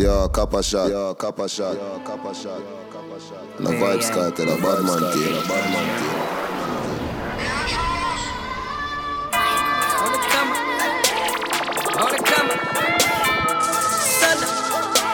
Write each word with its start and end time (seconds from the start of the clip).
Yo, 0.00 0.28
copper 0.30 0.62
shot. 0.62 0.88
Yo, 0.88 1.14
copper 1.14 1.46
shot. 1.46 1.76
Yo, 1.76 2.00
copper 2.00 2.32
shot. 2.32 2.62
And 3.58 3.66
the 3.66 3.72
vibes 3.72 4.08
cut 4.08 4.34
to 4.34 4.46
the 4.46 4.56
bad 4.56 4.80
man 4.80 4.96
team. 5.12 5.28
The 5.28 5.44
bad 5.44 5.64
man 5.76 5.84
team. 6.00 6.16
On 10.00 10.08
the 10.08 10.20
come 10.24 10.56
up. 10.56 10.64
On 12.00 12.08
the 12.16 12.20
come 12.24 12.48
up. 12.48 12.60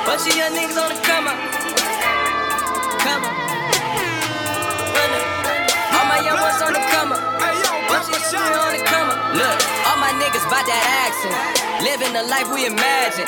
Bunch 0.07 0.23
of 0.23 0.37
young 0.39 0.55
niggas 0.55 0.79
on 0.79 0.95
the 0.95 1.03
come 1.03 1.27
up. 1.27 1.39
Come 3.03 3.27
up. 3.27 3.35
Run 4.95 5.11
up. 5.19 5.27
All 5.99 6.07
my 6.07 6.23
young 6.23 6.39
ones 6.39 6.63
on 6.63 6.71
the 6.71 6.83
come 6.95 7.11
up. 7.11 7.19
Bunch 7.91 8.07
of 8.07 8.23
young 8.23 8.39
niggas 8.39 8.63
on 8.63 8.71
the 8.71 8.87
come 8.87 9.11
up. 9.11 9.35
Look, 9.35 9.59
all 9.91 9.99
my 9.99 10.15
niggas 10.23 10.47
bout 10.47 10.63
that 10.63 11.11
action. 11.11 11.35
Living 11.83 12.15
the 12.15 12.23
life 12.31 12.47
we 12.55 12.67
imagine. 12.67 13.27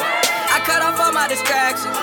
I 0.58 0.60
cut 0.66 0.82
off 0.82 0.98
all 0.98 1.14
my 1.14 1.30
distractions. 1.30 1.94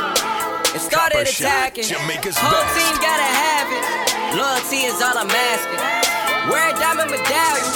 And 0.72 0.80
started 0.80 1.28
attacking. 1.28 1.84
Jamaica's 1.92 2.40
Whole 2.40 2.56
best. 2.56 2.72
team 2.72 2.96
gotta 3.04 3.28
have 3.28 3.68
it. 3.68 3.84
Loyalty 4.40 4.88
is 4.88 4.96
all 5.04 5.12
I'm 5.12 5.28
asking. 5.28 5.84
Wear 6.48 6.72
a 6.72 6.76
diamond 6.80 7.12
medallion. 7.12 7.68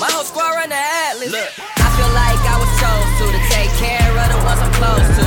My 0.00 0.08
whole 0.08 0.24
squad 0.24 0.56
run 0.56 0.72
the 0.72 0.80
Atlas. 0.80 1.28
Look, 1.28 1.52
I 1.60 1.88
feel 2.00 2.08
like 2.16 2.40
I 2.48 2.56
was 2.56 2.72
chose 2.80 3.08
to 3.20 3.24
to 3.28 3.40
take 3.52 3.68
care 3.76 4.08
of 4.08 4.26
the 4.32 4.40
ones 4.40 4.60
I'm 4.64 4.72
close 4.80 5.04
to. 5.20 5.24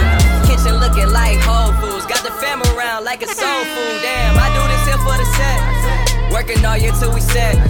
Kitchen 0.50 0.82
looking 0.82 1.14
like 1.14 1.38
Whole 1.46 1.70
Foods. 1.78 2.10
Got 2.10 2.26
the 2.26 2.34
fam 2.42 2.58
around 2.74 3.06
like 3.06 3.22
a 3.22 3.30
soul 3.30 3.62
food. 3.70 3.98
Damn, 4.02 4.42
I 4.42 4.50
do 4.58 4.62
this 4.74 4.84
here 4.90 5.02
for 5.06 5.14
the 5.22 5.28
set. 5.38 6.34
Working 6.34 6.66
all 6.66 6.82
year 6.82 6.98
till 6.98 7.14
we 7.14 7.22
set. 7.22 7.62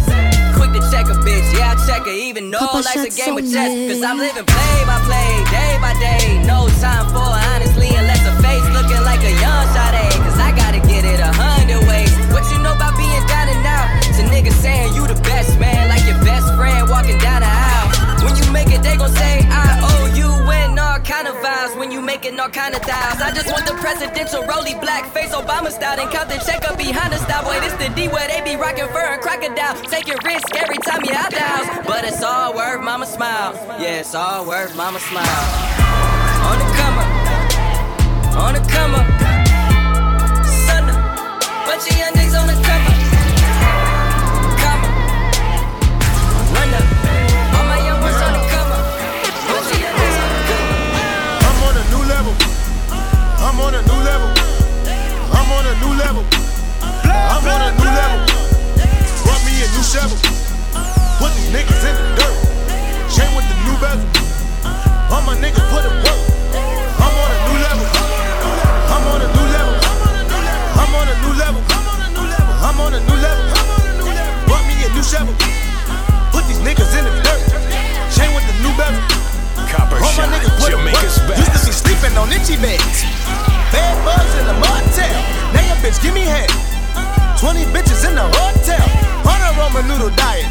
To 0.70 0.78
check 0.94 1.10
a 1.10 1.18
bitch, 1.26 1.50
yeah, 1.58 1.74
I 1.74 1.76
check 1.90 2.06
her. 2.06 2.14
Even 2.14 2.52
though 2.52 2.62
Papa 2.62 2.86
life's 2.86 3.10
a 3.10 3.10
game 3.10 3.34
of 3.34 3.42
chess. 3.42 3.74
Cause 3.90 4.04
I'm 4.06 4.22
living 4.22 4.46
play 4.46 4.78
by 4.86 5.02
play, 5.10 5.42
day 5.50 5.74
by 5.82 5.98
day. 5.98 6.38
No 6.46 6.70
time 6.78 7.10
for 7.10 7.26
honestly, 7.26 7.90
unless 7.98 8.22
a 8.22 8.38
face 8.38 8.62
looking 8.70 9.02
like 9.02 9.26
a 9.26 9.34
young 9.42 9.66
Sade. 9.74 10.14
Cause 10.22 10.38
I 10.38 10.54
gotta 10.54 10.78
get 10.86 11.10
it 11.10 11.20
a 11.20 11.34
hundred 11.34 11.82
ways. 11.90 12.14
What 12.30 12.46
you 12.54 12.62
know 12.62 12.78
about 12.78 12.94
being 13.02 13.26
down 13.26 13.50
and 13.50 13.66
out? 13.66 13.90
To 14.14 14.22
niggas 14.30 14.62
saying 14.62 14.94
you 14.94 15.10
the 15.10 15.18
best, 15.26 15.58
man. 15.60 15.90
Like 15.90 16.06
your 16.06 16.22
best 16.22 16.54
friend 16.54 16.86
walking 16.88 17.18
down 17.18 17.42
the 17.42 17.50
aisle. 17.50 18.22
When 18.22 18.38
you 18.38 18.46
make 18.54 18.70
it, 18.70 18.86
they 18.86 18.94
gon' 18.96 19.10
say, 19.10 19.42
I 19.50 19.82
owe 19.82 19.99
vibes. 21.40 21.78
When 21.80 21.92
you 21.92 22.02
making 22.02 22.40
all 22.40 22.50
kind 22.50 22.76
of 22.76 22.82
dials. 22.82 23.22
I 23.22 23.32
just 23.32 23.48
want 23.52 23.66
the 23.66 23.74
presidential 23.76 24.44
rolly 24.46 24.76
black 24.76 25.12
face 25.14 25.34
Obama 25.34 25.72
style. 25.72 26.00
And 26.00 26.12
count 26.12 26.30
the 26.30 26.38
check 26.46 26.68
up 26.70 26.78
behind 26.78 27.14
the 27.14 27.18
style. 27.18 27.44
Boy, 27.44 27.60
this 27.60 27.74
the 27.82 27.90
D 27.96 28.08
where 28.08 28.28
they 28.28 28.42
be 28.42 28.56
rocking 28.56 28.88
fur 28.90 29.08
and 29.16 29.22
crocodile. 29.22 29.76
Taking 29.88 30.18
risk 30.24 30.48
every 30.56 30.78
time 30.86 31.02
you 31.04 31.14
out 31.14 31.32
the 31.32 31.40
house. 31.40 31.68
But 31.88 32.06
it's 32.06 32.24
all 32.24 32.54
worth 32.54 32.82
mama 32.84 33.06
smile. 33.06 33.54
Yeah, 33.80 34.02
it's 34.04 34.16
all 34.16 34.46
worth 34.46 34.76
mama 34.76 35.00
smile. 35.00 35.80
On 36.50 36.58
the 36.60 36.68
come 36.80 36.98
up. 37.04 37.10
On 38.44 38.54
the 38.54 38.64
come 38.72 38.94
up. 38.96 39.08
Sunday. 40.68 40.98
Bunch 41.66 41.90
of 41.90 41.98
young 41.98 42.14
niggas 42.14 42.40
on 42.40 42.48
the 42.48 42.69
new 55.80 55.94
level. 55.96 56.24
I'm 56.84 57.44
on 57.48 57.62
a 57.64 57.72
new 57.72 57.88
level. 57.88 58.20
Brought 59.24 59.44
me 59.48 59.54
a 59.64 59.68
new 59.72 59.84
shovel. 59.84 60.20
Put 61.20 61.32
these 61.40 61.52
niggas 61.56 61.84
in 61.88 61.96
the 61.96 62.06
dirt. 62.20 62.36
Chain 63.08 63.32
with 63.36 63.48
the 63.48 63.58
new 63.64 63.76
bezel. 63.80 64.08
All 65.12 65.24
my 65.24 65.36
niggas 65.40 65.64
put 65.72 65.84
in 65.88 65.96
work. 66.04 66.22
I'm 67.00 67.16
on 67.16 67.30
a 67.32 67.40
new 67.48 67.58
level. 67.64 67.88
I'm 68.92 69.04
on 69.08 69.20
a 69.24 69.30
new 69.32 69.46
level. 69.56 69.76
I'm 70.80 70.94
on 71.00 71.08
a 71.08 71.16
new 71.24 71.36
level. 71.40 71.62
I'm 72.60 72.80
on 72.80 72.94
a 72.94 73.00
new 73.00 73.18
level. 73.24 73.46
Brought 74.48 74.66
me 74.68 74.76
a 74.84 74.90
new 74.92 75.04
shovel. 75.04 75.36
Put 76.36 76.44
these 76.48 76.60
niggas 76.60 76.92
in 77.00 77.04
the 77.08 77.14
dirt. 77.24 77.44
Chain 78.12 78.36
with 78.36 78.44
the 78.52 78.56
new 78.60 78.74
bezel. 78.76 79.00
Copper 79.72 79.96
All 79.96 80.14
my 80.20 80.28
niggas 80.28 80.56
put 80.60 80.76
in 80.76 80.84
work. 80.84 81.04
Used 81.04 81.24
to 81.56 81.64
be 81.64 81.72
sleeping 81.72 82.18
on 82.18 82.32
itchy 82.36 82.58
beds. 82.60 83.29
Diet. 90.08 90.48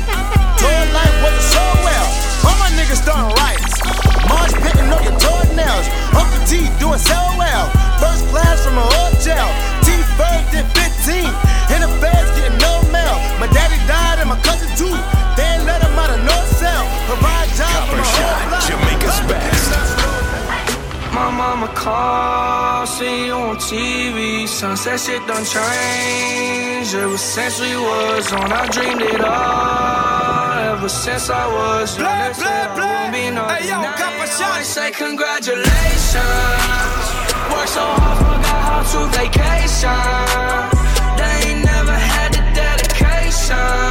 Tour 0.60 0.80
life 0.92 1.16
wasn't 1.24 1.48
so 1.48 1.64
well. 1.80 2.06
All 2.44 2.58
my 2.60 2.68
niggas 2.76 3.00
starting 3.00 3.32
riots. 3.40 3.80
Marge 4.28 4.52
pitting 4.60 4.92
on 4.92 5.02
your. 5.02 5.16
Uncle 6.12 6.44
T 6.44 6.68
doing 6.78 7.00
so 7.00 7.16
well. 7.40 7.64
First 7.96 8.28
class 8.28 8.64
from 8.64 8.76
a 8.76 8.84
hotel. 8.84 9.48
T 9.80 9.96
did 10.52 10.66
15. 10.76 11.24
In 11.72 11.80
the 11.80 11.90
feds 11.96 12.28
getting 12.36 12.58
no 12.60 12.82
mail. 12.92 13.16
My 13.40 13.48
daddy 13.56 13.80
died 13.88 14.20
and 14.20 14.28
my 14.28 14.38
cousin 14.44 14.68
too. 14.76 14.92
They 15.36 15.56
let 15.64 15.80
him 15.80 15.96
out 15.96 16.10
of 16.10 16.20
cell. 16.60 16.84
Provide 17.06 17.48
jobs 17.56 17.88
for 17.88 17.96
my 17.96 18.04
whole. 18.04 18.67
My 21.18 21.30
mama 21.42 21.68
called, 21.74 22.86
see 22.88 23.26
you 23.26 23.34
on 23.34 23.56
TV. 23.56 24.46
Sunset 24.46 25.00
shit 25.00 25.22
done 25.26 25.44
changed. 25.54 26.94
Ever 26.94 27.18
since 27.18 27.58
we 27.60 27.74
was 27.76 28.32
on, 28.32 28.52
I 28.52 28.66
dreamed 28.74 29.02
it 29.02 29.20
all. 29.20 30.58
Ever 30.72 30.88
since 30.88 31.28
I 31.28 31.44
was 31.58 31.98
young, 31.98 32.06
Blood, 32.06 32.30
they 32.30 32.34
said 32.42 32.68
blood, 32.76 32.86
I 32.86 33.02
won't 33.02 33.12
be 33.18 33.24
blood. 33.34 33.50
Hey, 33.50 33.68
yo, 33.70 33.76
Now 33.82 33.96
Copper 34.00 34.26
Shot. 34.36 34.46
always 34.48 34.68
say 34.76 34.88
congratulations. 34.92 37.04
Worked 37.50 37.72
so 37.78 37.84
hard, 37.98 38.18
forgot 38.22 38.62
how 38.70 38.82
to 38.92 39.00
vacation. 39.18 40.06
They 41.18 41.34
ain't 41.50 41.62
never 41.72 41.96
had 42.12 42.30
the 42.36 42.42
dedication. 42.62 43.90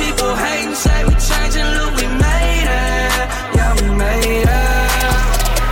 People 0.00 0.32
hating, 0.44 0.76
say 0.84 0.98
we 1.08 1.14
changing, 1.28 1.68
look, 1.78 1.92
we 2.00 2.06
made 2.26 2.68
it. 2.68 3.24
Yeah, 3.56 3.72
we 3.80 3.88
made 3.96 4.44
it. 4.44 4.65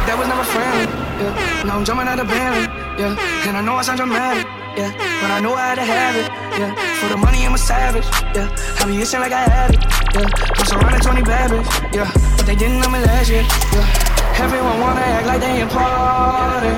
That 0.04 0.20
was 0.20 0.28
never 0.28 0.44
friendly, 0.44 0.84
yeah. 1.16 1.32
Now 1.64 1.80
I'm 1.80 1.84
jumping 1.84 2.06
out 2.06 2.20
of 2.20 2.28
Bentley, 2.28 2.68
yeah. 3.00 3.16
And 3.48 3.56
I 3.56 3.62
know 3.64 3.76
I 3.76 3.82
sound 3.82 3.96
dramatic, 3.96 4.44
yeah. 4.76 4.92
But 4.92 5.30
I 5.32 5.40
know 5.40 5.56
I 5.56 5.72
had 5.72 5.80
to 5.80 5.86
have 5.88 6.14
it, 6.20 6.28
yeah. 6.60 6.76
For 7.00 7.08
the 7.08 7.16
money, 7.16 7.40
I'm 7.40 7.54
a 7.54 7.58
savage, 7.58 8.04
yeah. 8.36 8.52
I 8.52 8.84
be 8.84 9.00
itching 9.00 9.20
like 9.24 9.32
I 9.32 9.48
had 9.48 9.72
it, 9.72 9.80
yeah. 10.12 10.28
I'm 10.28 10.66
surrounded 10.68 11.00
20 11.00 11.22
bad 11.24 11.56
yeah. 11.96 12.12
But 12.36 12.44
they 12.44 12.52
didn't 12.54 12.84
know 12.84 12.92
me 12.92 13.00
last 13.00 13.32
year, 13.32 13.48
yeah. 13.72 14.44
Everyone 14.44 14.76
wanna 14.84 15.00
act 15.00 15.24
like 15.26 15.40
they 15.40 15.64
important. 15.64 16.76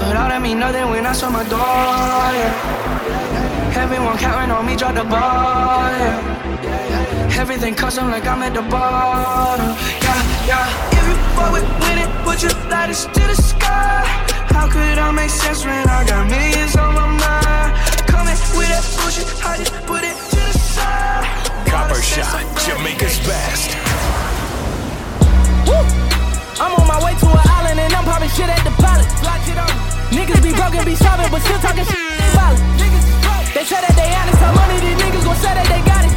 But 0.00 0.16
all 0.16 0.32
that 0.32 0.40
mean 0.40 0.56
nothing 0.58 0.88
when 0.88 1.04
I 1.04 1.12
saw 1.12 1.28
my 1.28 1.44
door, 1.44 1.60
yeah. 1.60 3.76
Everyone 3.76 4.16
counting 4.16 4.50
on 4.50 4.64
me, 4.64 4.76
drop 4.76 4.94
the 4.96 5.04
ball, 5.04 5.92
yeah. 5.92 7.36
Everything 7.36 7.74
custom 7.74 8.10
like 8.10 8.26
I'm 8.26 8.42
at 8.42 8.54
the 8.54 8.62
bottom. 8.62 9.76
Yeah, 10.00 10.24
yeah. 10.48 10.93
If 11.34 11.40
you 11.40 11.46
fuck 11.46 11.52
with 11.52 11.66
winning, 11.82 12.06
put 12.22 12.42
your 12.46 12.54
lighters 12.70 13.06
to 13.06 13.22
the 13.26 13.34
sky. 13.34 14.06
How 14.54 14.70
could 14.70 14.98
I 14.98 15.10
make 15.10 15.30
sense 15.30 15.64
when 15.66 15.82
I 15.88 16.06
got 16.06 16.30
millions 16.30 16.76
on 16.76 16.94
my 16.94 17.10
mind? 17.10 17.74
Coming 18.06 18.38
with 18.54 18.70
that 18.70 18.86
bullshit, 18.94 19.26
I 19.42 19.58
just 19.58 19.74
put 19.82 20.06
it 20.06 20.14
to 20.14 20.38
the 20.38 20.54
side. 20.54 21.26
Copper 21.66 21.98
shot, 21.98 22.38
Jamaica's 22.62 23.18
best. 23.26 23.74
I'm 26.62 26.70
on 26.70 26.86
my 26.86 27.02
way 27.02 27.18
to 27.18 27.26
an 27.26 27.42
island 27.50 27.82
and 27.82 27.90
I'm 27.90 28.04
popping 28.06 28.30
shit 28.30 28.46
at 28.46 28.62
the 28.62 28.70
pilot. 28.78 29.10
Niggas 30.14 30.38
be 30.38 30.54
broken, 30.54 30.86
be 30.86 30.94
starving, 30.94 31.26
but 31.34 31.42
still 31.42 31.58
talking 31.58 31.82
shit. 31.82 31.98
They 31.98 32.30
violent. 32.30 32.62
They 33.58 33.66
say 33.66 33.82
that 33.82 33.94
they 33.98 34.06
honest, 34.14 34.38
how 34.38 34.54
money 34.54 34.78
these 34.78 34.98
niggas 35.02 35.26
gon' 35.26 35.34
say 35.42 35.50
that 35.50 35.66
they 35.66 35.82
got 35.82 36.06
it. 36.06 36.14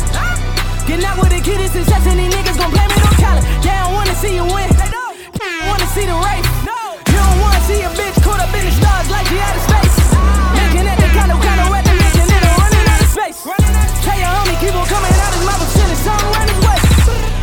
Get 0.86 1.02
out 1.10 1.18
with 1.18 1.34
the 1.34 1.42
kid 1.42 1.58
is 1.58 1.74
success 1.74 2.06
and 2.06 2.22
these 2.22 2.30
niggas 2.30 2.54
gon' 2.54 2.70
blame 2.70 2.94
it 2.94 3.02
on 3.02 3.14
talent. 3.18 3.46
They 3.66 3.74
don't 3.74 3.98
wanna 3.98 4.14
see 4.14 4.38
you 4.38 4.46
win. 4.46 4.87
Wanna 5.68 5.88
see 5.96 6.06
the 6.06 6.18
race. 6.18 6.48
No. 6.66 6.80
You 7.10 7.18
don't 7.18 7.40
wanna 7.42 7.62
see 7.70 7.82
a 7.82 7.90
bitch 7.94 8.18
caught 8.24 8.40
up 8.40 8.54
in 8.54 8.66
the 8.66 8.74
stars 8.74 9.08
like 9.10 9.28
she 9.28 9.38
out 9.40 9.56
of 9.56 9.64
space. 9.70 9.96
Making 10.58 10.86
that 10.90 10.98
the 10.98 11.10
kind 11.18 11.32
of 11.32 11.40
kind 11.42 11.60
of 11.62 11.68
recognition 11.70 12.26
and 12.28 12.44
running 12.62 12.86
out 12.88 13.02
of 13.02 13.10
space. 13.12 13.40
Tell 14.06 14.18
your 14.18 14.32
homie 14.32 14.58
keep 14.62 14.74
on 14.74 14.86
coming 14.88 15.14
out 15.14 15.32
his 15.34 15.46
mouth 15.46 15.62
and 15.62 15.72
sending 15.78 16.02
something 16.06 16.30
around 16.34 16.50
his. 16.50 16.68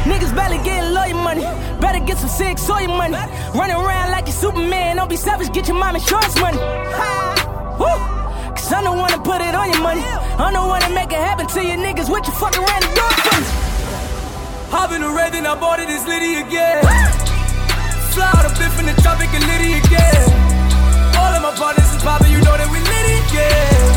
Niggas 0.05 0.37
barely 0.37 0.59
getting 0.59 0.93
lawyer 0.93 1.15
money. 1.15 1.43
Better 1.81 2.01
get 2.01 2.19
some 2.19 2.29
sick 2.29 2.59
soy 2.59 2.87
money. 2.87 3.17
Running 3.55 3.77
around 3.77 4.11
like 4.11 4.27
you 4.27 4.35
Superman. 4.35 4.97
Don't 4.97 5.09
be 5.09 5.17
selfish, 5.17 5.49
get 5.51 5.67
your 5.67 5.79
mom 5.79 5.97
insurance 5.97 6.39
money. 6.39 6.59
Woo! 7.81 7.89
Cause 8.53 8.71
I'm 8.71 8.85
the 8.85 8.93
one 8.93 9.11
to 9.13 9.19
put 9.19 9.41
it 9.41 9.55
on 9.55 9.73
your 9.73 9.81
money. 9.81 10.05
I'm 10.37 10.53
the 10.53 10.61
one 10.61 10.83
to 10.83 10.91
make 10.91 11.11
it 11.11 11.19
happen 11.19 11.47
to 11.47 11.61
you 11.65 11.77
niggas. 11.77 12.11
What 12.11 12.27
you 12.27 12.35
fucking 12.35 12.63
ran 12.63 12.81
the 12.83 12.93
door 12.95 13.13
for? 13.25 13.41
Hop 14.77 14.93
in 14.93 15.01
the 15.01 15.09
red, 15.09 15.33
then 15.33 15.47
I 15.47 15.55
bought 15.55 15.81
it, 15.81 15.89
it's 15.89 16.07
Liddy 16.07 16.35
again. 16.37 17.24
Fly 18.15 18.31
out 18.31 18.47
of 18.47 18.55
biff 18.55 18.79
in 18.79 18.87
the 18.87 18.95
tropic 19.03 19.27
and 19.35 19.43
litty 19.43 19.75
again. 19.75 20.31
All 21.19 21.35
of 21.35 21.43
my 21.43 21.51
partners 21.59 21.91
is 21.91 21.99
poppin', 21.99 22.31
you 22.31 22.39
know 22.47 22.55
that 22.55 22.71
we 22.71 22.79
litty 22.79 23.19
again. 23.27 23.91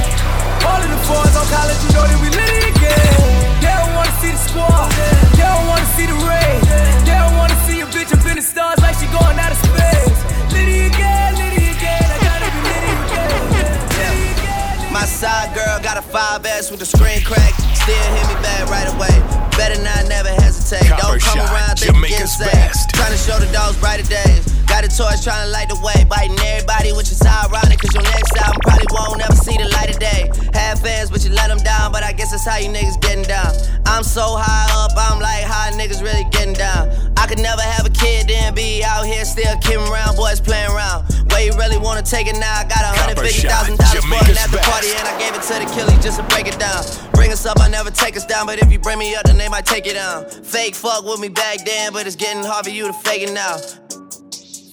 All 0.66 0.82
of 0.82 0.90
the 0.90 0.98
fours 1.06 1.38
on 1.38 1.46
college, 1.54 1.78
you 1.86 1.94
know 1.94 2.02
that 2.02 2.18
we 2.18 2.34
litty 2.34 2.74
again. 2.74 3.62
They 3.62 3.70
don't 3.70 3.94
wanna 3.94 4.10
see 4.18 4.34
the 4.34 4.42
squad, 4.42 4.90
they 5.38 5.46
don't 5.46 5.70
wanna 5.70 5.86
see 5.94 6.10
the 6.10 6.18
rain. 6.26 6.58
They 7.06 7.14
don't 7.14 7.38
wanna 7.38 7.54
see 7.70 7.86
a 7.86 7.88
bitch 7.94 8.10
up 8.10 8.26
in 8.26 8.42
the 8.42 8.46
stars 8.46 8.82
like 8.82 8.98
she 8.98 9.06
going 9.14 9.38
out 9.38 9.54
of 9.54 9.62
space. 9.62 10.18
Litty 10.50 10.90
again, 10.90 11.38
litty 11.38 11.78
again, 11.78 12.10
I 12.10 12.18
gotta 12.18 12.50
be 12.50 12.62
litty 12.74 12.94
again. 13.06 13.38
Litty 13.54 13.70
again, 13.86 14.14
litty 14.18 14.34
again. 14.34 14.98
My 14.98 15.06
side 15.06 15.54
girl 15.54 15.78
got 15.78 16.02
a 16.02 16.06
5S 16.10 16.74
with 16.74 16.82
the 16.82 16.90
screen 16.90 17.22
cracked, 17.22 17.62
still 17.78 18.08
hit 18.18 18.26
me 18.34 18.38
back 18.42 18.66
right 18.66 18.90
away. 18.98 19.47
Better 19.58 19.82
not 19.82 20.08
never 20.08 20.30
hesitate. 20.30 20.88
Copper 20.88 21.18
Don't 21.18 21.22
come 21.22 21.40
shot, 21.42 21.52
around 21.52 21.80
thinking 21.80 22.28
saved. 22.28 22.52
best. 22.54 22.90
Trying 22.94 23.12
to 23.12 23.18
show 23.18 23.38
the 23.40 23.50
dogs 23.52 23.76
brighter 23.78 24.06
days. 24.06 24.46
Got 24.70 24.86
a 24.86 24.90
torch 24.90 25.24
trying 25.24 25.46
to 25.48 25.52
light 25.52 25.70
the 25.70 25.80
way. 25.82 26.06
Biting 26.06 26.38
everybody, 26.40 26.94
which 26.94 27.10
is 27.10 27.22
ironic. 27.26 27.80
Cause 27.80 27.94
your 27.94 28.04
next 28.04 28.38
album 28.38 28.62
probably 28.62 28.86
won't 28.94 29.22
ever 29.24 29.36
see 29.36 29.58
the 29.58 29.68
light 29.74 29.90
of 29.90 29.98
day. 30.00 30.30
Have 30.54 30.80
fans, 30.82 31.10
but 31.10 31.24
you 31.26 31.32
let 31.32 31.48
them 31.50 31.58
down. 31.60 31.92
But 31.92 32.04
I 32.04 32.14
guess 32.14 32.32
that's 32.32 32.46
how 32.46 32.58
you 32.58 32.70
niggas 32.70 33.02
getting 33.02 33.24
down. 33.24 33.50
I'm 33.88 34.04
so 34.04 34.36
high 34.38 34.70
up, 34.84 34.92
I'm 34.94 35.20
like, 35.20 35.44
how 35.44 35.72
niggas 35.72 36.04
really 36.04 36.28
getting 36.30 36.54
down? 36.54 36.92
I 37.18 37.26
could 37.26 37.40
never 37.40 37.62
have 37.62 37.86
a 37.86 37.90
kid, 37.90 38.28
then 38.28 38.54
be 38.54 38.84
out 38.84 39.06
here 39.06 39.26
still 39.26 39.58
kidding 39.60 39.88
around, 39.88 40.16
boys 40.18 40.40
playing 40.40 40.70
around. 40.70 41.08
Where 41.30 41.44
you 41.46 41.54
really 41.58 41.78
wanna 41.78 42.02
take 42.02 42.28
it 42.28 42.38
now? 42.38 42.62
I 42.62 42.64
got 42.64 42.82
a 42.82 42.92
hundred 42.98 43.16
Copper 43.18 43.28
fifty 43.28 43.48
thousand 43.48 43.78
shot, 43.78 43.94
dollars 43.94 44.04
for 44.04 44.08
Jamaica's 44.08 44.30
an 44.30 44.38
after 44.38 44.62
party, 44.70 44.90
and 44.96 45.08
I 45.08 45.14
gave 45.20 45.34
it 45.36 45.44
to 45.44 45.54
the 45.60 45.68
killies 45.76 46.02
just 46.02 46.18
to 46.18 46.26
break 46.34 46.48
it 46.48 46.58
down. 46.60 46.84
Bring 47.14 47.32
us 47.32 47.46
up, 47.46 47.60
I 47.60 47.68
never 47.70 47.92
take 47.92 48.16
us 48.18 48.26
down, 48.26 48.46
but 48.46 48.60
if 48.60 48.72
you 48.72 48.80
bring 48.80 49.00
me 49.00 49.16
up, 49.16 49.26
then 49.26 49.38
they 49.38 49.50
might 49.50 49.66
take 49.66 49.86
it 49.88 49.94
down. 49.94 50.26
Fake 50.30 50.76
fuck 50.76 51.04
with 51.04 51.20
me 51.20 51.30
back 51.30 51.66
then, 51.66 51.94
but 51.94 52.08
it's 52.08 52.16
getting 52.16 52.44
hard 52.44 52.66
for 52.66 52.72
you 52.72 52.88
to 52.88 52.94
fake 52.94 53.24
it 53.24 53.34
now. 53.34 53.58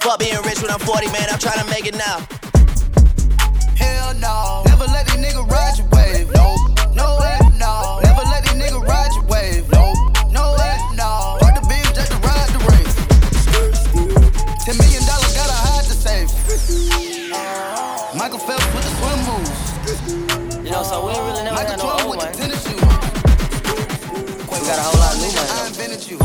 Fuck 0.00 0.20
being 0.20 0.36
rich 0.44 0.60
when 0.60 0.70
I'm 0.70 0.80
40, 0.80 1.06
man, 1.08 1.28
I'm 1.30 1.38
trying 1.38 1.64
to 1.64 1.68
make 1.70 1.86
it 1.86 1.96
now. 1.96 2.20
Hell 3.76 4.14
no. 4.20 4.62
Never 4.66 4.84
let 4.92 5.06
these 5.06 5.16
niggas 5.16 5.48
ride 5.50 5.78
your 5.78 5.88
wave. 5.92 6.28
No, 6.34 6.54
no 6.94 7.18
way, 7.20 7.38
no. 7.58 8.00
Never 8.04 8.22
let 8.28 8.44
these 8.44 8.52
niggas 8.60 8.84
ride 8.86 9.10
your 9.16 9.24
wave. 9.24 9.64
No, 9.72 9.92
no 10.30 10.54
way, 10.60 10.76
no. 10.94 11.38
Fuck 11.40 11.54
the 11.56 11.64
beam 11.68 11.88
just 11.96 12.12
to 12.12 12.18
ride 12.20 12.48
the 12.52 12.60
race. 12.68 12.94
Ten 14.64 14.76
million 14.76 15.02
dollars 15.08 15.23
gotta 16.26 16.36
hide 16.36 16.56
the 16.56 16.58
safe. 16.58 18.16
Michael 18.16 18.38
Phelps 18.38 18.66
with 18.74 18.84
the 18.84 18.90
swim 18.96 19.18
moves. 19.28 20.64
You 20.64 20.70
know, 20.70 20.82
so 20.82 21.06
we 21.06 21.12
ain't 21.12 21.20
really 21.20 21.44
never 21.44 21.56
Michael 21.56 21.70
had 21.70 21.78
no 21.78 21.84
Jordan 21.84 22.06
old 22.06 22.16
with 22.16 22.24
the 22.24 22.38
tennis 22.38 22.62
shoes. 22.64 22.80
We 24.50 24.66
got 24.66 24.78
a 24.78 24.82
whole 24.82 25.00
lot 25.00 25.14
of 25.14 25.20
new 25.20 25.28
money. 25.28 25.50
I 25.50 25.66
invented 25.66 26.08
you. 26.08 26.18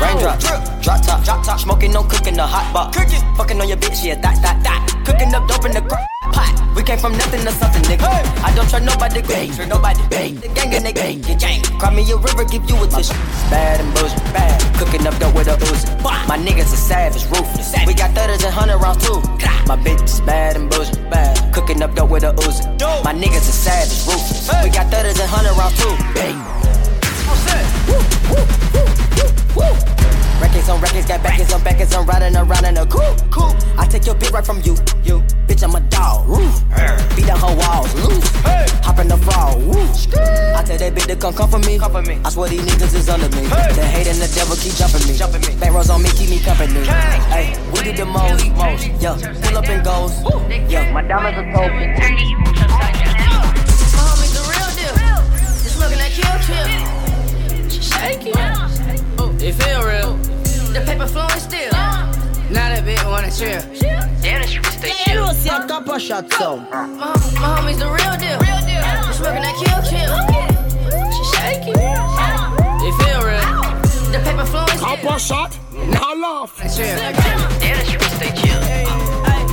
Raindrops, 0.00 0.44
drop 0.84 1.00
top, 1.02 1.24
drop 1.24 1.44
top, 1.44 1.58
smoking, 1.58 1.92
no 1.92 2.02
cooking, 2.04 2.34
the 2.34 2.46
hot 2.46 2.72
pot. 2.72 2.92
Cooking, 2.92 3.22
fucking 3.36 3.60
on 3.60 3.68
your 3.68 3.78
bitch, 3.78 4.04
yeah, 4.04 4.14
that, 4.20 4.36
that, 4.42 4.62
that. 4.62 4.80
Cooking 5.06 5.34
up 5.34 5.48
dope 5.48 5.64
in 5.64 5.72
the 5.72 5.80
cr- 5.80 6.04
pot. 6.32 6.52
We 6.76 6.82
came 6.82 6.98
from 6.98 7.12
nothing 7.16 7.40
to 7.40 7.52
something, 7.52 7.82
nigga. 7.88 8.04
I 8.44 8.52
don't 8.54 8.68
trust 8.68 8.84
nobody, 8.84 9.22
bang, 9.22 9.48
trust 9.56 9.70
nobody, 9.70 10.02
bang. 10.10 10.34
The 10.36 10.48
gang 10.48 10.74
and 10.74 10.84
they 10.84 10.92
gang, 10.92 11.22
get 11.22 11.40
gang. 11.40 11.62
Cry 11.80 11.94
me 11.94 12.04
a 12.12 12.16
river, 12.16 12.44
give 12.44 12.68
you 12.68 12.76
a 12.76 12.86
tissue. 12.86 13.16
Bad 13.48 13.80
and 13.80 13.88
bullshit, 13.94 14.20
bad. 14.36 14.60
Cooking 14.76 15.06
up 15.06 15.16
dope 15.18 15.34
with 15.34 15.48
a 15.48 15.56
Uzi. 15.56 15.88
My 16.28 16.36
niggas 16.36 16.72
are 16.76 16.84
savage, 16.90 17.24
ruthless. 17.32 17.72
We 17.86 17.94
got 17.94 18.12
thudders 18.12 18.44
and 18.44 18.52
hundred 18.52 18.76
rounds 18.76 19.00
too. 19.00 19.16
My 19.64 19.80
bitch 19.80 20.04
is 20.04 20.20
bad 20.20 20.56
and 20.56 20.68
bullshit, 20.68 21.08
bad. 21.08 21.54
Cooking 21.54 21.80
up 21.82 21.94
dope 21.94 22.10
with 22.10 22.24
a 22.24 22.32
Uzi. 22.36 22.68
My 23.02 23.14
niggas 23.14 23.48
are 23.48 23.60
savage, 23.64 24.04
ruthless. 24.04 24.52
We 24.62 24.68
got 24.68 24.92
thudders 24.92 25.18
and 25.18 25.30
hundred 25.30 25.56
rounds 25.56 25.80
too. 25.80 25.96
Bang. 26.12 26.56
Records 29.56 30.68
on 30.68 30.80
records, 30.80 31.06
got 31.06 31.22
backers 31.22 31.52
on 31.52 31.62
backers, 31.64 31.94
I'm 31.94 32.06
riding 32.06 32.36
around 32.36 32.64
in 32.64 32.76
a 32.76 32.86
coupe. 32.86 33.30
coupe. 33.30 33.56
I 33.78 33.86
take 33.86 34.04
your 34.04 34.14
bitch 34.14 34.32
right 34.32 34.44
from 34.44 34.60
you, 34.62 34.76
you. 35.02 35.22
Bitch, 35.48 35.62
I'm 35.64 35.74
a 35.74 35.80
dog, 35.88 36.28
roof. 36.28 36.62
Beat 37.16 37.26
down 37.26 37.40
her 37.40 37.56
walls, 37.56 37.94
loose. 37.94 38.28
Hop 38.84 38.98
in 38.98 39.08
the 39.08 39.16
fall, 39.16 39.58
woo. 39.60 39.80
I 40.54 40.62
tell 40.64 40.76
that 40.76 40.92
bitch 40.94 41.06
to 41.06 41.16
come 41.16 41.32
come 41.34 41.50
for 41.50 41.58
me. 41.60 41.78
Come 41.78 41.92
for 41.92 42.02
me. 42.02 42.18
I 42.24 42.30
swear 42.30 42.48
these 42.50 42.60
niggas 42.62 42.94
is 42.94 43.08
under 43.08 43.28
me. 43.34 43.46
The 43.48 43.84
hate 43.84 44.06
and 44.08 44.18
the 44.18 44.28
devil 44.34 44.56
keep 44.56 44.74
jumping 44.74 45.06
me. 45.08 45.16
Jumping 45.16 45.40
me. 45.40 45.56
Back 45.58 45.72
rows 45.72 45.88
on 45.88 46.02
me, 46.02 46.10
keep 46.10 46.28
me 46.28 46.38
company. 46.40 46.84
Hey, 47.32 47.56
we 47.72 47.80
do 47.82 47.92
the 47.92 48.04
most, 48.04 48.46
most. 48.56 48.86
Yeah, 49.00 49.16
pull 49.42 49.56
up 49.56 49.68
and 49.68 49.84
goes. 49.84 50.12
Yeah, 50.70 50.92
my 50.92 51.02
diamonds 51.02 51.38
are 51.38 51.48
cold. 51.56 51.72
My 51.72 51.80
homie's 54.04 54.32
the 54.36 54.42
real 54.52 54.68
deal. 54.76 54.94
They 55.64 55.70
smoking 55.72 55.98
that 55.98 56.12
kill 56.12 56.36
kill. 56.44 56.68
Shake 57.80 58.34
it. 59.46 59.54
Feel 59.54 59.82
real. 59.82 60.16
The 60.74 60.82
paper 60.84 61.06
flowing 61.06 61.40
still. 61.40 61.72
Now 62.50 62.68
that 62.70 62.84
bitch 62.84 63.04
wanna 63.08 63.30
chill. 63.30 63.60
Damn, 64.22 64.40
that 64.40 64.48
shit 64.48 64.64
stay 64.66 64.90
chill. 65.04 65.26
You 65.26 65.34
see 65.34 65.48
a 65.48 65.66
couple 65.66 65.98
shots 65.98 66.36
sound. 66.36 66.66
Uh, 66.72 66.86
my, 66.86 67.06
my 67.06 67.48
homie's 67.54 67.78
the 67.78 67.86
real 67.86 68.16
deal. 68.18 68.38
They 68.38 69.12
smoking 69.12 69.42
that 69.42 69.56
kill 69.62 69.82
kill. 69.86 70.12
Shake 71.32 71.66
it. 71.66 71.76
It 72.86 72.94
feel 73.02 73.20
real. 73.22 73.46
The 74.12 74.18
paper 74.24 74.46
flowing 74.46 74.68
still. 74.68 74.80
Couple 74.80 75.18
shot, 75.18 75.58
now 75.72 76.14
laugh. 76.14 76.56
Chill. 76.74 76.96
Damn, 76.96 77.12
that 77.60 77.86
shit 77.86 78.02
stay 78.18 78.32
chill. 78.34 78.60
Uh, 79.26 79.46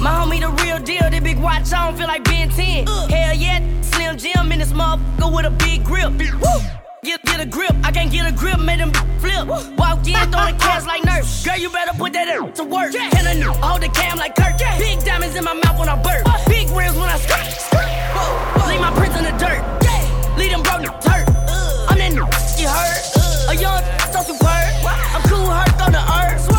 my 0.00 0.10
homie 0.10 0.40
the 0.40 0.48
real 0.62 0.78
deal, 0.78 1.10
that 1.10 1.22
big 1.22 1.38
watch 1.38 1.72
on 1.72 1.96
feel 1.96 2.06
like 2.06 2.24
Ben 2.24 2.48
10. 2.50 2.86
Uh. 2.88 3.08
Hell 3.08 3.34
yeah, 3.34 3.60
Slim 3.82 4.16
Jim 4.16 4.52
in 4.52 4.58
this 4.58 4.72
motherfucker 4.72 5.34
with 5.34 5.46
a 5.46 5.50
big 5.50 5.84
grip. 5.84 6.12
Woo! 6.40 6.77
Get, 7.02 7.22
get 7.22 7.40
a 7.40 7.46
grip, 7.46 7.70
I 7.84 7.92
can't 7.92 8.10
get 8.10 8.26
a 8.26 8.32
grip, 8.34 8.58
made 8.58 8.80
them 8.80 8.92
flip. 9.20 9.46
Walk 9.46 10.06
in, 10.06 10.14
throwing 10.32 10.58
cash 10.58 10.84
like 10.84 11.02
nerf. 11.02 11.44
Girl, 11.44 11.56
you 11.56 11.70
better 11.70 11.96
put 11.96 12.12
that 12.12 12.26
in 12.26 12.52
to 12.54 12.64
work. 12.64 12.92
Can 12.92 13.26
a 13.26 13.34
new 13.38 13.52
hold 13.52 13.82
the 13.82 13.88
cam 13.88 14.18
like 14.18 14.34
Kirk. 14.34 14.58
Big 14.78 14.98
diamonds 15.04 15.36
in 15.36 15.44
my 15.44 15.54
mouth 15.54 15.78
when 15.78 15.88
I 15.88 15.94
burp. 16.02 16.26
Big 16.48 16.68
rims 16.70 16.96
when 16.98 17.08
I 17.08 17.18
skirt. 17.18 17.46
Leave 18.66 18.80
my 18.80 18.90
prints 18.98 19.16
in 19.16 19.24
the 19.24 19.34
dirt. 19.38 19.62
Leave 20.36 20.50
them 20.50 20.62
broke 20.62 20.82
dirt. 21.00 21.26
I'm 21.86 21.98
that 21.98 22.10
you 22.58 22.66
heard? 22.66 23.02
A 23.46 23.54
young 23.54 23.82
so 24.10 24.34
superb. 24.34 24.66
I'm 24.82 25.22
cool, 25.30 25.46
hurt 25.46 25.78
on 25.78 25.92
the 25.94 26.02
earth. 26.02 26.50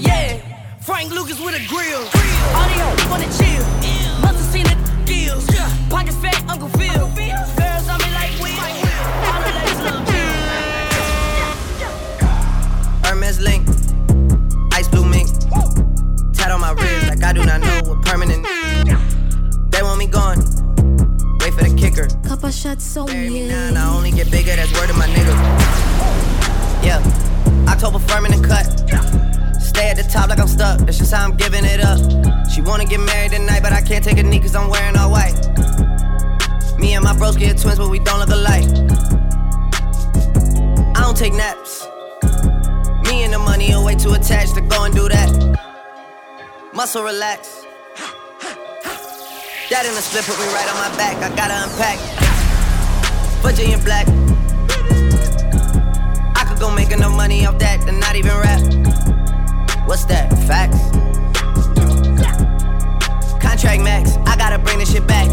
Yeah, 0.00 0.40
Frank 0.80 1.12
Lucas 1.12 1.38
with 1.38 1.54
a 1.54 1.62
grill. 1.68 2.00
Audio 2.56 2.86
wanna 3.12 3.28
chill. 3.36 3.64
Must 4.24 4.40
have 4.40 4.48
seen 4.48 4.64
it 4.64 4.78
gills. 5.04 5.44
Pockets 5.90 6.16
fat, 6.16 6.40
Uncle 6.48 6.68
Phil. 6.70 6.88
Girls 6.88 7.12
on 7.12 7.16
me 7.16 7.77
Hermes 13.18 13.40
link, 13.40 13.66
ice 14.74 14.86
blue 14.86 15.04
mink. 15.04 15.28
Tat 16.34 16.52
on 16.52 16.60
my 16.60 16.70
wrist 16.70 17.08
like 17.08 17.24
I 17.24 17.32
do 17.32 17.44
not 17.44 17.60
know 17.60 17.80
what 17.90 18.00
permanent. 18.04 18.46
They 19.72 19.82
want 19.82 19.98
me 19.98 20.06
gone. 20.06 20.38
Wait 21.40 21.52
for 21.52 21.64
the 21.64 21.74
kicker. 21.76 22.06
Couple 22.28 22.48
shots 22.52 22.96
on 22.96 23.06
Bury 23.06 23.28
me 23.28 23.48
now, 23.48 23.66
and 23.66 23.76
I 23.76 23.92
only 23.92 24.12
get 24.12 24.30
bigger. 24.30 24.54
That's 24.54 24.72
word 24.78 24.90
of 24.90 24.96
my 24.96 25.08
nigga. 25.08 25.34
Yeah, 26.86 27.02
October 27.66 27.98
firming 27.98 28.34
and 28.34 28.44
cut. 28.44 28.66
Stay 29.60 29.90
at 29.90 29.96
the 29.96 30.08
top 30.08 30.28
like 30.28 30.38
I'm 30.38 30.46
stuck. 30.46 30.78
That's 30.78 30.98
just 30.98 31.12
how 31.12 31.24
I'm 31.24 31.36
giving 31.36 31.64
it 31.64 31.80
up. 31.80 31.98
She 32.48 32.60
wanna 32.60 32.84
get 32.84 33.00
married 33.00 33.32
tonight, 33.32 33.64
but 33.64 33.72
I 33.72 33.80
can't 33.80 34.04
take 34.04 34.18
a 34.18 34.22
knee 34.22 34.38
cause 34.38 34.54
I'm 34.54 34.70
wearing 34.70 34.96
all 34.96 35.10
white. 35.10 35.34
Me 36.78 36.94
and 36.94 37.02
my 37.02 37.18
bros 37.18 37.36
get 37.36 37.58
twins, 37.58 37.78
but 37.78 37.90
we 37.90 37.98
don't 37.98 38.20
look 38.20 38.30
alike. 38.30 38.68
I 40.94 41.00
don't 41.00 41.16
take 41.16 41.32
naps. 41.32 41.84
Me 43.08 43.24
and 43.24 43.32
the 43.32 43.38
money 43.38 43.72
are 43.72 43.82
way 43.82 43.94
too 43.94 44.12
attached 44.12 44.54
to 44.54 44.60
go 44.60 44.84
and 44.84 44.94
do 44.94 45.08
that. 45.08 45.30
Muscle 46.74 47.02
relax. 47.02 47.64
That 49.70 49.86
in 49.86 49.94
the 49.94 50.00
split 50.00 50.24
put 50.24 50.38
me 50.38 50.46
right 50.52 50.68
on 50.68 50.76
my 50.76 50.96
back. 50.96 51.16
I 51.16 51.28
gotta 51.34 51.56
unpack. 51.64 51.98
Virginia 53.42 53.78
black. 53.78 54.06
I 56.36 56.44
could 56.48 56.60
go 56.60 56.70
make 56.74 56.90
enough 56.90 57.16
money 57.16 57.46
off 57.46 57.58
that 57.58 57.88
and 57.88 57.98
not 57.98 58.14
even 58.14 58.32
rap. 58.32 58.60
What's 59.88 60.04
that? 60.06 60.28
Facts. 60.46 60.78
Contract 63.42 63.82
max. 63.82 64.16
I 64.26 64.36
gotta 64.36 64.58
bring 64.58 64.78
this 64.78 64.92
shit 64.92 65.06
back. 65.06 65.28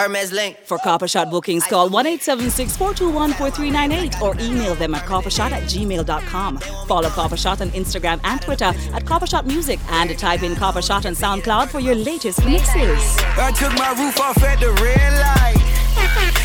Hermes 0.00 0.32
link. 0.32 0.56
For 0.64 0.78
Copper 0.78 1.06
Shot 1.06 1.30
bookings, 1.30 1.66
call 1.66 1.90
1 1.90 2.06
876 2.06 2.74
421 2.78 3.32
4398 3.34 4.22
or 4.22 4.34
email 4.40 4.74
them 4.74 4.94
at 4.94 5.02
coppershot 5.02 5.52
at 5.52 5.64
gmail.com. 5.64 6.56
Follow 6.88 7.10
Copper 7.10 7.36
Shot 7.36 7.60
on 7.60 7.68
Instagram 7.70 8.18
and 8.24 8.40
Twitter 8.40 8.72
at 8.94 9.04
Copper 9.04 9.26
Shot 9.26 9.46
Music 9.46 9.78
and 9.90 10.18
type 10.18 10.42
in 10.42 10.56
Copper 10.56 10.80
Shot 10.80 11.04
on 11.04 11.12
SoundCloud 11.12 11.68
for 11.68 11.80
your 11.80 11.94
latest 11.94 12.42
mixes. 12.46 13.18
I 13.36 13.52
took 13.52 13.74
my 13.74 13.92
roof 14.00 14.18
off 14.18 14.42
at 14.42 14.58
the 14.58 14.72
red 14.80 15.12
light. 15.20 15.60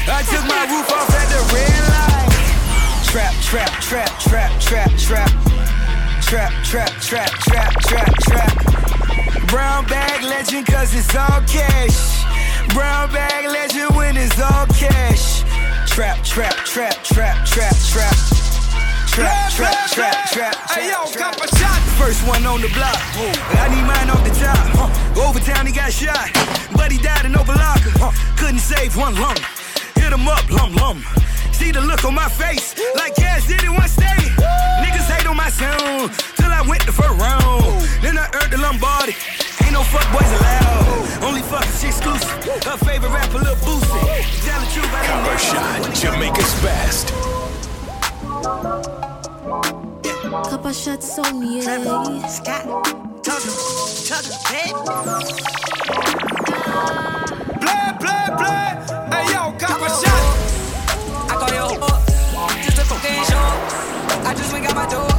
I 0.07 0.21
took 0.27 0.43
my 0.51 0.63
roof 0.67 0.91
off 0.91 1.09
at 1.15 1.27
the 1.31 1.41
red 1.55 1.83
light. 1.95 2.35
Trap, 3.07 3.33
trap, 3.41 3.81
trap, 3.81 4.19
trap, 4.19 4.59
trap, 4.59 4.91
trap. 4.99 5.31
Trap, 6.21 6.51
trap, 6.65 6.89
trap, 6.99 7.29
trap, 7.39 7.71
trap, 7.83 8.13
trap. 8.19 9.47
Brown 9.47 9.85
bag 9.85 10.23
legend 10.23 10.67
cause 10.67 10.93
it's 10.93 11.15
all 11.15 11.39
cash. 11.47 12.34
Brown 12.75 13.09
bag 13.09 13.45
legend 13.47 13.95
when 13.95 14.17
it's 14.17 14.37
all 14.37 14.67
cash. 14.67 15.47
Trap, 15.87 16.21
trap, 16.25 16.53
trap, 16.67 17.01
trap, 17.05 17.45
trap, 17.45 17.73
trap. 17.87 18.15
Trap, 19.07 19.51
trap, 19.53 19.89
trap, 19.91 20.29
trap. 20.29 20.55
Hey 20.69 20.91
yo, 20.91 21.07
copper 21.15 21.47
shot. 21.55 21.79
First 21.95 22.27
one 22.27 22.45
on 22.45 22.59
the 22.59 22.67
block. 22.75 22.99
I 23.63 23.71
need 23.71 23.87
mine 23.87 24.09
off 24.11 24.21
the 24.27 24.35
top. 24.35 24.91
Overtown 25.15 25.65
he 25.65 25.71
got 25.71 25.93
shot, 25.93 26.27
but 26.73 26.91
he 26.91 26.97
died 26.97 27.23
in 27.23 27.31
Opa-locka. 27.31 28.11
Couldn't 28.35 28.59
save 28.59 28.97
one 28.97 29.15
lung. 29.15 29.39
Hit 29.95 30.11
him 30.11 30.27
up, 30.27 30.43
lum 30.51 30.73
lum. 30.75 31.01
See 31.53 31.71
the 31.71 31.79
look 31.79 32.03
on 32.03 32.13
my 32.13 32.27
face, 32.27 32.75
like 32.95 33.15
cash 33.15 33.47
did 33.47 33.63
it 33.63 33.69
one 33.69 33.87
state. 33.87 34.35
Niggas 34.83 35.07
hate 35.15 35.27
on 35.27 35.37
my 35.37 35.47
sound 35.47 36.11
till 36.35 36.51
I 36.51 36.61
went 36.67 36.85
the 36.85 36.91
first 36.91 37.15
round. 37.21 37.63
Then 38.01 38.17
I 38.17 38.27
earned 38.35 38.51
the 38.51 38.57
Lombardi. 38.57 39.15
Ain't 39.75 39.83
no 39.83 39.99
fuck 39.99 40.07
Her 42.63 42.77
favorite 42.77 43.11
rapper, 43.11 43.39
Lil 43.39 43.55
Boosie. 43.55 44.45
Tell 44.45 44.59
the 44.61 44.67
truth, 44.71 44.93
I 44.93 45.05
Copper 45.05 45.37
Shot, 45.37 45.93
Jamaica's 45.93 46.53
best. 46.63 47.11
Copper 50.49 50.73
shots 50.73 51.19
on 51.19 51.39
me, 51.41 51.57
yeah. 51.57 52.27
Scott, 52.27 52.63
Tucker, 53.21 53.51
Tucker, 54.07 54.37
hey. 54.47 54.71
Play, 57.59 57.85
play, 57.99 58.25
play. 58.39 58.67
Hey, 59.11 59.25
yo, 59.33 59.51
Copper 59.59 59.91
Shot. 59.91 60.23
I 61.27 61.35
call 61.35 61.53
you 61.53 61.67
up, 61.83 61.99
just 62.63 62.77
a 62.77 62.85
fucking 62.85 63.23
show. 63.25 63.47
I 64.25 64.33
just 64.37 64.53
went 64.53 64.67
out 64.67 64.75
my 64.75 64.87
door. 64.87 65.09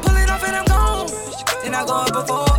Pull 0.00 0.16
it 0.16 0.30
off 0.30 0.44
and 0.44 0.56
I'm 0.56 0.64
gone. 0.64 1.06
Then 1.62 1.74
I 1.74 1.84
go 1.84 1.92
up 1.92 2.12
before. 2.14 2.51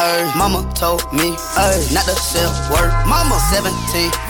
Ay, 0.00 0.24
mama 0.32 0.64
told 0.72 1.04
me, 1.12 1.36
ay, 1.60 1.76
not 1.92 2.08
to 2.08 2.16
sell 2.16 2.48
word. 2.72 2.88
Mama 3.04 3.36
17, 3.52 3.68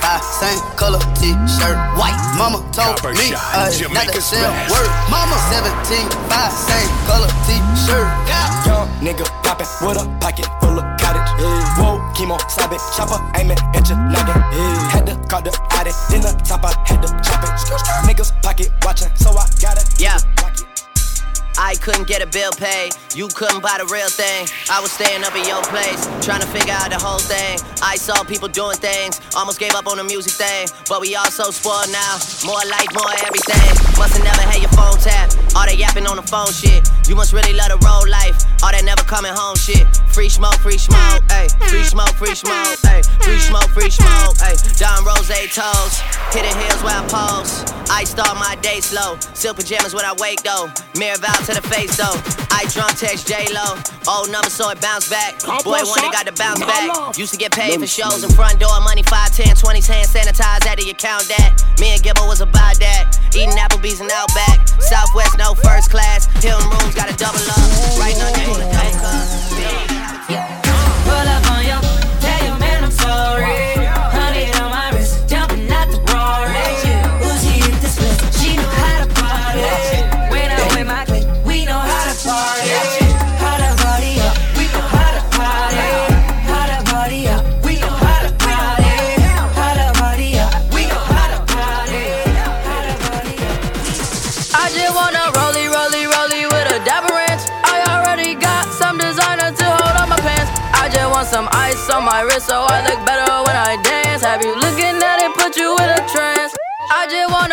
five, 0.03 0.19
same 0.19 0.59
color 0.75 0.99
t-shirt, 1.15 1.79
white. 1.95 2.19
Mama 2.35 2.59
told 2.75 2.99
Copper 2.99 3.15
me, 3.15 3.31
shot, 3.31 3.39
ay, 3.55 3.71
not 3.71 3.71
to 3.71 3.79
Jamaica's 3.87 4.25
sell 4.27 4.51
best. 4.51 4.75
word. 4.75 4.91
Mama 5.15 5.39
17, 5.55 6.11
five, 6.27 6.51
same 6.51 6.91
color 7.07 7.31
t-shirt. 7.47 8.03
Yeah. 8.27 8.67
Young 8.67 8.89
nigga 8.99 9.23
poppin' 9.47 9.71
with 9.87 10.03
a 10.03 10.11
pocket 10.19 10.51
full 10.59 10.75
of 10.75 10.85
cottage. 10.99 11.31
Whoa, 11.79 12.03
chemo, 12.19 12.35
stop 12.51 12.75
it, 12.75 12.83
chopper, 12.99 13.23
aim 13.39 13.53
it 13.55 13.63
at 13.71 13.87
your 13.87 13.99
noggin. 14.11 14.43
Had 14.91 15.07
to 15.07 15.15
call 15.31 15.41
the 15.43 15.55
addict, 15.79 15.95
then 16.11 16.23
the 16.27 16.35
top, 16.43 16.67
I 16.67 16.75
had 16.83 16.99
to 16.99 17.09
chop 17.23 17.47
it. 17.47 17.55
Niggas 18.11 18.35
pocket 18.43 18.75
watchin', 18.83 19.15
so 19.15 19.30
I 19.30 19.30
gotta. 19.30 19.30
Yeah. 19.30 19.30
I 21.71 21.77
couldn't 21.77 22.09
get 22.09 22.21
a 22.21 22.27
bill 22.27 22.51
paid. 22.51 22.99
You 23.15 23.29
couldn't 23.29 23.63
buy 23.63 23.79
the 23.79 23.87
real 23.87 24.11
thing. 24.11 24.51
I 24.67 24.83
was 24.83 24.91
staying 24.91 25.23
up 25.23 25.39
at 25.39 25.47
your 25.47 25.63
place, 25.71 26.03
trying 26.19 26.43
to 26.43 26.51
figure 26.51 26.75
out 26.75 26.91
the 26.91 26.99
whole 26.99 27.23
thing. 27.23 27.63
I 27.79 27.95
saw 27.95 28.27
people 28.27 28.51
doing 28.51 28.75
things, 28.75 29.23
almost 29.39 29.63
gave 29.63 29.79
up 29.79 29.87
on 29.87 30.03
the 30.03 30.03
music 30.03 30.35
thing. 30.35 30.67
But 30.91 31.01
we 31.01 31.15
all 31.15 31.31
so 31.31 31.55
spoiled 31.55 31.87
now. 31.95 32.19
More 32.43 32.59
life, 32.67 32.91
more 32.91 33.15
everything. 33.23 33.71
Must've 33.95 34.19
never 34.19 34.43
had 34.43 34.59
your 34.59 34.75
phone 34.75 34.99
tap. 34.99 35.31
All 35.55 35.63
that 35.63 35.79
yapping 35.79 36.11
on 36.11 36.19
the 36.19 36.27
phone 36.27 36.51
shit. 36.51 36.91
You 37.07 37.15
must 37.15 37.31
really 37.31 37.55
love 37.55 37.71
the 37.71 37.79
road 37.87 38.11
life. 38.11 38.35
All 38.67 38.75
that 38.75 38.83
never 38.83 39.07
coming 39.07 39.31
home 39.31 39.55
shit. 39.55 39.87
Free 40.13 40.29
smoke, 40.29 40.59
free 40.59 40.77
smoke, 40.77 41.23
ayy. 41.31 41.49
Free 41.71 41.85
smoke, 41.85 42.15
free 42.19 42.35
smoke, 42.35 42.79
ayy. 42.91 43.07
Free 43.23 43.39
smoke, 43.39 43.71
free 43.71 43.91
smoke, 43.91 44.35
ayy. 44.43 44.59
Don 44.79 45.05
Rose 45.05 45.31
toes. 45.55 46.01
Hitting 46.35 46.57
hills 46.67 46.83
where 46.83 46.99
I 46.99 47.07
pose. 47.07 47.63
I 47.91 48.03
start 48.05 48.37
my 48.39 48.57
day 48.61 48.81
slow. 48.81 49.19
Silk 49.35 49.57
pajamas 49.57 49.95
when 49.95 50.05
I 50.05 50.13
wake 50.19 50.43
though. 50.43 50.67
Mirror 50.99 51.19
vow 51.19 51.39
to 51.47 51.55
the 51.55 51.63
face 51.63 51.97
though. 51.97 52.19
I 52.51 52.67
drunk 52.75 52.99
text 52.99 53.29
J 53.29 53.47
Lo. 53.55 53.79
Old 54.11 54.31
number 54.31 54.51
so 54.51 54.71
it 54.71 54.81
bounce 54.81 55.09
back. 55.09 55.39
Boy, 55.63 55.79
one 55.87 56.03
that 56.03 56.11
got 56.13 56.27
to 56.27 56.35
bounce 56.35 56.61
back. 56.61 57.17
Used 57.17 57.33
to 57.33 57.39
get 57.39 57.53
paid 57.53 57.79
for 57.79 57.87
shows 57.87 58.25
in 58.25 58.31
front 58.31 58.59
door. 58.59 58.75
Money 58.83 59.03
5, 59.03 59.31
10, 59.31 59.55
20s, 59.55 59.87
hand 59.87 60.09
sanitized. 60.11 60.67
Out 60.67 60.79
of 60.79 60.87
your 60.87 60.99
count 60.99 61.25
that. 61.29 61.63
Me 61.79 61.95
and 61.95 62.03
Gibble 62.03 62.27
was 62.27 62.41
about 62.41 62.79
that. 62.83 63.15
Eating 63.31 63.55
Applebee's 63.55 64.01
and 64.01 64.11
Outback. 64.11 64.67
Southwest, 64.83 65.39
no 65.39 65.55
first 65.55 65.91
class. 65.91 66.27
Hilton 66.43 66.69
rooms 66.69 66.95
got 66.95 67.09
to 67.09 67.17
double 67.17 67.39
up. 67.47 67.63
Right 67.99 68.19
on 68.19 68.33
the 68.35 68.71
double 68.71 70.10
my 102.21 102.27
wrist 102.27 102.49
so 102.49 102.67
I 102.69 102.85
look 102.85 103.01
better 103.07 103.33
when 103.47 103.57
I 103.57 103.81
dance. 103.83 104.23
Have 104.23 104.43
you 104.45 104.55
looking 104.55 104.97
at 105.11 105.25
it, 105.25 105.33
put 105.41 105.57
you 105.57 105.73
in 105.73 105.89
a 105.89 106.03
trance? 106.13 106.53
I 106.91 107.09
just 107.09 107.33
wanna 107.33 107.50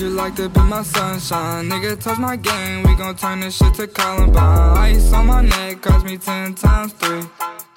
you 0.00 0.08
like 0.08 0.34
to 0.36 0.48
be 0.48 0.60
my 0.60 0.82
sunshine? 0.82 1.68
Nigga, 1.68 2.00
touch 2.00 2.18
my 2.18 2.36
game, 2.36 2.82
we 2.84 2.94
gon' 2.96 3.14
turn 3.16 3.40
this 3.40 3.56
shit 3.56 3.74
to 3.74 3.86
Columbine. 3.86 4.76
Ice 4.78 5.12
on 5.12 5.26
my 5.26 5.42
neck 5.42 5.82
cost 5.82 6.06
me 6.06 6.16
ten 6.16 6.54
times 6.54 6.92
three. 6.94 7.22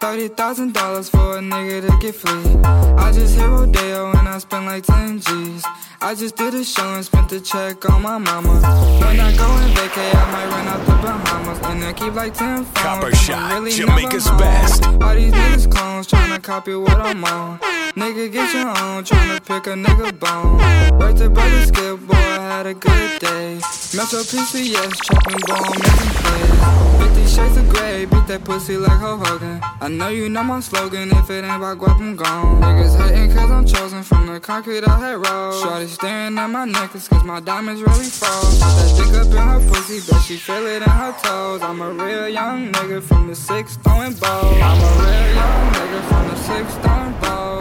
Thirty 0.04 0.28
thousand 0.28 0.74
dollars 0.74 1.08
for 1.08 1.38
a 1.38 1.40
nigga 1.40 1.90
to 1.90 1.98
get 2.02 2.14
free. 2.14 2.60
I 2.66 3.14
just 3.14 3.38
hit 3.38 3.48
Rodeo 3.48 4.12
and 4.12 4.28
I 4.28 4.38
spent 4.38 4.66
like 4.66 4.84
ten 4.84 5.22
G's. 5.22 5.64
I 6.02 6.14
just 6.14 6.36
did 6.36 6.54
a 6.56 6.64
show 6.66 6.96
and 6.96 7.06
spent 7.06 7.30
the 7.30 7.40
check 7.40 7.90
on 7.90 8.02
my 8.02 8.18
mama. 8.18 8.56
When 9.00 9.18
I 9.18 9.32
go 9.38 9.46
and 9.46 9.74
vacay, 9.74 10.14
I 10.14 10.32
might 10.34 10.48
run 10.48 10.68
out 10.68 10.86
the 10.86 10.92
Bahamas 11.02 11.60
and 11.64 11.86
I 11.86 11.94
keep 11.94 12.14
like 12.16 12.34
ten 12.34 12.66
phones. 12.66 12.78
Copper 12.80 13.16
Shot, 13.16 13.54
really 13.54 13.72
Jamaica's 13.72 14.30
best. 14.32 14.86
All 14.86 15.16
these 15.16 15.32
niggas 15.32 15.72
clones 15.72 16.08
tryna 16.08 16.44
copy 16.44 16.76
what 16.76 17.00
I'm 17.00 17.24
on. 17.24 17.60
Nigga, 17.96 18.30
get 18.30 18.54
your 18.54 18.68
own, 18.68 19.06
tryna 19.06 19.40
pick 19.40 19.68
a 19.68 19.76
nigga 19.86 20.20
bone. 20.20 21.00
Worked 21.00 21.22
a 21.22 21.30
brother 21.30 21.66
skip, 21.66 21.98
boy, 22.02 22.14
I 22.14 22.58
had 22.58 22.66
a 22.66 22.74
good 22.74 23.22
day. 23.22 23.54
Metro 23.96 24.20
PCS, 24.20 25.02
chopping 25.02 25.40
bone, 25.48 25.80
making 25.80 26.14
plays. 26.20 26.93
50 27.34 27.42
shades 27.42 27.58
of 27.58 27.70
gray, 27.70 28.06
beat 28.06 28.28
that 28.28 28.44
pussy 28.44 28.78
like 28.78 29.00
Hulk 29.00 29.26
Hogan. 29.26 29.60
I 29.82 29.88
know 29.88 30.10
you 30.10 30.30
know 30.30 30.44
my 30.44 30.60
slogan, 30.60 31.10
if 31.12 31.30
it 31.30 31.44
ain't 31.44 31.46
about 31.46 31.78
guap, 31.80 32.00
I'm 32.00 32.16
gone. 32.16 32.62
Niggas 32.62 32.96
hating 32.98 33.36
cause 33.36 33.50
I'm 33.50 33.66
chosen 33.66 34.04
from 34.04 34.28
the 34.28 34.40
concrete 34.40 34.84
I 34.84 35.00
had 35.00 35.28
rolled. 35.28 35.62
Shorty 35.64 35.88
staring 35.88 36.38
at 36.38 36.48
my 36.48 36.66
necklace 36.66 37.08
cause 37.08 37.24
my 37.24 37.40
diamonds 37.40 37.82
really 37.82 38.06
froze. 38.06 38.60
Put 38.60 38.74
that 38.78 38.94
dick 38.98 39.14
up 39.20 39.28
in 39.28 39.48
her 39.48 39.72
pussy, 39.72 40.00
bet 40.12 40.22
she 40.24 40.38
feel 40.38 40.66
it 40.68 40.84
in 40.84 40.90
her 40.90 41.14
toes. 41.24 41.62
I'm 41.62 41.82
a 41.82 41.92
real 41.92 42.30
young 42.30 42.72
nigga 42.72 43.02
from 43.02 43.28
the 43.28 43.36
six 43.36 43.78
throwing 43.78 44.14
balls. 44.14 44.58
I'm 44.62 44.80
a 44.80 44.92
real 45.02 45.36
young 45.36 45.74
nigga 45.74 46.02
from 46.10 46.28
the 46.30 46.36
six 46.36 46.74
throwing 46.86 47.14
balls. 47.22 47.53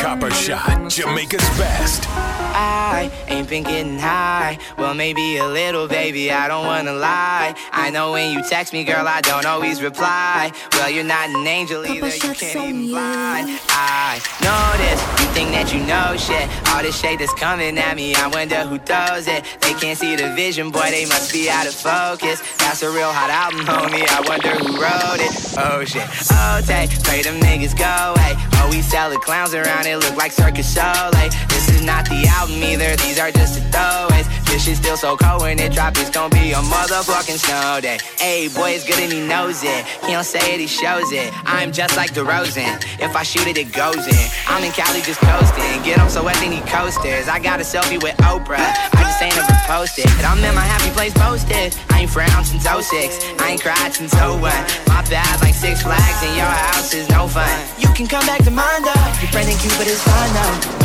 Copper 0.00 0.30
Shot, 0.30 0.90
Jamaica's 0.90 1.48
best. 1.58 2.06
I 2.08 3.10
ain't 3.28 3.48
been 3.48 3.62
getting 3.62 3.98
high. 3.98 4.58
Well, 4.76 4.94
maybe 4.94 5.36
a 5.36 5.46
little, 5.46 5.86
baby, 5.86 6.32
I 6.32 6.48
don't 6.48 6.66
wanna 6.66 6.92
lie. 6.92 7.54
I 7.72 7.90
know 7.90 8.12
when 8.12 8.32
you 8.32 8.42
text 8.42 8.72
me, 8.72 8.82
girl, 8.84 9.06
I 9.06 9.20
don't 9.20 9.46
always 9.46 9.82
reply. 9.82 10.52
Well, 10.72 10.90
you're 10.90 11.04
not 11.04 11.28
an 11.28 11.46
angel 11.46 11.86
either, 11.86 12.08
you 12.08 12.34
can't 12.34 12.56
even 12.56 12.88
fly. 12.88 13.58
I 13.68 14.20
know 14.42 14.64
this, 14.82 15.00
you 15.20 15.32
think 15.32 15.50
that 15.52 15.72
you 15.72 15.80
know 15.86 16.16
shit. 16.16 16.48
All 16.70 16.82
this 16.82 16.98
shade 16.98 17.20
that's 17.20 17.34
coming 17.34 17.78
at 17.78 17.96
me, 17.96 18.14
I 18.14 18.26
wonder 18.28 18.56
who 18.66 18.78
throws 18.78 19.28
it. 19.28 19.44
They 19.60 19.74
can't 19.74 19.98
see 19.98 20.16
the 20.16 20.34
vision, 20.34 20.70
boy, 20.70 20.90
they 20.90 21.06
must 21.06 21.32
be 21.32 21.48
out 21.48 21.66
of 21.66 21.74
focus. 21.74 22.42
That's 22.58 22.82
a 22.82 22.90
real 22.90 23.12
hot 23.12 23.30
album, 23.30 23.60
homie, 23.66 24.06
I 24.08 24.20
wonder 24.28 24.50
who 24.56 24.80
wrote 24.80 25.20
it. 25.20 25.32
Oh 25.56 25.84
shit, 25.84 26.08
oh, 26.32 26.60
take, 26.66 26.90
pray 27.04 27.22
them 27.22 27.38
niggas 27.40 27.76
go 27.78 28.14
away. 28.14 28.34
Oh, 28.60 28.68
we 28.70 28.82
sell 28.82 29.09
the 29.10 29.18
clowns 29.18 29.54
around 29.54 29.86
it, 29.86 29.96
look 29.96 30.16
like 30.16 30.32
Circus 30.32 30.72
show. 30.72 31.10
This 31.12 31.49
is 31.70 31.82
not 31.82 32.04
the 32.06 32.26
album 32.26 32.62
either, 32.62 32.96
these 32.96 33.18
are 33.18 33.30
just 33.30 33.54
the 33.54 33.62
throwaways. 33.70 34.26
This 34.50 34.64
shit's 34.64 34.80
still 34.80 34.96
so 34.96 35.16
cold 35.16 35.42
when 35.42 35.58
it 35.58 35.72
drop, 35.72 35.96
it's 35.96 36.10
gonna 36.10 36.34
be 36.34 36.50
a 36.52 36.62
motherfucking 36.74 37.38
snow 37.38 37.80
day. 37.80 37.98
Hey, 38.18 38.48
boy, 38.48 38.70
it's 38.70 38.84
good 38.84 38.98
and 38.98 39.12
he 39.12 39.20
knows 39.24 39.62
it. 39.62 39.86
He 40.04 40.12
don't 40.12 40.24
say 40.24 40.54
it, 40.54 40.60
he 40.60 40.66
shows 40.66 41.12
it. 41.12 41.32
I'm 41.46 41.70
just 41.70 41.96
like 41.96 42.12
DeRozan. 42.12 42.82
If 42.98 43.14
I 43.14 43.22
shoot 43.22 43.46
it, 43.46 43.56
it 43.56 43.72
goes 43.72 44.06
in. 44.10 44.26
I'm 44.48 44.64
in 44.64 44.72
Cali 44.72 45.02
just 45.02 45.20
coasting. 45.20 45.82
Get 45.86 45.98
him 45.98 46.10
so 46.10 46.24
wet, 46.24 46.34
then 46.42 46.50
he 46.50 46.60
coasters. 46.66 47.28
I 47.28 47.38
got 47.38 47.60
a 47.60 47.62
selfie 47.62 48.02
with 48.02 48.16
Oprah. 48.26 48.58
I 48.58 49.00
just 49.06 49.22
ain't 49.22 49.38
ever 49.38 49.54
posted. 49.70 50.10
But 50.18 50.26
I'm 50.26 50.42
in 50.42 50.54
my 50.54 50.66
happy 50.66 50.90
place 50.90 51.14
posted. 51.14 51.76
I 51.90 52.02
ain't 52.02 52.10
frowned 52.10 52.46
since 52.46 52.66
06. 52.66 53.22
I 53.38 53.54
ain't 53.54 53.62
cried 53.62 53.94
since 53.94 54.12
01. 54.14 54.42
My 54.90 55.06
bad, 55.06 55.40
like 55.40 55.54
six 55.54 55.82
flags 55.82 56.20
and 56.26 56.34
your 56.36 56.50
house 56.50 56.92
is 56.92 57.08
no 57.08 57.28
fun. 57.28 57.48
You 57.78 57.88
can 57.94 58.08
come 58.08 58.26
back 58.26 58.42
to 58.44 58.50
mine 58.50 58.82
though. 58.82 59.06
Your 59.22 59.30
friend 59.30 59.48
in 59.48 59.56
Cuba 59.62 59.86
is 59.86 60.02
fine 60.02 60.32
though. 60.34 60.79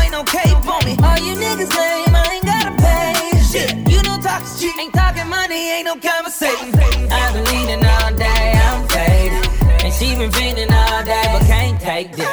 Ain't 0.00 0.12
no 0.12 0.22
cape 0.24 0.58
for 0.62 0.80
me. 0.86 0.96
All 1.02 1.18
you 1.18 1.34
niggas 1.34 1.74
lame, 1.74 2.14
I 2.14 2.30
ain't 2.34 2.44
got 2.44 2.64
to 2.64 2.82
pay. 2.82 3.40
Shit 3.42 3.88
you 3.90 4.02
know 4.02 4.16
talk 4.18 4.42
shit 4.58 4.76
ain't 4.78 4.94
talking 4.94 5.28
money 5.28 5.70
ain' 5.70 5.84
no 5.86 5.96
conversation. 5.96 6.75
And 10.18 10.32
she 10.32 10.40
been 10.40 10.56
feeling 10.56 10.72
all 10.72 11.04
day, 11.04 11.22
but 11.32 11.42
can't 11.46 11.80
take 11.80 12.12
this. 12.12 12.28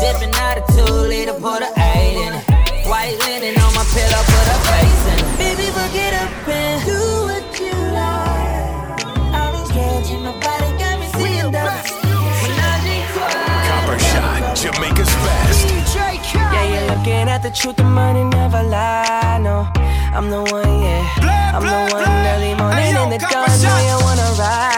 Sipping 0.00 0.34
out 0.36 0.56
a 0.56 0.64
two 0.72 0.92
liter, 1.08 1.34
put 1.34 1.60
a 1.62 1.68
eight 1.76 2.16
in 2.16 2.32
it. 2.32 2.88
White 2.88 3.18
linen 3.20 3.60
on 3.60 3.72
my 3.74 3.84
pillow, 3.92 4.22
put 4.24 4.46
a 4.48 4.56
face 4.64 5.04
in 5.12 5.18
it. 5.20 5.36
Baby, 5.36 5.68
fuck 5.76 5.94
it 5.94 6.14
up 6.14 6.48
and 6.48 6.84
do 6.88 7.00
what 7.28 7.60
you 7.60 7.74
like. 7.92 9.04
All 9.36 9.52
these 9.52 9.70
kids 9.76 10.10
in 10.10 10.22
my 10.24 10.32
body 10.40 10.70
got 10.80 11.00
me 11.00 11.06
seeing 11.20 11.52
double. 11.52 11.76
Copper 13.68 13.98
Shot, 13.98 14.56
Jamaica's 14.56 15.12
best. 15.24 15.68
Yeah, 16.34 16.64
you're 16.64 16.96
looking 16.96 17.28
at 17.28 17.42
the 17.42 17.50
truth, 17.50 17.76
the 17.76 17.84
money 17.84 18.24
never 18.24 18.62
lie. 18.62 19.38
No, 19.42 19.68
I'm 20.16 20.30
the 20.30 20.40
one, 20.50 20.82
yeah. 20.82 21.04
I'm 21.52 21.62
the 21.62 21.94
one 21.94 22.08
early 22.08 22.54
morning 22.54 22.96
in 22.96 23.10
the 23.10 23.18
dawn. 23.18 23.48
Know 23.60 23.78
you 23.84 23.96
wanna 24.04 24.28
ride 24.40 24.77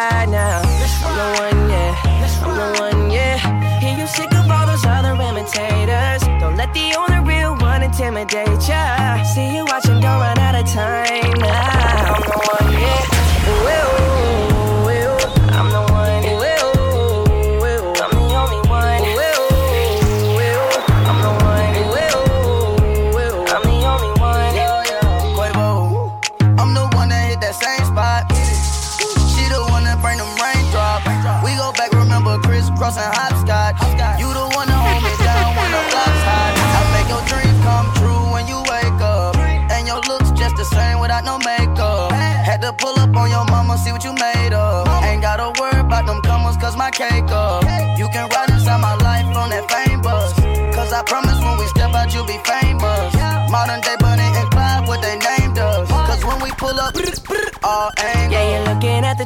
intimidate 8.10 8.68
ya. 8.68 9.22
See 9.22 9.54
you 9.56 9.64
watching, 9.64 10.00
don't 10.00 10.20
run 10.20 10.38
out 10.38 10.54
of 10.54 10.66
time 10.66 11.09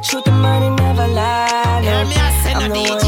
truth, 0.05 0.25
the 0.25 0.31
money 0.31 0.71
never 0.71 1.09
lie. 1.09 1.81
No, 1.83 2.05
I'm 2.61 2.71
the 2.71 2.81
one, 2.81 3.04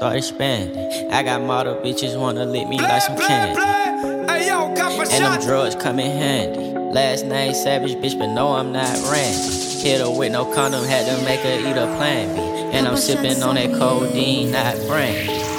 start 0.00 0.16
expanding. 0.16 1.12
I 1.12 1.22
got 1.22 1.42
model 1.42 1.74
bitches 1.74 2.18
wanna 2.18 2.46
lick 2.46 2.66
me 2.66 2.78
like 2.78 3.02
some 3.02 3.18
candy. 3.18 3.60
And 3.60 5.24
them 5.24 5.42
drugs 5.42 5.74
come 5.74 5.98
in 5.98 6.10
handy. 6.10 6.72
Last 6.90 7.26
name 7.26 7.52
Savage, 7.52 7.96
bitch, 7.96 8.18
but 8.18 8.28
no, 8.28 8.54
I'm 8.54 8.72
not 8.72 8.88
Randy. 9.12 9.82
Hit 9.82 10.00
her 10.00 10.10
with 10.10 10.32
no 10.32 10.46
condom, 10.54 10.86
had 10.86 11.04
to 11.04 11.22
make 11.26 11.40
her 11.40 11.52
eat 11.52 11.76
a 11.76 11.84
plan 11.98 12.34
B. 12.34 12.40
And 12.74 12.88
I'm 12.88 12.96
sipping 12.96 13.42
on 13.42 13.56
that 13.56 13.78
codeine, 13.78 14.52
not 14.52 14.74
brandy. 14.86 15.49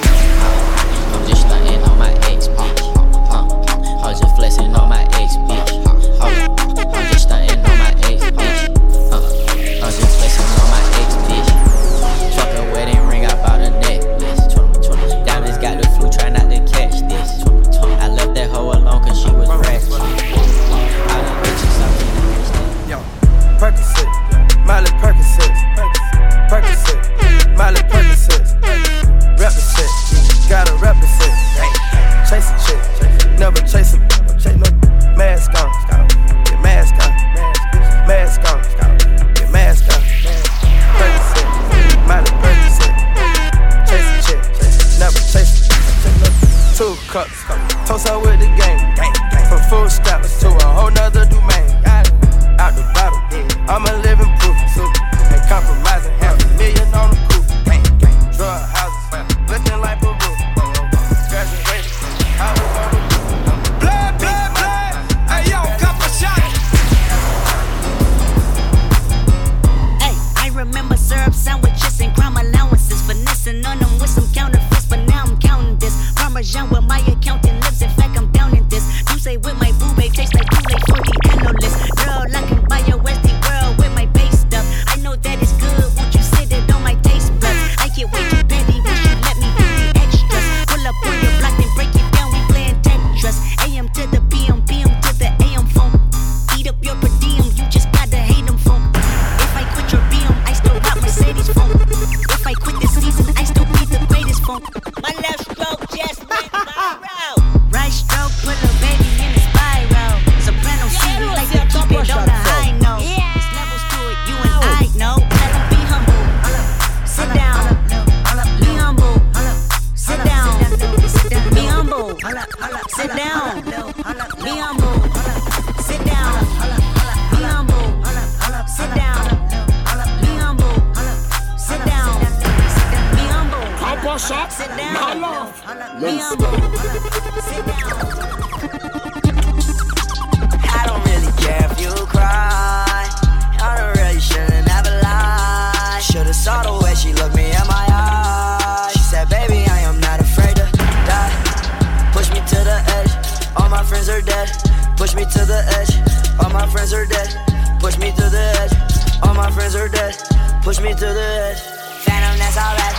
Push 160.62 160.80
me 160.80 160.94
to 160.94 161.10
the 161.10 161.28
edge. 161.50 161.58
Phantom, 162.06 162.38
that's 162.38 162.54
alright. 162.54 162.94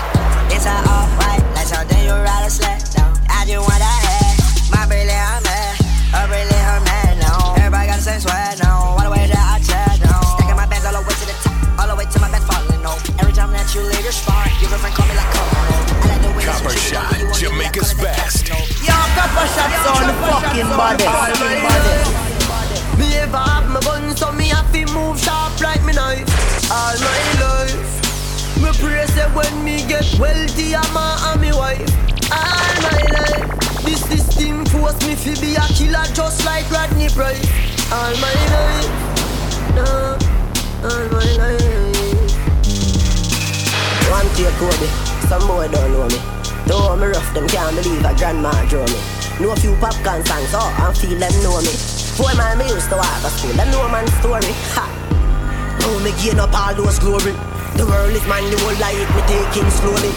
It's 0.51 0.67
a 0.67 0.75
off-white. 0.83 1.47
Like 1.55 1.71
something 1.71 2.03
you 2.03 2.11
ride 2.11 2.43
a 2.43 2.51
sled 2.51 2.83
down. 2.91 3.15
I 3.31 3.47
just 3.47 3.63
want 3.63 3.79
that 3.79 4.01
head. 4.03 4.35
My 4.75 4.83
brilliant, 4.91 5.15
I'm 5.15 5.43
mad. 5.47 5.79
Her 6.11 6.27
brilliant, 6.27 6.59
her 6.59 6.83
mad 6.83 7.23
now. 7.23 7.55
Everybody 7.63 7.87
got 7.87 8.03
the 8.03 8.07
same 8.11 8.19
swag 8.19 8.59
now. 8.59 8.99
All 8.99 9.07
the 9.07 9.15
way 9.15 9.31
that 9.31 9.39
I 9.39 9.63
chat 9.63 9.95
now. 10.03 10.19
Stacking 10.35 10.59
my 10.59 10.67
bands 10.67 10.91
all 10.91 10.99
the 10.99 11.07
way 11.07 11.15
to 11.15 11.27
the 11.31 11.39
top. 11.39 11.55
All 11.79 11.87
the 11.87 11.95
way 11.95 12.07
to 12.11 12.19
my 12.19 12.35
bed 12.35 12.43
falling 12.51 12.83
no. 12.83 12.99
Every 13.23 13.31
time 13.31 13.55
that 13.55 13.71
you 13.71 13.87
leave 13.87 14.03
your 14.03 14.11
spot, 14.11 14.51
your 14.59 14.67
girlfriend 14.67 14.99
call 14.99 15.07
me 15.07 15.15
like 15.15 15.31
Coco. 15.31 15.55
I 15.55 16.19
like 16.19 16.23
the 16.27 16.31
way 16.35 16.43
that 16.51 16.59
Copper 16.67 16.75
shot, 16.75 17.15
Jamaica's 17.39 17.95
best. 17.95 18.51
Yo, 18.83 18.91
copper 19.15 19.47
shots 19.55 19.87
on 19.87 20.11
the 20.11 20.17
fucking 20.19 20.67
body. 20.75 21.07
Me 23.03 23.17
ever 23.19 23.37
have 23.37 23.69
my 23.69 23.81
gun, 23.81 24.17
so 24.17 24.31
me 24.31 24.47
have 24.47 24.71
to 24.73 24.87
move 24.95 25.19
sharp 25.19 25.61
like 25.61 25.83
me 25.85 25.93
knife. 25.93 26.31
All 26.71 26.95
my 27.03 27.21
life, 27.43 28.63
me 28.63 28.71
pray 28.79 29.07
say 29.07 29.27
when 29.35 29.65
me 29.65 29.83
get 29.89 30.07
wealthy, 30.21 30.77
I'm 30.77 30.97
a 30.97 31.35
and 31.35 31.41
me 31.41 31.51
wife. 31.51 31.83
All 32.31 32.75
my 32.87 33.03
life, 33.19 33.83
this 33.83 34.01
system 34.07 34.65
force 34.67 34.95
me 35.05 35.17
to 35.17 35.41
be 35.41 35.57
a 35.57 35.67
killer 35.75 36.07
just 36.15 36.45
like 36.47 36.71
Rodney 36.71 37.09
Price. 37.09 37.43
All 37.91 38.15
my 38.23 38.35
life, 38.55 38.91
no, 39.75 40.17
all 40.87 41.07
my 41.11 41.27
life. 41.43 42.23
One 44.15 44.29
take 44.39 44.55
Kobe, 44.63 44.87
some 45.27 45.45
boy 45.49 45.67
don't 45.75 45.91
know 45.91 46.07
me. 46.07 46.21
Though 46.67 46.95
me 46.95 47.07
rough, 47.07 47.35
them 47.35 47.49
can't 47.49 47.75
believe 47.75 48.05
a 48.05 48.15
grandma 48.15 48.53
drew 48.69 48.87
me. 48.87 49.01
Know 49.41 49.51
a 49.51 49.57
few 49.57 49.75
popcorn 49.81 50.25
songs, 50.25 50.55
oh, 50.55 50.87
and 50.87 50.97
feel 50.97 51.19
them 51.19 51.43
know 51.43 51.61
me. 51.63 51.92
Four 52.17 52.35
man 52.37 52.59
me 52.59 52.69
used 52.69 52.91
to 52.91 52.97
walk 52.97 53.25
a 53.25 53.31
school, 53.33 53.53
them 53.57 53.71
know 53.73 53.89
man 53.89 54.07
story. 54.21 54.53
Ha! 54.77 54.85
Oh, 55.81 55.97
me 56.05 56.13
gain 56.21 56.39
up 56.39 56.53
all 56.53 56.75
those 56.77 56.99
glory. 56.99 57.33
The 57.77 57.89
world 57.89 58.13
is 58.13 58.25
mine, 58.29 58.53
whole 58.61 58.77
life 58.77 59.01
me 59.17 59.23
taking 59.25 59.71
slowly. 59.73 60.13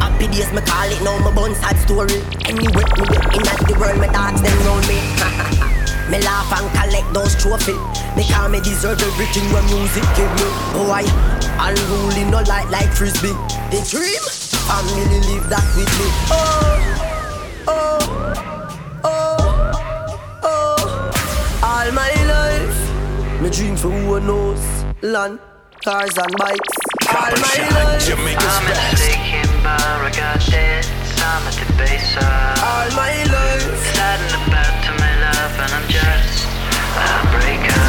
Happy 0.00 0.24
days 0.32 0.48
me 0.56 0.64
call 0.64 0.88
it, 0.88 1.00
now 1.04 1.20
my 1.20 1.28
bun 1.36 1.52
sad 1.60 1.76
story. 1.84 2.24
Anyway, 2.48 2.84
me 2.96 3.16
in 3.36 3.44
at 3.44 3.60
the 3.68 3.76
world, 3.76 4.00
me 4.00 4.08
dogs 4.08 4.40
them 4.40 4.56
round 4.64 4.88
me. 4.88 4.96
me 6.10 6.18
laugh 6.24 6.48
and 6.56 6.68
collect 6.72 7.12
those 7.12 7.36
trophies. 7.36 7.76
They 8.16 8.24
call 8.24 8.48
me 8.48 8.64
deserve 8.64 9.04
everything 9.04 9.44
when 9.52 9.64
music 9.68 10.06
give 10.16 10.32
me. 10.40 10.48
Boy, 10.72 11.04
in 12.16 12.30
no 12.30 12.40
light 12.48 12.68
like 12.70 12.88
frisbee. 12.88 13.36
The 13.68 13.84
dream, 13.84 14.22
family 14.64 15.20
live 15.28 15.48
that 15.52 15.66
with 15.76 15.92
me. 16.00 16.08
Oh, 16.32 17.68
oh, 17.68 18.03
me 23.44 23.50
dream 23.50 23.76
for 23.76 23.90
who 23.90 24.20
knows 24.20 24.64
land, 25.02 25.38
cars 25.84 26.16
and 26.16 26.32
bikes. 26.38 26.74
All 27.08 27.30
my 27.46 27.56
life, 27.76 28.06
Jamaica's 28.06 28.56
Taking 28.96 29.52
bar, 29.62 30.00
I 30.00 30.10
got 30.16 30.40
debts, 30.50 30.88
I'm 31.20 31.46
at 31.48 31.56
the 31.60 31.72
base 31.76 32.16
of. 32.16 32.64
all 32.68 32.88
my 32.96 33.12
life. 33.34 33.76
Sad 33.92 34.20
in 34.24 34.30
the 34.32 34.64
to 34.84 34.92
my 35.02 35.12
love 35.24 35.54
and 35.62 35.72
I'm 35.76 35.88
just 35.90 36.46
a 36.46 37.02
heartbreaker 37.04 37.83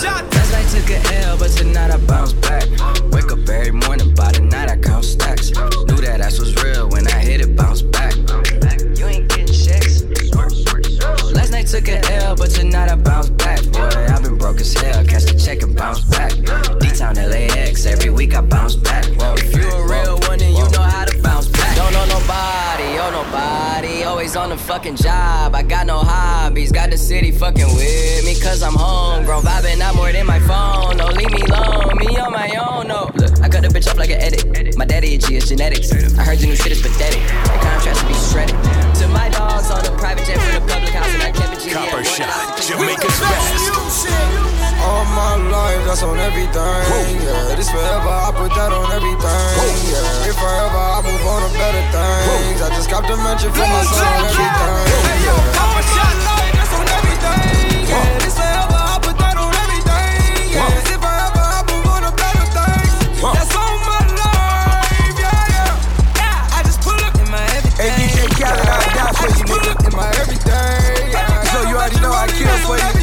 shot. 0.00 0.24
Last 0.34 0.52
night 0.52 0.68
took 0.68 0.90
a 0.90 0.98
L, 1.24 1.38
but 1.38 1.50
tonight 1.50 1.90
I 1.90 1.96
bounce 1.98 2.32
back. 2.32 2.64
Wake 3.12 3.30
up 3.32 3.48
every 3.48 3.72
morning, 3.72 4.14
by 4.14 4.32
the 4.32 4.40
night 4.40 4.70
I 4.70 4.76
count 4.76 5.04
stacks. 5.04 5.50
Knew 5.50 6.00
that 6.02 6.20
ass 6.20 6.38
was 6.38 6.54
real 6.62 6.88
when 6.88 7.06
I 7.08 7.18
hit 7.18 7.40
it, 7.40 7.56
bounce 7.56 7.82
back. 7.82 8.14
You 8.96 9.06
ain't 9.06 9.28
getting 9.28 9.46
checks. 9.46 10.02
Last 11.32 11.50
night 11.52 11.66
took 11.66 11.88
a 11.88 11.98
L, 12.24 12.36
but 12.36 12.50
tonight 12.50 12.90
I 12.90 12.96
bounce 12.96 13.30
back. 13.30 13.62
Boy, 13.72 13.88
I've 14.08 14.22
been 14.22 14.38
broke 14.38 14.60
as 14.60 14.72
hell, 14.74 15.04
catch 15.04 15.24
the 15.24 15.38
check 15.38 15.62
and 15.62 15.76
bounce 15.76 16.00
back. 16.04 16.32
D-Town 16.80 17.14
LAX, 17.16 17.86
every 17.86 18.10
week 18.10 18.34
I 18.34 18.40
bounce 18.40 18.76
back. 18.76 19.04
Whoa, 19.16 19.34
if 19.34 19.54
you 19.54 19.68
a 19.68 19.86
real 19.86 20.18
one, 20.28 20.38
then 20.38 20.54
you 20.54 20.68
know 20.70 20.82
how 20.82 21.04
to 21.04 21.22
bounce 21.22 21.48
back. 21.48 21.61
Don't 21.92 22.08
know 22.08 22.18
nobody, 22.18 22.98
oh 22.98 23.10
nobody. 23.12 24.04
Always 24.04 24.34
on 24.34 24.48
the 24.48 24.56
fucking 24.56 24.96
job. 24.96 25.54
I 25.54 25.62
got 25.62 25.86
no 25.86 25.98
hobbies. 25.98 26.72
Got 26.72 26.90
the 26.90 26.96
city 26.96 27.30
fucking 27.30 27.66
with 27.66 28.24
me, 28.24 28.34
cause 28.40 28.62
I'm 28.62 28.74
homegrown. 28.74 29.42
Vibing 29.42 29.80
out 29.80 29.94
more 29.94 30.10
than 30.10 30.26
my 30.26 30.40
phone. 30.40 30.96
No, 30.96 31.06
leave 31.06 31.30
me 31.30 31.42
alone. 31.42 31.96
Me 31.98 32.16
on 32.18 32.32
my 32.32 32.48
own, 32.56 32.88
no. 32.88 33.10
Look, 33.14 33.40
I 33.40 33.48
cut 33.48 33.62
the 33.62 33.68
bitch 33.68 33.88
up 33.88 33.98
like 33.98 34.10
an 34.10 34.20
edit. 34.20 34.76
My 34.78 34.86
daddy 34.86 35.14
a 35.14 35.18
G, 35.18 35.36
it's 35.36 35.48
genetics. 35.48 35.92
I 35.92 36.24
heard 36.24 36.38
the 36.38 36.46
new 36.46 36.56
shit 36.56 36.72
is 36.72 36.80
pathetic. 36.80 37.20
The 37.20 37.58
contrast 37.60 38.00
to 38.00 38.06
be 38.06 38.14
shredded. 38.14 38.56
To 39.00 39.08
my 39.08 39.28
dogs 39.28 39.70
on 39.70 39.84
the 39.84 39.90
private 39.98 40.24
jet 40.24 40.40
from 40.40 40.66
the 40.66 40.72
public 40.72 40.90
house, 40.94 41.12
and 41.12 41.22
I 41.22 41.30
kept 41.30 41.52
it 41.52 41.60
G. 41.60 41.72
Copper 41.72 42.04
shot, 42.04 42.58
Jamaica's 42.58 43.20
best. 43.20 44.51
All 44.82 45.04
my 45.14 45.36
life, 45.50 45.82
that's 45.86 46.02
on 46.02 46.18
everything. 46.18 47.22
Yeah, 47.22 47.54
this 47.54 47.70
forever, 47.70 48.10
I 48.10 48.30
put 48.34 48.50
that 48.58 48.72
on 48.74 48.90
everything. 48.90 49.78
Yeah, 49.86 50.28
if 50.28 50.34
forever, 50.34 50.82
I 50.96 50.98
move 51.06 51.22
on 51.22 51.40
to 51.46 51.50
better 51.54 51.84
things. 51.94 52.58
I 52.62 52.68
just 52.74 52.90
got 52.90 53.06
to 53.06 53.16
mention 53.22 53.50
for 53.54 53.62
my 53.62 53.82
son 53.86 54.02
on 54.02 54.26
everything. 54.26 55.22
Yeah, 55.22 55.54
Copper 55.54 55.84
shot 55.86 56.14
that's 56.18 56.74
on 56.74 56.86
everything. 56.98 57.86
Yeah, 57.86 58.18
this 58.26 58.34
forever, 58.34 58.74
I 58.74 58.98
put 59.06 59.16
that 59.22 59.36
on 59.38 59.54
everything. 59.54 60.50
Yeah, 60.50 60.66
if 60.82 60.98
forever, 60.98 61.42
I 61.46 61.62
move 61.70 61.86
on 61.86 62.02
to 62.02 62.12
better 62.18 62.46
things. 62.50 63.22
That's 63.22 63.54
on 63.54 63.74
my 63.86 64.02
life. 64.18 65.14
Yeah, 65.14 65.30
yeah. 65.54 66.18
Yeah, 66.18 66.56
I 66.58 66.66
just 66.66 66.82
pull 66.82 66.98
up 66.98 67.14
in 67.22 67.30
my 67.30 67.38
everything. 67.54 67.86
Hey, 67.86 67.94
DJ 68.02 68.26
Khaled, 68.34 68.66
I 68.66 68.82
die 68.98 69.14
for 69.14 69.30
you, 69.30 69.46
nigga. 69.46 69.78
In 69.86 69.94
my 69.94 70.10
everything. 70.18 71.14
So 71.54 71.58
you 71.70 71.78
already 71.78 72.02
know 72.02 72.10
I 72.10 72.26
kill 72.34 72.50
for 72.66 72.74
you. 72.82 73.01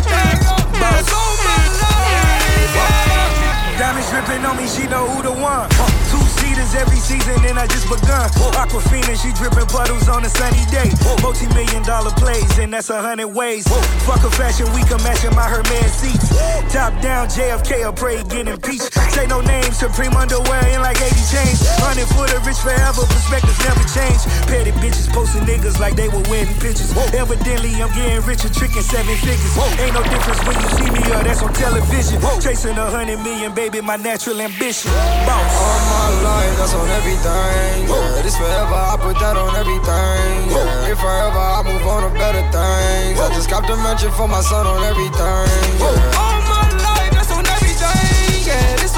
Diamonds 4.19 4.45
on 4.45 4.57
me, 4.57 4.67
she 4.67 4.85
know 4.87 5.07
who 5.07 5.23
the 5.23 5.31
one. 5.31 5.69
Two 6.11 6.28
every 6.75 6.97
season, 6.97 7.37
and 7.45 7.57
I 7.57 7.67
just 7.67 7.87
begun. 7.89 8.29
Aquafina, 8.57 9.15
she 9.17 9.33
dripping 9.33 9.67
puddles 9.67 10.07
on 10.07 10.25
a 10.25 10.29
sunny 10.29 10.63
day. 10.71 10.89
Multi 11.21 11.47
million 11.53 11.83
dollar 11.83 12.11
plays, 12.11 12.57
and 12.59 12.73
that's 12.73 12.89
a 12.89 13.01
hundred 13.01 13.27
ways. 13.27 13.67
Fuck 14.05 14.23
a 14.23 14.31
fashion 14.31 14.67
week, 14.73 14.91
I'm 14.91 15.01
matching 15.03 15.33
my 15.35 15.47
Hermes 15.47 15.93
seats. 15.93 16.29
Top 16.73 16.93
down, 17.01 17.27
JFK, 17.27 17.87
I 17.87 17.91
pray 17.91 18.23
get 18.29 18.47
impeached. 18.47 18.93
Say 19.13 19.27
no 19.27 19.41
names, 19.41 19.77
Supreme 19.77 20.13
underwear 20.13 20.61
in 20.69 20.81
like 20.81 20.99
80 21.01 21.15
chains. 21.31 21.59
Hundred 21.81 22.07
foot 22.13 22.33
of 22.33 22.45
rich 22.45 22.59
forever, 22.59 23.03
perspectives 23.07 23.59
never 23.65 23.83
change. 23.89 24.21
Petty 24.47 24.71
bitches 24.83 25.07
posting 25.11 25.43
niggas 25.43 25.79
like 25.79 25.95
they 25.95 26.09
were 26.09 26.23
wedding 26.29 26.55
pictures. 26.59 26.91
Evidently, 27.13 27.73
I'm 27.81 27.89
getting 27.95 28.21
richer, 28.27 28.49
tricking 28.49 28.85
seven 28.85 29.15
figures. 29.23 29.53
Ain't 29.79 29.93
no 29.93 30.03
difference 30.03 30.41
when 30.45 30.55
you 30.59 30.69
see 30.77 30.89
me, 30.91 31.01
or 31.15 31.23
that's 31.23 31.41
on 31.41 31.53
television. 31.53 32.21
Chasing 32.41 32.77
a 32.77 32.85
hundred 32.89 33.19
million, 33.19 33.53
baby, 33.53 33.81
my 33.81 33.95
natural 33.95 34.39
ambition. 34.41 34.91
Boss. 35.25 35.49
All 35.57 35.79
my 35.89 36.09
life, 36.21 36.58
that's 36.59 36.75
on 36.75 36.89
everything. 36.91 37.87
Yeah, 37.87 38.21
this 38.21 38.35
forever, 38.35 38.75
I 38.75 38.99
put 38.99 39.15
that 39.23 39.39
on 39.39 39.55
everything. 39.55 40.51
Yeah, 40.51 40.91
if 40.91 40.99
forever, 40.99 41.39
I 41.39 41.63
move 41.63 41.87
on 41.87 42.03
to 42.03 42.11
better 42.19 42.43
things. 42.51 43.15
I 43.15 43.31
just 43.31 43.49
got 43.49 43.63
to 43.71 43.75
mention 43.79 44.11
for 44.11 44.27
my 44.27 44.41
son 44.41 44.67
on 44.67 44.83
everything. 44.83 45.47
Yeah. 45.79 46.19
All 46.19 46.39
my 46.51 46.67
life, 46.83 47.11
that's 47.15 47.31
on 47.31 47.47
everything. 47.47 48.43
Yeah, 48.43 48.75
this 48.83 48.91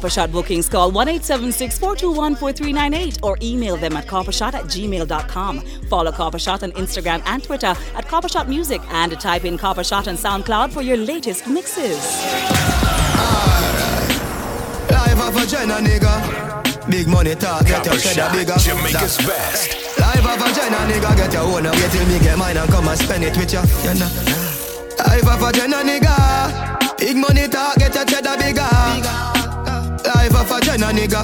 day. 0.00 0.08
For 0.08 0.10
Copper 0.10 0.10
Shot 0.10 0.32
bookings, 0.32 0.68
call 0.68 0.90
1 0.92 1.06
421 1.18 2.36
4398 2.36 3.18
or 3.22 3.36
email 3.42 3.76
them 3.76 3.96
at 3.96 4.06
coppershot 4.06 4.54
at 4.54 4.64
gmail.com. 4.64 5.60
Follow 5.88 6.12
Copper 6.12 6.38
Shot 6.38 6.62
on 6.62 6.72
Instagram 6.72 7.22
and 7.26 7.42
Twitter 7.42 7.74
at 7.94 8.06
Copper 8.06 8.28
Shot 8.28 8.48
Music 8.48 8.80
and 8.90 9.18
type 9.20 9.44
in 9.44 9.58
Copper 9.58 9.84
Shot 9.84 10.06
on 10.08 10.16
SoundCloud 10.16 10.72
for 10.72 10.82
your 10.82 10.96
latest 10.96 11.46
mixes. 11.48 11.98
Life 14.90 15.20
of 15.20 15.36
a 15.36 15.46
Jenna 15.46 15.74
nigga. 15.74 16.90
Big 16.90 17.08
money 17.08 17.34
talk, 17.34 17.66
get 17.66 17.84
your 17.84 17.94
Copper 17.94 17.98
cheddar 17.98 18.14
shot, 18.14 18.32
bigger. 18.32 18.54
Jamaica's 18.58 19.16
That- 19.18 19.26
best. 19.26 19.98
Life 19.98 20.26
of 20.26 20.40
a 20.40 20.54
Jenna 20.54 20.76
nigga, 20.92 21.16
get 21.16 21.32
your 21.32 21.42
own. 21.42 21.64
Wait 21.64 21.90
till 21.90 22.06
me 22.06 22.18
get 22.20 22.38
mine 22.38 22.56
and 22.56 22.70
come 22.70 22.88
and 22.88 22.98
spend 22.98 23.24
it 23.24 23.36
with 23.36 23.52
ya. 23.52 23.62
You 23.84 23.94
know. 23.98 24.08
Life 25.06 25.28
of 25.28 25.42
a 25.42 25.52
Jenna 25.52 25.76
nigga. 25.82 26.98
Big 26.98 27.16
money 27.16 27.48
talk, 27.48 27.76
get 27.76 27.94
your 27.94 28.04
cheddar 28.04 28.36
bigger. 28.38 29.37
Life 30.08 30.34
of 30.36 30.50
a 30.50 30.60
Jenna 30.64 30.86
nigga. 30.86 31.20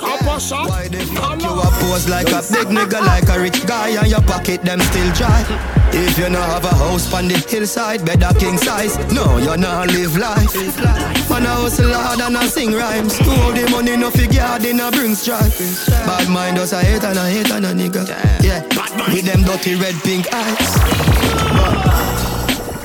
Why 0.00 0.88
the 0.88 0.98
fuck 1.14 1.42
you 1.42 1.50
a 1.50 1.68
pose 1.78 2.08
like 2.08 2.28
a 2.28 2.40
big 2.50 2.68
nigga, 2.68 3.04
like 3.04 3.28
a 3.28 3.38
rich 3.38 3.66
guy, 3.66 3.90
and 3.90 4.08
your 4.08 4.22
pocket 4.22 4.62
them 4.62 4.80
still 4.80 5.12
dry? 5.12 5.44
If 5.92 6.16
you 6.16 6.30
not 6.30 6.48
have 6.48 6.64
a 6.64 6.74
house 6.74 7.12
on 7.12 7.28
the 7.28 7.36
hillside, 7.36 8.02
better 8.06 8.32
king 8.38 8.56
size. 8.56 8.96
No, 9.12 9.36
you 9.36 9.54
not 9.58 9.88
live 9.88 10.16
life. 10.16 10.54
Man, 11.28 11.44
I 11.44 11.54
hustle 11.60 11.92
hard 11.92 12.20
and 12.20 12.38
I 12.38 12.46
sing 12.46 12.72
rhymes. 12.72 13.18
Two 13.18 13.30
of 13.30 13.54
the 13.54 13.68
money 13.70 13.96
no 13.98 14.10
figure, 14.10 14.58
then 14.58 14.80
I 14.80 14.90
bring 14.90 15.14
strife. 15.14 15.58
Bad 16.06 16.30
mind 16.30 16.56
does 16.56 16.72
I 16.72 16.82
hate 16.82 17.04
and 17.04 17.18
I 17.18 17.30
hate 17.30 17.50
and 17.50 17.66
a 17.66 17.74
nigga. 17.74 18.08
Yeah, 18.42 18.62
with 19.12 19.26
them 19.26 19.42
dirty 19.42 19.74
red 19.74 19.96
pink 20.02 20.32
eyes. 20.32 20.78
But 21.52 21.91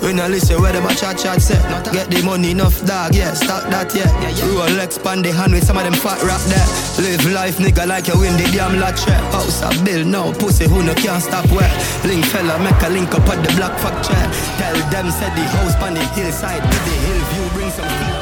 when 0.08 0.20
I 0.22 0.28
listen 0.32 0.62
where 0.62 0.72
them 0.72 0.86
a 0.88 0.96
chat 0.96 1.20
chat 1.20 1.42
say 1.42 1.60
Get 1.92 2.08
the 2.08 2.24
money 2.24 2.52
enough 2.52 2.80
dog, 2.88 3.14
yeah, 3.14 3.34
stop 3.34 3.68
that, 3.70 3.92
yeah 3.94 4.08
Rolex 4.56 4.96
pan 5.04 5.22
the 5.22 5.36
hand 5.36 5.52
with 5.52 5.68
some 5.68 5.76
of 5.76 5.84
them 5.84 5.94
fat 6.00 6.24
rap 6.24 6.40
there 6.48 6.64
Live 7.04 7.28
life 7.36 7.58
nigga 7.60 7.84
like 7.86 8.08
you 8.08 8.16
win 8.16 8.32
the 8.40 8.48
damn 8.56 8.80
lottery 8.80 9.20
House 9.36 9.60
a 9.68 9.70
bill 9.84 10.08
now, 10.08 10.32
pussy 10.40 10.64
who 10.64 10.80
no 10.82 10.96
can't 10.96 11.22
stop 11.22 11.44
where 11.52 11.68
Link 12.08 12.24
fella 12.24 12.56
make 12.64 12.80
a 12.88 12.90
link 12.90 13.12
up 13.12 13.28
at 13.28 13.44
the 13.44 13.52
black 13.60 13.76
factory 13.84 14.16
Tell 14.56 14.78
them 14.96 15.12
said 15.12 15.36
the 15.36 15.44
house 15.44 15.76
pan 15.76 15.94
the 15.94 16.04
hillside 16.16 16.64
With 16.64 16.84
the 16.88 16.96
hill 17.04 17.22
view 17.28 17.48
bring 17.52 17.72
some 17.76 18.18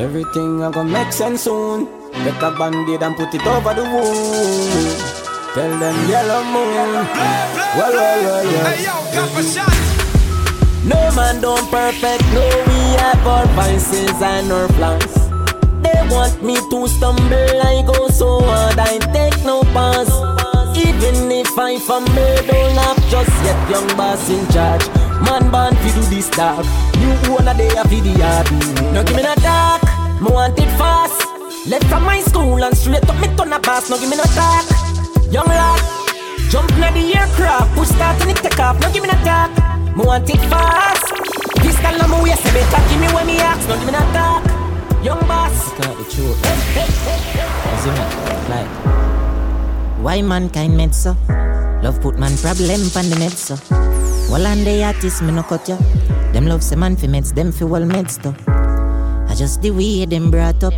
Everything 0.00 0.62
I 0.62 0.70
gonna 0.70 0.90
make 0.90 1.10
sense 1.10 1.44
soon. 1.44 1.88
Get 2.12 2.42
a 2.42 2.50
band-aid 2.50 3.02
and 3.02 3.16
put 3.16 3.32
it 3.32 3.46
over 3.46 3.72
the 3.72 3.82
wound. 3.82 5.00
Tell 5.54 5.78
them 5.78 5.96
yellow 6.10 6.44
moon. 6.44 7.08
Well, 7.78 7.92
well, 7.96 8.44
well, 8.44 8.76
well. 9.32 9.85
No 10.86 11.10
man 11.16 11.40
don't 11.40 11.68
perfect, 11.68 12.22
no 12.32 12.46
we 12.68 12.78
have 13.02 13.26
our 13.26 13.46
vices 13.58 14.22
and 14.22 14.52
our 14.52 14.68
flaws. 14.78 15.14
They 15.82 15.98
want 16.14 16.40
me 16.44 16.54
to 16.54 16.86
stumble, 16.86 17.60
I 17.60 17.82
go 17.84 18.06
so 18.08 18.40
hard, 18.40 18.78
I 18.78 18.98
take 19.10 19.44
no 19.44 19.62
pause. 19.74 20.14
Even 20.78 21.30
if 21.32 21.58
I 21.58 21.78
fumble, 21.80 22.36
don't 22.46 22.76
laugh 22.76 22.98
just 23.10 23.34
yet, 23.42 23.58
young 23.68 23.88
boss 23.96 24.30
in 24.30 24.46
charge. 24.54 24.86
Man 25.26 25.50
born 25.50 25.74
fi 25.74 25.90
do 25.90 26.02
this 26.06 26.30
dog, 26.30 26.64
you 27.02 27.10
wanna 27.34 27.54
day 27.54 27.68
a 27.74 27.82
fi 27.82 27.98
the 28.00 28.14
yard. 28.22 28.46
No 28.94 29.02
give 29.02 29.16
me 29.16 29.22
no 29.22 29.34
talk, 29.42 29.82
me 30.22 30.30
want 30.30 30.56
it 30.56 30.70
fast. 30.78 31.20
Left 31.66 31.84
from 31.86 32.04
my 32.04 32.20
school 32.20 32.62
and 32.62 32.76
straight 32.76 33.02
up 33.08 33.18
me 33.20 33.26
turn 33.36 33.52
a 33.52 33.58
boss, 33.58 33.90
no 33.90 33.98
give 33.98 34.08
me 34.08 34.16
no 34.16 34.22
talk. 34.38 34.64
Young 35.32 35.46
lad, 35.46 35.82
jump 36.48 36.70
in 36.78 36.94
the 36.94 37.18
aircraft, 37.18 37.74
push 37.74 37.88
start 37.88 38.20
and 38.22 38.30
it 38.30 38.36
take 38.36 38.60
off, 38.60 38.78
no 38.80 38.92
give 38.92 39.02
me 39.02 39.08
no 39.08 39.18
talk. 39.24 39.75
Me 39.96 40.04
want 40.04 40.28
it 40.28 40.36
fast. 40.52 41.08
This 41.62 41.80
girl 41.80 42.02
on 42.02 42.10
my 42.10 42.22
waist, 42.22 42.42
say 42.42 42.52
better 42.52 42.88
give 42.90 43.00
me 43.00 43.08
when 43.14 43.26
me 43.26 43.38
ask, 43.38 43.66
no 43.66 43.76
give 43.76 43.86
me 43.86 43.92
no 43.92 44.00
talk. 44.12 44.44
Young 45.02 45.20
boss. 45.20 45.72
Tell 45.72 45.94
the 45.94 46.04
truth. 46.04 46.38
As 47.72 47.86
in, 47.86 47.94
like, 48.52 48.68
why 50.04 50.20
mankind 50.20 50.76
made 50.76 50.94
so? 50.94 51.16
Love 51.82 51.98
put 52.02 52.18
man 52.18 52.36
problem 52.36 52.90
pan 52.90 53.08
the 53.08 53.16
meds 53.16 53.40
so. 53.48 53.56
Well, 54.30 54.46
and 54.46 54.66
the 54.66 54.84
artist 54.84 55.22
me 55.22 55.32
no 55.32 55.42
cut 55.42 55.66
ya. 55.66 55.76
Them 56.32 56.46
love 56.46 56.62
say 56.62 56.76
man 56.76 56.96
fi 56.96 57.06
meds, 57.06 57.34
them 57.34 57.50
fi 57.50 57.64
well 57.64 57.82
meds 57.82 58.20
too. 58.22 58.34
I 59.32 59.34
just 59.34 59.62
the 59.62 59.70
way 59.70 60.04
them 60.04 60.30
brought 60.30 60.62
up. 60.62 60.74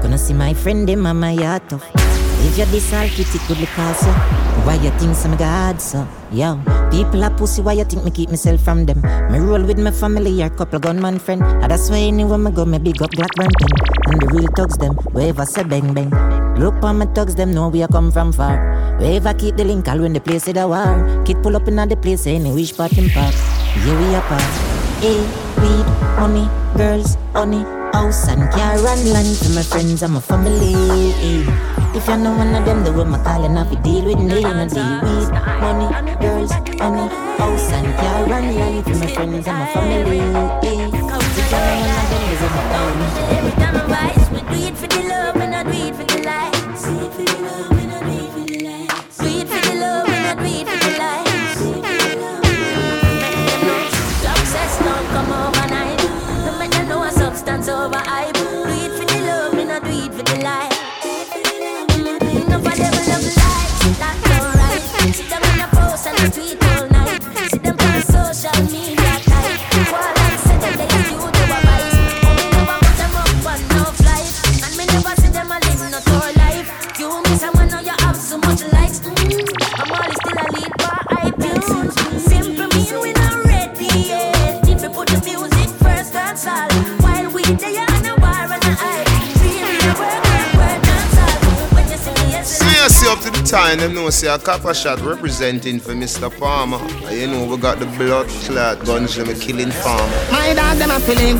Gonna 0.00 0.16
see 0.16 0.34
my 0.34 0.54
friend 0.54 0.88
them 0.88 1.06
and 1.06 1.20
my 1.20 1.34
heart 1.34 1.72
off. 1.72 1.99
If 2.42 2.56
you 2.56 2.64
this 2.66 2.92
all 2.92 3.06
fit 3.08 3.34
it 3.34 3.42
good 3.48 3.68
cause 3.76 3.98
so 4.00 4.12
Why 4.64 4.74
you 4.76 4.90
think 4.98 5.14
some 5.14 5.36
God 5.36 5.80
so 5.80 5.98
uh, 5.98 6.06
Yo, 6.32 6.58
people 6.90 7.22
are 7.22 7.30
pussy 7.30 7.60
why 7.60 7.74
you 7.74 7.84
think 7.84 8.04
me 8.04 8.10
keep 8.10 8.30
myself 8.30 8.62
from 8.62 8.86
them? 8.86 9.02
Me 9.30 9.38
roll 9.38 9.62
with 9.62 9.78
my 9.78 9.90
family 9.90 10.42
or 10.42 10.48
couple 10.48 10.78
gunman 10.78 11.18
friend. 11.18 11.42
And 11.42 11.70
that's 11.70 11.90
why 11.90 11.98
anywhere 11.98 12.38
me 12.38 12.50
go 12.50 12.64
me 12.64 12.78
big 12.78 13.02
up 13.02 13.10
Black 13.10 13.30
Brampton 13.34 13.68
And 14.06 14.22
the 14.22 14.26
real 14.28 14.48
thugs 14.56 14.78
them, 14.78 14.94
wherever 15.12 15.44
say 15.44 15.64
bang 15.64 15.92
bang. 15.92 16.10
Look 16.58 16.82
on 16.82 16.98
my 16.98 17.06
thugs 17.06 17.34
them 17.34 17.52
know 17.52 17.68
where 17.68 17.84
a 17.84 17.88
come 17.88 18.10
from 18.10 18.32
far. 18.32 18.56
Wherever 18.98 19.34
keep 19.34 19.56
the 19.56 19.64
link 19.64 19.88
all 19.88 19.98
when 19.98 20.12
the 20.12 20.20
place 20.20 20.48
is 20.48 20.56
a 20.56 20.66
war. 20.66 21.22
Kid 21.26 21.42
pull 21.42 21.56
up 21.56 21.68
in 21.68 21.76
the 21.76 21.96
place 21.96 22.26
any 22.26 22.52
wish 22.52 22.76
part 22.76 22.96
in 22.96 23.10
park 23.10 23.34
Yeah 23.84 23.98
we 23.98 24.14
a 24.14 24.20
pass 24.22 25.00
Hey, 25.00 25.20
weed, 25.60 25.86
money, 26.18 26.48
girls, 26.76 27.16
honey 27.34 27.64
House 27.92 28.28
and 28.28 28.48
car 28.52 28.76
and 28.76 29.12
land. 29.12 29.36
For 29.36 29.50
my 29.50 29.62
friends 29.62 30.02
and 30.02 30.14
my 30.14 30.20
family. 30.20 31.69
If 31.92 32.06
you're 32.06 32.16
not 32.18 32.38
one 32.38 32.54
of 32.54 32.64
them, 32.64 32.84
the 32.84 33.04
my 33.04 33.18
calling 33.24 33.58
off, 33.58 33.70
you 33.72 33.78
deal 33.78 34.04
with 34.04 34.18
me. 34.18 34.26
No 34.26 34.40
deal 34.40 35.00
with 35.02 35.32
money, 35.60 36.14
girls, 36.20 36.52
honey, 36.52 37.08
house 37.36 37.72
and 37.72 37.94
car 37.96 38.32
and 38.32 38.84
for 38.84 38.90
my 38.90 39.06
friends 39.08 39.48
and 39.48 39.58
my 39.58 39.66
family. 39.74 40.18
If 40.18 40.24
you're 40.78 41.00
not 41.02 41.20
one 41.20 41.50
of 41.98 42.06
them, 42.10 42.24
the 42.30 42.46
my 42.54 42.62
calling 42.70 43.00
off. 43.02 43.18
Every 43.36 43.52
time 43.52 43.76
I 43.76 43.78
rise, 43.90 44.30
we 44.30 44.40
do 44.40 44.66
it 44.68 44.76
for 44.76 44.86
the 44.86 45.02
love 45.08 45.36
and 45.36 45.50
not 45.50 45.66
do 45.66 45.72
it 45.72 45.96
for 45.96 46.04
the 46.04 46.18
likes. 46.22 47.39
Up 93.70 93.78
to 93.78 93.86
the 93.86 93.88
time, 93.88 93.94
them 93.94 93.94
know 93.94 94.10
say 94.10 94.28
a 94.28 94.38
copper 94.38 94.74
shot 94.74 95.00
representing 95.00 95.80
for 95.80 95.92
Mr. 95.92 96.30
Palmer. 96.38 96.78
You 97.10 97.26
know 97.26 97.44
we 97.46 97.56
got 97.56 97.78
the 97.78 97.86
blood 97.86 98.28
clot 98.44 98.84
guns 98.84 99.16
them 99.16 99.28
a 99.28 99.34
killing 99.34 99.70
farm. 99.70 100.10
My 100.30 100.54
dog 100.54 100.78
them 100.78 100.90
a 100.90 101.00
feeling. 101.00 101.36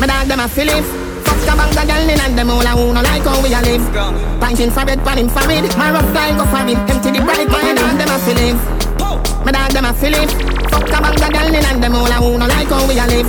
My 0.00 0.06
dog 0.06 0.26
them 0.26 0.40
a 0.40 0.48
feeling. 0.48 0.82
Fuck 1.24 1.42
a 1.48 1.56
bang 1.56 1.78
of 1.78 1.86
girl 1.88 2.10
in 2.10 2.20
and 2.20 2.38
them 2.38 2.50
all 2.50 2.60
a 2.60 2.72
who 2.72 2.92
no 2.92 3.02
like 3.02 3.22
how 3.22 3.42
we 3.42 3.52
a 3.52 3.60
live. 3.60 3.84
Pinting 4.40 4.72
for 4.72 4.84
bed, 4.84 4.98
pan 5.04 5.18
him 5.18 5.28
for 5.28 5.44
it. 5.50 5.76
My 5.76 5.90
rough 5.92 6.08
style 6.10 6.36
go 6.36 6.44
for 6.46 6.64
him. 6.64 6.78
Empty 6.88 7.10
the 7.12 7.20
bright. 7.24 7.48
My 7.48 7.74
dog 7.74 7.98
them 7.98 8.12
a 8.12 8.18
feeling. 8.24 8.56
My 9.44 9.52
dog 9.52 9.72
them 9.72 9.84
a 9.84 9.92
feeling. 9.92 10.28
Fuck 10.68 10.88
a 10.88 10.98
bang 11.00 11.22
of 11.22 11.32
girl 11.32 11.54
in 11.54 11.64
and 11.64 11.82
them 11.82 11.94
all 11.94 12.06
a 12.06 12.16
who 12.20 12.38
no 12.38 12.46
like 12.46 12.68
how 12.68 12.86
we 12.88 12.98
a 12.98 13.06
live. 13.06 13.28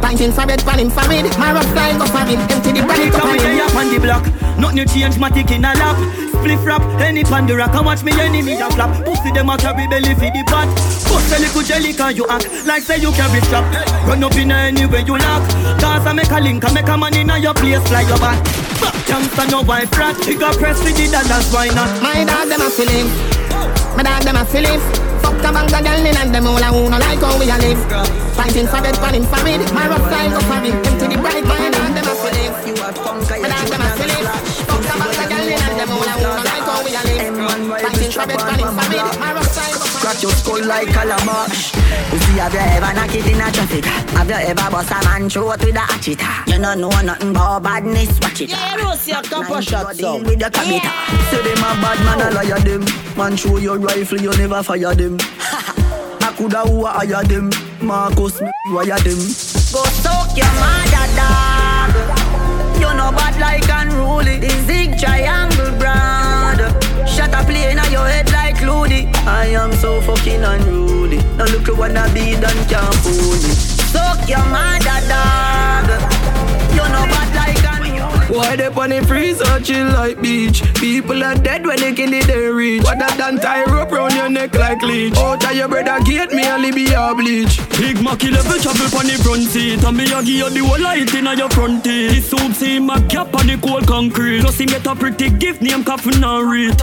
Pinting 0.00 0.32
for 0.32 0.46
bed, 0.46 0.60
pan 0.64 0.80
him 0.80 0.90
for 0.90 1.04
it. 1.12 1.26
My 1.38 1.52
rough 1.52 1.68
style 1.70 1.98
go 1.98 2.06
for 2.06 2.24
him. 2.24 2.40
Empty 2.48 2.72
the 2.72 2.82
bright. 2.84 3.12
Come 3.12 3.38
here 3.38 3.64
up 3.64 3.74
on 3.74 3.88
the 3.92 3.98
block. 4.00 4.24
Nothing 4.58 4.78
you 4.78 4.86
change, 4.86 5.18
my 5.18 5.30
tick 5.30 5.50
in 5.50 5.64
a 5.64 5.72
lap. 5.74 6.29
Spliff 6.40 6.64
rap, 6.64 6.80
any 7.04 7.22
pan 7.22 7.44
the 7.46 7.54
rock. 7.54 7.74
And 7.76 7.84
watch 7.84 8.02
me 8.02 8.12
enemy 8.16 8.56
a 8.56 8.70
flap. 8.72 8.88
Pussy 9.04 9.30
them 9.30 9.52
a 9.52 9.60
carry 9.60 9.84
belly 9.92 10.16
for 10.16 10.32
the 10.32 10.40
pot. 10.48 10.72
Bust 11.04 11.36
a 11.36 11.38
little 11.38 11.60
jelly 11.60 11.92
can 11.92 12.16
you 12.16 12.24
act 12.32 12.48
like 12.64 12.82
say 12.82 12.96
you 12.96 13.12
carry 13.12 13.44
strap. 13.44 13.68
Run 14.08 14.24
up 14.24 14.32
in 14.40 14.50
any 14.50 14.88
way 14.88 15.04
you 15.04 15.20
lock. 15.20 15.44
Cause 15.76 16.06
I 16.08 16.12
make 16.16 16.32
a 16.32 16.40
link, 16.40 16.64
I 16.64 16.72
make 16.72 16.88
a 16.88 16.96
man 16.96 17.12
in 17.12 17.28
your 17.44 17.52
place, 17.52 17.84
fly 17.92 18.08
your 18.08 18.16
back. 18.16 18.40
Back 18.80 18.96
gangsta 19.04 19.52
no 19.52 19.60
wife 19.60 19.92
rat. 20.00 20.16
Bigger 20.24 20.48
press 20.56 20.80
with 20.80 20.96
the 20.96 21.12
dollars, 21.12 21.52
why 21.52 21.68
not? 21.76 21.92
My 22.00 22.24
dog 22.24 22.48
them 22.48 22.64
a 22.64 22.72
feeling. 22.72 23.12
My 23.92 24.00
dog 24.00 24.24
them 24.24 24.40
a 24.40 24.44
feeling. 24.48 24.80
Fuck 25.20 25.44
a 25.44 25.52
bang 25.52 25.68
of 25.68 25.84
girl 25.84 26.06
in 26.08 26.16
and 26.16 26.32
them 26.32 26.48
all 26.48 26.56
a 26.56 26.68
who 26.72 26.88
no 26.88 26.96
like 26.96 27.20
how 27.20 27.36
we 27.36 27.52
a 27.52 27.56
live. 27.60 27.84
Fighting 28.32 28.64
for 28.64 28.80
bed, 28.80 28.96
pan 28.96 29.12
him 29.12 29.28
for 29.28 29.44
it. 29.44 29.60
My 29.76 29.92
rough 29.92 30.08
style 30.08 30.32
go 30.32 30.40
for 30.48 30.56
me 30.64 30.72
Empty 30.72 31.04
the 31.04 31.16
bright. 31.20 31.44
My 31.44 31.68
dog 31.68 31.92
them 31.92 32.08
a 32.08 32.14
feeling. 32.16 32.52
My 33.44 33.48
dog 33.52 33.68
them 33.68 33.84
a 33.84 33.90
feeling. 34.00 34.49
Like 37.04 37.20
how 37.20 37.56
we 37.56 37.72
a 37.72 37.72
live. 37.72 37.82
Fighting 37.82 38.10
for 38.12 38.26
bed, 38.26 38.38
pan 38.38 38.58
him 38.58 38.68
for 38.76 38.94
it. 38.94 39.18
My. 39.20 39.40
Crack 40.00 40.22
your 40.22 40.32
skull 40.32 40.64
like 40.64 40.88
calabash 40.88 41.74
You 42.10 42.18
see 42.18 42.38
have 42.38 42.54
you 42.54 42.60
ever 42.60 42.94
knock 42.94 43.14
it 43.14 43.26
in 43.26 43.40
a 43.40 43.52
traffic 43.52 43.84
Have 43.84 44.28
you 44.30 44.34
ever 44.34 44.70
bust 44.70 44.90
a 44.90 45.04
man 45.04 45.28
throat 45.28 45.60
with 45.62 45.76
a 45.76 45.80
hatchet 45.80 46.20
You 46.46 46.58
don't 46.58 46.80
know 46.80 46.88
nothing 46.88 47.30
about 47.30 47.62
badness, 47.64 48.18
watch 48.20 48.40
it 48.40 48.48
Yeah, 48.48 48.76
Rosie, 48.76 49.12
couple 49.12 49.60
shots 49.60 49.98
deal 49.98 50.08
out. 50.08 50.22
with 50.24 50.38
the 50.38 50.46
cabita 50.46 50.90
Say 51.30 51.42
them 51.42 51.58
a 51.58 51.76
bad 51.82 51.98
man, 52.06 52.20
I 52.22 52.30
liar 52.30 52.60
them 52.60 52.84
Man 53.14 53.36
show 53.36 53.58
your 53.58 53.78
rifle, 53.78 54.18
you 54.20 54.30
never 54.38 54.62
fire 54.62 54.94
them 54.94 55.18
I 55.20 56.34
coulda 56.36 56.60
who 56.62 56.86
I 56.86 57.04
hire 57.04 57.24
them 57.24 57.50
Marcus, 57.82 58.40
me 58.40 58.50
wire 58.70 58.98
them 59.04 59.20
Go 59.70 59.84
suck 60.00 60.34
your 60.34 60.48
mother 60.56 61.06
dog 61.12 61.92
You 62.80 62.88
know 62.96 63.12
bad 63.12 63.38
like 63.38 63.68
unruly 63.68 64.38
The 64.38 64.48
zig 64.64 64.98
triangle 64.98 65.76
brand 65.78 66.29
Shut 67.20 67.34
a 67.34 67.44
plane 67.44 67.78
on 67.78 67.92
your 67.92 68.08
head 68.08 68.32
like 68.32 68.62
Loody 68.62 69.06
I 69.26 69.48
am 69.48 69.72
so 69.74 70.00
fucking 70.00 70.42
unruly. 70.42 71.18
Now 71.36 71.44
look 71.52 71.68
what 71.76 71.94
I 71.94 72.08
be 72.14 72.32
done 72.40 72.56
can't 72.66 72.94
fool 72.94 73.36
me. 73.44 73.52
Suck 73.92 74.26
your 74.26 74.42
mother 74.46 75.00
dog. 75.04 75.88
You 76.72 76.84
know 76.88 77.04
bad 77.12 77.30
like 77.36 77.60
unruly 77.60 77.79
Why 78.30 78.56
they 78.56 78.66
on 78.66 78.90
the 78.90 79.04
freezer 79.06 79.60
chill 79.60 79.86
like 79.88 80.20
beach? 80.22 80.62
People 80.74 81.22
are 81.24 81.34
dead 81.34 81.66
when 81.66 81.80
they 81.80 81.92
kill 81.92 82.12
it 82.12 82.26
they 82.26 82.48
reach. 82.48 82.82
What 82.84 82.98
that 82.98 83.18
done 83.18 83.38
tie 83.38 83.64
rope 83.64 83.90
round 83.90 84.14
your 84.14 84.28
neck 84.28 84.54
like 84.54 84.82
leech? 84.82 85.16
Out 85.16 85.44
of 85.44 85.56
your 85.56 85.68
brother 85.68 85.98
gate 86.04 86.30
me 86.30 86.46
only 86.48 86.70
be 86.72 86.92
a 86.92 87.14
bleach. 87.14 87.58
Big 87.80 88.02
Macky 88.02 88.30
level 88.30 88.58
travel 88.58 88.98
on 88.98 89.06
the 89.06 89.16
front 89.24 89.42
seat 89.42 89.82
And 89.82 89.96
me 89.96 90.04
a 90.04 90.22
give 90.22 90.28
you 90.28 90.50
the 90.50 90.60
whole 90.60 90.80
light 90.80 91.12
in 91.14 91.24
your 91.38 91.48
front 91.50 91.82
teeth 91.82 92.14
The 92.14 92.20
soup 92.20 92.52
see 92.52 92.78
my 92.78 93.00
gap 93.08 93.34
on 93.34 93.46
the 93.46 93.56
cold 93.56 93.86
concrete 93.86 94.40
Plus 94.40 94.58
he 94.58 94.66
get 94.66 94.86
a 94.86 94.94
pretty 94.94 95.30
gift 95.30 95.62
name 95.62 95.82
coffin 95.82 96.22
and 96.22 96.50
read 96.50 96.80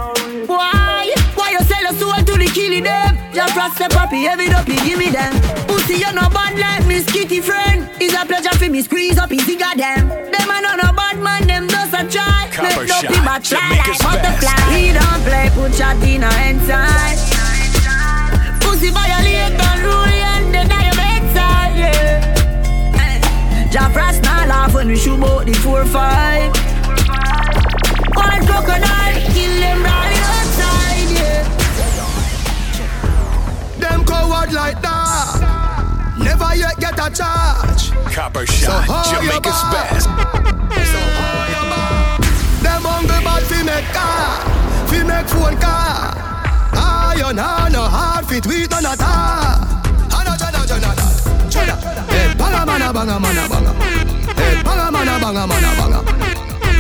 Why? 0.47 1.13
Why 1.36 1.51
you 1.51 1.60
sell 1.60 1.81
your 1.81 1.93
soul 1.93 2.13
to 2.13 2.33
the 2.38 2.49
killing 2.53 2.83
them? 2.83 3.17
Just 3.33 3.53
trust 3.53 3.77
the 3.77 3.89
puppy, 3.89 4.25
every 4.25 4.47
dopey, 4.49 4.75
give 4.86 4.97
me 4.97 5.10
them. 5.10 5.66
Pussy, 5.88 6.04
you 6.04 6.12
no 6.12 6.28
bad 6.30 6.60
like 6.60 6.86
Miss 6.86 7.06
Kitty 7.06 7.39
friend. 7.39 7.89
It's 8.02 8.13
a 8.13 8.26
pleasure 8.26 8.52
for 8.58 8.69
me 8.69 8.82
squeeze 8.82 9.17
up 9.17 9.30
his 9.32 9.45
digger 9.45 9.71
them. 9.78 10.10
Them 10.10 10.52
are 10.52 10.62
not 10.62 10.78
no 10.84 10.91
bad 10.91 11.17
man, 11.17 11.47
them 11.47 11.69
just 11.69 11.93
a 11.93 12.04
try. 12.12 12.50
Copper 12.52 12.82
Make 12.82 12.89
dopey 12.89 13.13
shot, 13.13 13.23
but 13.23 13.43
try 13.45 13.60
Jamaica's 13.71 14.04
like 14.04 14.21
butterfly. 14.21 14.52
best. 14.52 14.67
We 14.76 14.91
don't 14.91 15.23
play, 15.23 15.50
put 15.56 15.73
shot 15.76 15.95
in 16.04 16.23
a 16.23 16.32
inside. 16.43 17.17
Pussy 18.60 18.89
violate 18.91 19.56
and 19.56 19.82
rule 19.88 20.12
and 20.36 20.54
then 20.54 20.69
I 20.69 20.91
am 20.91 21.00
inside, 21.08 21.73
yeah. 21.80 23.00
Eh, 23.00 23.71
Jaff 23.71 23.93
Frost 23.93 24.23
not 24.23 24.47
laugh 24.50 24.73
when 24.73 24.88
we 24.89 24.97
shoot 24.97 25.23
out 25.23 25.45
the 25.45 25.54
four 25.54 25.86
five. 25.86 26.52
One 28.12 28.43
crocodile, 28.45 29.15
kill 29.32 29.56
them 29.63 29.80
brawling 29.88 30.23
outside, 30.36 31.08
yeah. 31.15 31.47
Them 33.79 34.04
coward 34.04 34.52
like 34.52 34.81
that. 34.81 35.06
Never 36.17 36.55
yet 36.55 36.77
get 36.79 36.99
a 36.99 37.09
charge. 37.13 37.91
Copper 38.13 38.45
So 38.45 38.69
shot, 38.69 38.87
you 38.87 39.29
Jamaica's 39.29 39.61
best. 39.71 40.05
So 40.07 40.99
how 41.17 41.45
you 41.53 41.63
bad? 41.71 42.21
Them 42.63 42.83
hungry 42.83 43.19
bad 43.23 43.43
fi 43.43 43.63
make 43.63 43.89
car, 43.93 44.41
fi 44.87 45.03
make 45.03 45.27
phone 45.27 45.57
car. 45.57 46.13
Iron 46.73 47.37
hand 47.37 47.73
no 47.73 47.83
hard 47.83 48.25
fit 48.25 48.45
we 48.47 48.67
done 48.67 48.85
at 48.85 49.01
all. 49.01 49.61
Ano 50.17 50.33
jana 50.37 50.61
jana 50.65 50.89
jana. 50.95 51.49
Jana. 51.49 51.75
Hey, 52.11 52.33
banga 52.35 52.65
mana 52.65 52.93
banga 52.93 53.19
mana 53.19 53.47
banga. 53.49 53.71
Hey, 54.33 54.63
banga 54.63 54.91
mana 54.91 55.19
banga 55.19 55.43
mana 55.47 55.71
banga. 55.79 55.99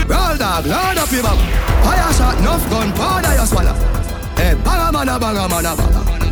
Roll 0.07 0.37
dog, 0.37 0.65
load 0.65 0.97
up 0.97 1.11
your 1.11 1.23
bang. 1.23 1.39
Fire 1.83 2.13
shot, 2.13 2.37
enough 2.39 2.69
gun, 2.69 2.91
powder 2.93 3.33
you 3.33 3.45
swallow. 3.45 3.75
Hey, 4.35 4.55
banga 4.65 4.91
mana 4.91 5.19
banga 5.19 5.47
mana 5.47 5.75
banga. 5.75 6.26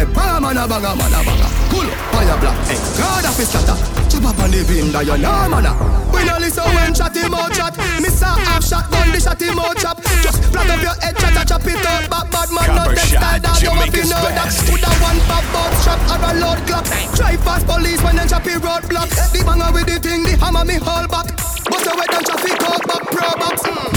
Hey, 0.00 0.08
banga 0.16 0.40
mana 0.40 0.64
banga 0.64 0.96
mana 0.96 1.20
banga. 1.20 1.48
Cool, 1.68 1.84
fire 2.08 2.32
black. 2.40 2.56
Hey, 2.64 2.80
God 2.96 3.20
of 3.20 3.36
his 3.36 3.52
scatter. 3.52 3.76
Chop 4.08 4.32
up 4.32 4.40
on 4.40 4.48
the 4.48 4.64
beam 4.64 4.88
that 4.96 5.04
you 5.04 5.20
know 5.20 5.44
mana. 5.44 5.76
We 6.08 6.24
no 6.24 6.40
listen 6.40 6.64
when 6.72 6.96
chat 6.96 7.12
him 7.12 7.36
out 7.36 7.52
chat. 7.52 7.76
Miss 8.00 8.24
a 8.24 8.32
half 8.32 8.64
shot 8.64 8.88
gun, 8.88 9.12
the 9.12 9.20
shot 9.20 9.36
him 9.36 9.60
out 9.60 9.76
chop. 9.76 10.00
Just 10.24 10.40
flat 10.48 10.72
up 10.72 10.80
your 10.80 10.96
head, 11.04 11.20
chat 11.20 11.44
chop 11.44 11.68
it 11.68 11.84
out. 11.84 12.08
Bad 12.08 12.32
bad 12.32 12.48
man, 12.48 12.68
not 12.80 12.96
shot, 12.96 13.12
style 13.12 13.40
dog. 13.44 13.60
You 13.60 13.76
have 13.76 13.92
to 13.92 14.02
know 14.08 14.24
that. 14.24 14.48
Put 14.64 14.88
a 14.88 14.92
one 15.04 15.20
pop 15.28 15.44
box 15.52 15.72
shot 15.84 16.00
or 16.08 16.20
a 16.24 16.30
load 16.40 16.60
clap. 16.64 16.88
Drive 17.12 17.44
past 17.44 17.68
police 17.68 18.00
when 18.00 18.16
them 18.16 18.24
choppy 18.24 18.56
roadblock. 18.56 19.12
The 19.36 19.44
banger 19.44 19.68
with 19.68 19.84
the 19.84 20.00
thing, 20.00 20.24
the 20.24 20.32
hammer 20.40 20.64
me 20.64 20.80
hold 20.80 21.12
back. 21.12 21.28
Bust 21.68 21.84
away 21.92 22.08
them 22.08 22.24
traffic 22.24 22.56
out 22.72 22.80
back 22.88 23.04
pro 23.04 23.28
box. 23.36 23.68
Mm. 23.68 23.92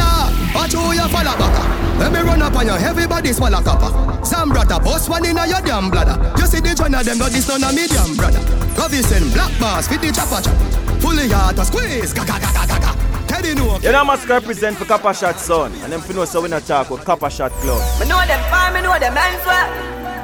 Dog, 0.00 0.32
Watch 0.56 0.72
who 0.72 0.96
you 0.96 1.04
follow 1.12 1.36
back. 1.36 1.79
Let 2.00 2.12
me 2.12 2.20
run 2.20 2.40
up 2.40 2.56
on 2.56 2.66
you, 2.66 2.72
everybody 2.72 3.32
swallow 3.32 3.60
copper. 3.60 4.24
Some 4.24 4.48
brother, 4.48 4.80
boss 4.80 5.06
one 5.06 5.26
in 5.26 5.36
your 5.36 5.60
damn 5.60 5.90
bladder. 5.90 6.16
You 6.40 6.46
see 6.46 6.60
the 6.60 6.74
joint 6.74 6.96
of 6.96 7.04
them, 7.04 7.18
but 7.18 7.30
this 7.30 7.46
none 7.46 7.62
of 7.62 7.74
medium 7.76 8.16
brother. 8.16 8.40
Love 8.80 8.96
send 9.04 9.32
black 9.34 9.52
bars, 9.60 9.86
fit 9.86 10.00
the 10.00 10.10
chopper 10.10 10.40
chop. 10.40 10.56
Fully 11.04 11.28
hard 11.28 11.56
to 11.56 11.64
squeeze, 11.64 12.14
ga 12.14 12.24
ga 12.24 12.40
ga 12.40 12.50
ga 12.56 12.64
ga 12.64 12.78
ga. 12.80 12.92
Teddy 13.28 13.54
no. 13.54 13.78
You 13.84 13.92
know, 13.92 14.04
must 14.04 14.26
represent 14.26 14.78
for 14.78 14.86
Copper 14.86 15.12
Shot 15.12 15.36
son. 15.36 15.72
And 15.84 15.92
them 15.92 16.00
know 16.16 16.24
so 16.24 16.40
we 16.40 16.48
not 16.48 16.64
talk 16.64 16.88
with 16.88 17.04
Copper 17.04 17.28
Shot 17.28 17.52
Club. 17.60 17.78
Me 18.00 18.08
know 18.08 18.18
them 18.24 18.40
fine, 18.48 18.72
me 18.72 18.80
know 18.80 18.98
them 18.98 19.12
hands 19.12 19.44
well. 19.44 19.68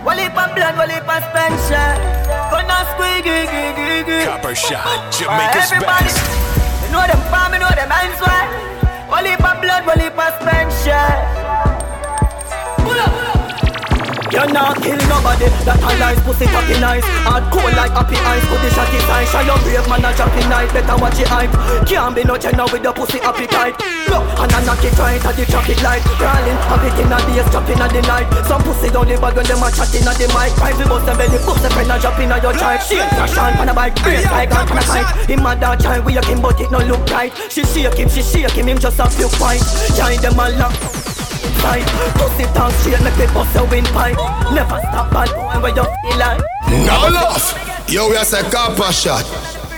Wall 0.02 0.16
heap 0.16 0.32
blood, 0.32 0.74
wall 0.80 0.88
heap 0.88 1.04
of 1.04 1.22
spencer. 1.28 1.88
Gonna 2.50 2.88
squeaky, 2.96 3.46
gee, 3.52 3.70
gee, 3.76 4.00
gee. 4.08 4.24
Copper 4.24 4.54
Shot, 4.54 5.12
Jamaica's 5.12 5.70
best. 5.76 6.16
me 6.80 6.88
know 6.88 7.04
them 7.04 7.20
fine, 7.28 7.52
me 7.52 7.58
know 7.58 7.68
them 7.68 7.90
hands 7.90 8.20
well. 8.24 8.75
Heap 9.08 9.44
of 9.44 9.60
blood, 9.60 9.86
of 10.18 10.34
spencer. 10.40 11.06
Pull 12.82 12.98
pull 12.98 13.00
up. 13.00 13.25
You 14.32 14.42
not 14.50 14.82
kill 14.82 14.98
nobody. 15.06 15.46
That 15.62 15.78
a 15.78 15.90
lies, 16.02 16.18
pussy 16.26 16.46
tapping 16.50 16.82
nice. 16.82 17.06
Hard 17.22 17.46
cold 17.54 17.70
like 17.78 17.94
happy 17.94 18.18
eyes. 18.26 18.42
Put 18.50 18.58
the 18.58 18.70
shot 18.74 18.90
inside. 18.90 19.26
Shy 19.30 19.42
your 19.46 19.58
brave 19.62 19.86
man 19.86 20.02
a 20.02 20.10
jumping 20.18 20.48
night. 20.50 20.70
Better 20.74 20.98
watch 20.98 21.18
your 21.18 21.30
hype. 21.30 21.54
Can't 21.86 22.10
be 22.10 22.26
no 22.26 22.34
general 22.34 22.66
with 22.72 22.82
the 22.82 22.90
pussy 22.90 23.22
appetite. 23.22 23.78
Look, 24.10 24.26
and 24.42 24.50
I 24.50 24.58
knock 24.66 24.82
it 24.82 24.98
right 24.98 25.22
at 25.22 25.34
the 25.38 25.44
traffic 25.46 25.78
light. 25.82 26.02
Crawling, 26.18 26.58
have 26.58 26.82
it 26.82 26.98
in 26.98 27.06
the 27.06 27.18
days, 27.22 27.48
jumping 27.54 27.78
at 27.78 27.90
the 27.94 28.02
night. 28.02 28.26
Some 28.50 28.62
pussy 28.66 28.90
down 28.90 29.06
the 29.06 29.14
bag 29.14 29.34
when 29.38 29.46
them 29.46 29.62
a 29.62 29.68
chatting 29.70 30.06
at 30.06 30.18
the 30.18 30.26
mic. 30.34 30.50
Rifle 30.58 30.86
bust 30.90 31.06
them 31.06 31.16
belly, 31.22 31.38
the 31.38 31.68
friend 31.70 31.92
a 31.92 31.96
jumping 32.02 32.30
at 32.34 32.42
your 32.42 32.54
child. 32.58 32.82
She 32.82 32.98
ain't 32.98 33.10
crash 33.14 33.38
on 33.38 33.54
on 33.62 33.70
a 33.70 33.74
bike, 33.74 33.94
brace 34.02 34.26
like 34.26 34.50
on 34.50 34.66
a 34.66 34.82
kite. 34.82 35.30
Him 35.30 35.46
a 35.46 35.54
dad 35.54 35.78
child, 35.78 36.02
we 36.02 36.18
a 36.18 36.22
him 36.26 36.42
but 36.42 36.58
it 36.58 36.70
no 36.74 36.82
look 36.82 37.06
right. 37.14 37.30
She 37.46 37.62
shake 37.62 37.94
him, 37.94 38.08
she 38.10 38.22
shake 38.22 38.58
him, 38.58 38.66
him 38.66 38.78
just 38.78 38.98
a 38.98 39.06
few 39.06 39.28
fight. 39.38 39.62
Join 39.94 40.18
them 40.18 40.34
a 40.34 40.50
lock 40.58 40.74
fight. 41.62 41.86
Pussy 42.16 42.44
talk 42.54 42.72
straight 42.72 43.00
like 43.00 43.16
they 43.16 43.26
bust 43.26 43.56
a 43.56 43.64
windpipe. 43.64 44.16
Never 44.52 44.78
stop 44.80 45.10
bad 45.12 45.30
boy 45.34 45.60
where 45.62 45.74
you 45.74 45.84
feel 45.84 46.18
like. 46.18 46.40
Now 46.86 47.08
laugh. 47.08 47.88
Yo, 47.88 48.08
we 48.08 48.16
are 48.16 48.24
say 48.24 48.42
copper 48.50 48.92
shot. 48.92 49.24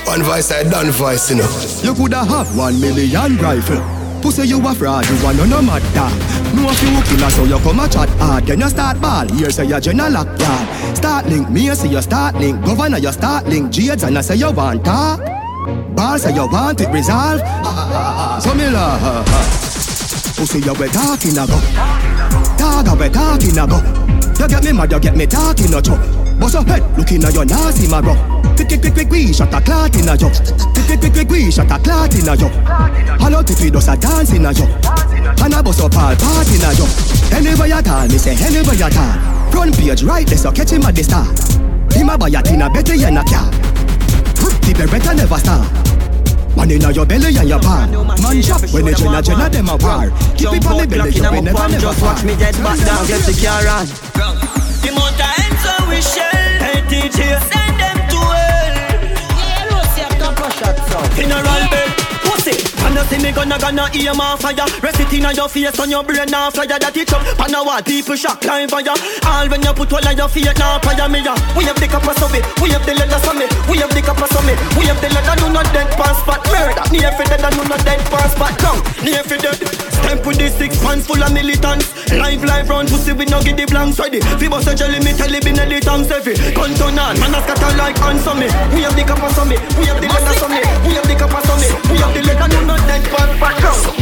One 0.07 0.23
voice 0.23 0.51
I 0.51 0.63
done 0.65 0.91
voice, 0.91 1.31
you 1.31 1.37
know. 1.37 1.49
You 1.83 1.95
coulda 1.95 2.25
have 2.25 2.57
one 2.57 2.81
million 2.81 3.37
rifle. 3.37 3.83
Pussy 4.23 4.49
you 4.49 4.67
a 4.67 4.75
fraud, 4.75 5.07
you 5.09 5.23
want 5.23 5.37
no 5.49 5.63
mad 5.63 5.83
dog. 5.95 6.39
No 6.55 6.71
if 6.71 6.83
you 6.83 7.17
killer 7.17 7.31
so 7.31 7.45
you 7.45 7.59
come 7.59 7.81
a 7.81 7.89
chat 7.89 8.09
hard 8.19 8.47
Then 8.47 8.61
you 8.61 8.69
start 8.69 9.01
ball, 9.01 9.29
here 9.29 9.51
say 9.51 9.67
you 9.67 9.81
general 9.81 10.11
lock 10.11 10.41
yard 10.41 10.97
Start 10.97 11.27
link, 11.27 11.51
me 11.51 11.73
say 11.75 11.89
you 11.89 12.01
start 12.03 12.35
link 12.37 12.65
Governor 12.65 12.99
you 12.99 13.13
start 13.13 13.47
link, 13.47 13.71
Jades 13.71 14.03
and 14.03 14.17
I 14.17 14.23
say 14.23 14.37
you 14.37 14.51
want 14.51 14.85
talk 14.85 15.21
Ball 15.95 16.19
say 16.19 16.35
you 16.35 16.47
want 16.49 16.81
it 16.81 16.89
resolve 16.89 17.41
So 18.43 18.55
me 18.55 18.71
laugh 18.71 19.68
Pussy 20.39 20.61
you 20.61 20.73
we 20.79 20.87
talking 20.95 21.35
a 21.35 21.43
go 21.51 21.59
Dog 22.55 22.87
we 22.95 23.09
talking 23.11 23.59
a 23.59 23.67
go 23.67 23.83
You 24.39 24.47
get 24.47 24.63
me 24.63 24.71
mad, 24.71 24.93
you 24.93 25.01
get 25.01 25.17
me 25.17 25.27
talking 25.27 25.75
a 25.75 25.83
joke 25.83 25.99
Bust 26.39 26.55
your 26.55 26.63
head, 26.63 26.79
looking 26.97 27.25
at 27.25 27.35
your 27.35 27.45
nasty 27.45 27.91
my 27.91 28.01
bro. 28.01 28.15
Quick, 28.55 28.69
quick, 28.69 28.81
quick, 28.81 28.95
quick, 28.95 29.11
we 29.11 29.33
shot 29.33 29.53
a 29.53 29.59
clot 29.61 29.99
in 29.99 30.07
a 30.07 30.15
yo 30.15 30.31
Quick, 30.31 30.87
quick, 30.87 31.01
quick, 31.01 31.13
quick, 31.13 31.29
we 31.29 31.51
shot 31.51 31.67
a 31.67 31.83
clot 31.83 32.15
in 32.15 32.31
a 32.31 32.39
yo 32.39 32.47
Hello, 33.19 33.43
tippy 33.43 33.69
does 33.69 33.89
a 33.89 33.97
dance 33.99 34.31
in 34.31 34.47
a 34.47 34.55
yo 34.55 34.63
And 35.43 35.55
I 35.55 35.61
bust 35.61 35.83
up 35.83 35.99
all 35.99 36.15
party 36.15 36.55
in 36.55 36.63
a 36.63 36.71
yo 36.79 36.87
Anywhere 37.35 37.67
you 37.67 37.83
call, 37.83 38.07
me 38.07 38.15
say 38.15 38.39
anywhere 38.39 38.79
you 38.79 38.95
call. 38.95 39.51
Front 39.51 39.75
page 39.75 40.05
right 40.05 40.25
there, 40.25 40.39
so 40.39 40.53
catch 40.53 40.71
him 40.71 40.87
at 40.87 40.95
the 40.95 41.03
start. 41.03 41.35
Him 41.91 42.11
a 42.11 42.17
buy 42.17 42.31
a 42.31 42.41
tin 42.47 42.63
a 42.63 42.71
better 42.71 42.97
than 42.97 43.19
a 43.19 43.25
car 43.27 43.51
The 44.63 44.71
beretta 44.71 45.17
never 45.19 45.39
stop 45.43 45.98
Man 46.57 46.71
inna 46.71 46.91
your 46.93 47.07
belly 47.07 47.37
and 47.37 47.49
your 47.49 47.61
palm 47.61 47.91
Man 47.91 48.43
chop 48.43 48.63
when 48.73 48.85
the 48.85 48.93
jenna 48.93 49.23
jenna 49.23 49.49
dem 49.49 49.69
a 49.69 49.77
war 49.77 50.11
Keep 50.37 50.53
it 50.53 50.67
on 50.67 50.79
the 50.79 50.87
belly 50.87 51.11
you 51.11 51.23
will 51.23 51.43
never 51.43 51.69
never 51.69 51.81
Just 51.81 52.03
watch 52.03 52.25
me 52.25 52.37
get 52.37 52.55
back 52.63 52.79
down, 52.79 53.07
get 53.07 53.23
the 53.27 53.35
car 53.39 53.67
on. 53.69 53.87
The 54.83 54.89
amount 54.89 55.21
of 55.21 55.31
hands 55.39 55.65
we 55.89 56.01
shell. 56.03 56.31
Hey 56.63 56.81
DJ, 56.87 57.19
send 57.51 57.75
them 57.81 57.99
to 58.11 58.21
hell. 58.39 58.69
General 61.17 61.69
bed, 61.71 61.75
pussy. 61.75 61.88
And 62.89 62.97
you 62.97 63.05
see 63.05 63.21
me 63.21 63.33
gonna 63.33 63.59
gonna 63.61 63.85
hear 63.93 64.15
my 64.15 64.33
fire. 64.41 64.65
Rest 64.81 65.01
it 65.01 65.13
inna 65.13 65.29
your 65.37 65.47
face 65.47 65.79
on 65.79 65.91
your 65.91 66.03
brain 66.03 66.25
now 66.33 66.49
flyer 66.49 66.81
That 66.81 66.97
it 66.97 67.13
up, 67.13 67.21
and 67.37 67.53
now 67.53 67.61
what 67.61 67.85
people 67.85 68.17
shock 68.17 68.41
line 68.49 68.65
fire. 68.65 68.97
All 69.29 69.45
when 69.53 69.61
you 69.61 69.77
put 69.77 69.93
all 69.93 70.01
of 70.01 70.17
your 70.17 70.29
feet 70.33 70.49
now 70.57 70.81
fire 70.81 71.05
me 71.05 71.21
ya 71.21 71.37
We 71.53 71.69
have 71.69 71.77
the 71.77 71.85
copper 71.85 72.17
me, 72.33 72.41
we 72.65 72.73
have 72.73 72.89
the 72.89 72.97
leather 72.97 73.21
me. 73.37 73.45
We 73.69 73.85
have 73.85 73.93
the 73.93 74.01
copper 74.01 74.25
me, 74.41 74.57
we 74.81 74.89
have 74.89 74.97
the 75.05 75.13
leather 75.13 75.37
do 75.37 75.53
not 75.53 75.69
dead 75.77 75.93
pass 76.01 76.17
spot 76.25 76.41
Murder, 76.49 76.81
near 76.89 77.13
for 77.13 77.29
dead 77.29 77.45
and 77.45 77.53
do 77.61 77.63
not 77.69 77.85
dead 77.85 78.01
pass 78.09 78.33
spot 78.33 78.57
Come, 78.57 78.81
near 79.05 79.21
for 79.21 79.37
dead. 79.37 79.61
Stamp 80.01 80.25
with 80.25 80.41
the 80.41 80.49
six 80.49 80.81
pants 80.81 81.05
full 81.05 81.21
of 81.21 81.29
militants. 81.29 81.93
Live, 82.09 82.41
live 82.41 82.73
round 82.73 82.89
pussy 82.89 83.13
we 83.13 83.29
no 83.29 83.45
get 83.45 83.61
the 83.61 83.69
blanks. 83.69 84.01
Ready 84.01 84.25
Fi 84.41 84.49
bust 84.49 84.65
a 84.65 84.73
jelly 84.73 85.05
me 85.05 85.13
tell 85.13 85.29
it 85.29 85.45
be 85.45 85.53
the 85.53 85.81
tongues 85.85 86.09
heavy 86.09 86.33
Gun 86.57 86.73
turn 86.73 86.97
on, 86.97 87.21
man 87.21 87.37
a 87.37 87.41
scatter 87.45 87.77
like 87.77 88.01
ants 88.01 88.25
on 88.25 88.41
me 88.41 88.49
We 88.73 88.81
have 88.81 88.97
the 88.97 89.05
copper 89.05 89.29
me, 89.45 89.61
we 89.77 89.85
have 89.85 90.01
the 90.01 90.09
leather 90.09 90.49
me. 90.49 90.61
We 90.89 90.97
have 90.97 91.05
the 91.05 91.15
copper 91.21 91.45
me, 91.61 91.69
we 91.93 91.99
have 92.01 92.15
the 92.17 92.23
leather 92.25 92.49
do 92.49 92.65
not 92.65 92.78
dead 92.87 93.05
pass 93.11 93.31
spot 93.37 93.55
Come 93.63 93.99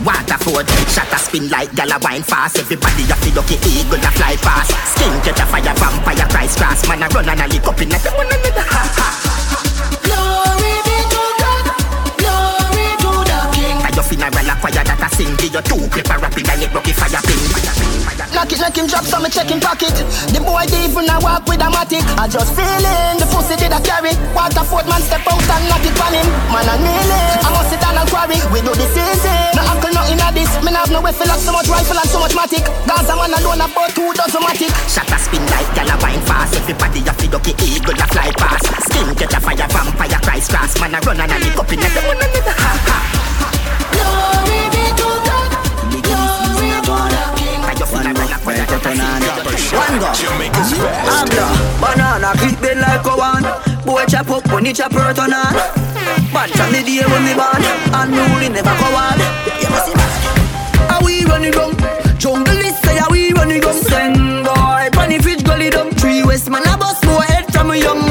Waterford, 0.00 0.64
shot 0.88 1.12
a 1.12 1.18
spin 1.20 1.48
like 1.50 1.74
gala 1.74 1.98
wine 2.00 2.22
fast. 2.22 2.58
Everybody 2.58 3.04
a 3.04 3.14
feel 3.20 3.34
lucky 3.36 3.60
eagle 3.68 4.00
a 4.00 4.10
fly 4.16 4.36
fast. 4.40 4.72
Skin 4.96 5.12
catch 5.20 5.40
a 5.40 5.44
fire, 5.44 5.74
vampire 5.76 6.28
price 6.32 6.56
grass. 6.56 6.88
Man 6.88 7.02
a 7.02 7.08
run 7.08 7.28
and 7.28 7.40
a 7.40 7.46
lick 7.52 7.66
up 7.68 7.80
in 7.82 7.92
a 7.92 7.98
one 8.16 8.26
another. 8.26 8.64
Ha 8.64 8.82
ha. 8.96 9.08
Glory 10.00 10.72
be 10.88 10.96
to 11.12 11.22
God, 11.36 11.66
glory 12.16 12.88
to 12.96 13.12
the 13.28 13.38
King. 13.52 13.76
Your 13.92 14.04
funeral 14.08 14.48
a 14.48 14.54
choir 14.56 14.84
that 14.84 15.04
a 15.04 15.08
sing. 15.14 15.36
Give 15.36 15.52
you 15.52 15.62
two 15.68 15.84
clip 15.92 16.08
a 16.08 16.16
rapid 16.16 16.48
and 16.48 16.62
it 16.62 16.72
rocky 16.72 16.92
fire 16.92 17.20
ping. 17.20 17.89
Knock 18.36 18.52
it, 18.52 18.60
make 18.60 18.76
him 18.76 18.86
drop 18.86 19.04
some, 19.08 19.24
him 19.24 19.60
pocket. 19.60 19.96
The 20.32 20.40
boy 20.44 20.68
even 20.84 21.08
a 21.08 21.16
walk 21.24 21.48
with 21.48 21.64
a 21.64 21.68
matic. 21.72 22.04
I 22.20 22.28
just 22.28 22.52
feeling 22.52 23.16
the 23.16 23.26
pussy 23.32 23.56
did 23.56 23.72
a 23.72 23.80
carry. 23.80 24.12
Waterford 24.36 24.84
man 24.84 25.00
step 25.00 25.24
out 25.24 25.40
and 25.40 25.64
knock 25.72 25.84
it 25.84 25.96
on 25.96 26.12
him. 26.12 26.28
Man 26.52 26.68
a 26.68 26.74
kneeling, 26.76 27.40
I 27.40 27.48
must 27.48 27.72
sit 27.72 27.80
down 27.80 27.96
and 27.96 28.08
quarry. 28.12 28.36
We 28.52 28.60
do 28.60 28.72
this 28.76 28.92
easy. 28.92 29.36
No 29.56 29.64
uncle 29.64 29.92
nothing 29.96 30.20
of 30.20 30.32
this. 30.36 30.52
Me 30.60 30.70
have 30.76 30.92
no 30.92 31.00
way 31.00 31.16
like 31.16 31.40
so 31.40 31.52
much 31.52 31.68
rifle 31.72 31.96
and 31.96 32.10
so 32.12 32.20
much 32.20 32.36
matic. 32.36 32.64
Gaza 32.84 33.16
man 33.16 33.32
alone 33.32 33.64
about 33.64 33.90
two 33.96 34.12
dozen 34.12 34.42
matic. 34.44 34.72
Shot 34.84 35.08
a 35.08 35.16
spin 35.16 35.44
like 35.48 35.68
gala 35.72 35.96
wine 36.04 36.20
fast. 36.28 36.56
Everybody 36.60 37.00
a 37.08 37.12
feel 37.16 37.32
lucky 37.32 37.56
eagle 37.64 37.96
a 37.96 38.06
fly 38.12 38.30
past. 38.36 38.68
Skin 38.90 39.08
get 39.16 39.32
a 39.32 39.40
fire, 39.40 39.68
vampire 39.72 40.20
price 40.20 40.48
grass. 40.48 40.76
Man 40.80 40.94
a 40.94 41.00
run 41.00 41.20
and 41.20 41.32
a 41.32 41.38
lick 41.40 41.56
up 41.56 41.72
in 41.72 41.80
a 41.80 41.88
another. 41.88 42.54
Ha 42.58 42.72
ha. 42.84 42.98
Glory 43.96 44.39
funeral 48.82 49.22
a 49.22 49.36
choir 49.36 49.36
that 49.36 49.46
a 49.46 49.56
sing. 49.56 49.76
One 49.76 49.96
go. 50.00 50.10
Mm-hmm. 50.10 51.12
Abra, 51.12 51.46
banana 51.80 52.30
clip 52.40 52.58
bed 52.60 52.78
like 52.80 53.06
a 53.06 53.14
one. 53.14 53.44
Boy 53.84 54.04
chop 54.06 54.30
up 54.30 54.46
when 54.52 54.64
he 54.64 54.72
chop 54.72 54.92
hurt 54.92 55.18
on 55.18 55.32
on. 55.32 55.54
Bad 56.32 56.50
from 56.50 56.72
the 56.72 56.82
day 56.82 57.04
when 57.06 57.22
me 57.24 57.34
born, 57.34 57.62
and 57.62 58.10
rule 58.12 58.42
never 58.48 58.74
go 58.76 58.88
on. 58.94 59.18
You 59.60 59.68
must 59.70 59.86
see 59.86 59.94
that. 59.94 60.12
How 60.88 61.04
we 61.04 61.24
running 61.24 61.52
down? 61.52 61.76
Jungle 62.18 62.58
is 62.58 62.76
say 62.80 62.96
how 62.96 63.10
we 63.10 63.32
running 63.32 63.60
down. 63.60 63.74
Send 63.74 64.44
boy, 64.44 64.88
bunny 64.92 65.18
fridge 65.18 65.44
gully 65.44 65.70
down. 65.70 65.90
Three 65.92 66.22
west 66.24 66.50
man 66.50 66.66
a 66.66 66.76
bust 66.76 67.04
more 67.04 67.22
head 67.22 67.52
from 67.52 67.70
a 67.70 67.76
young 67.76 68.09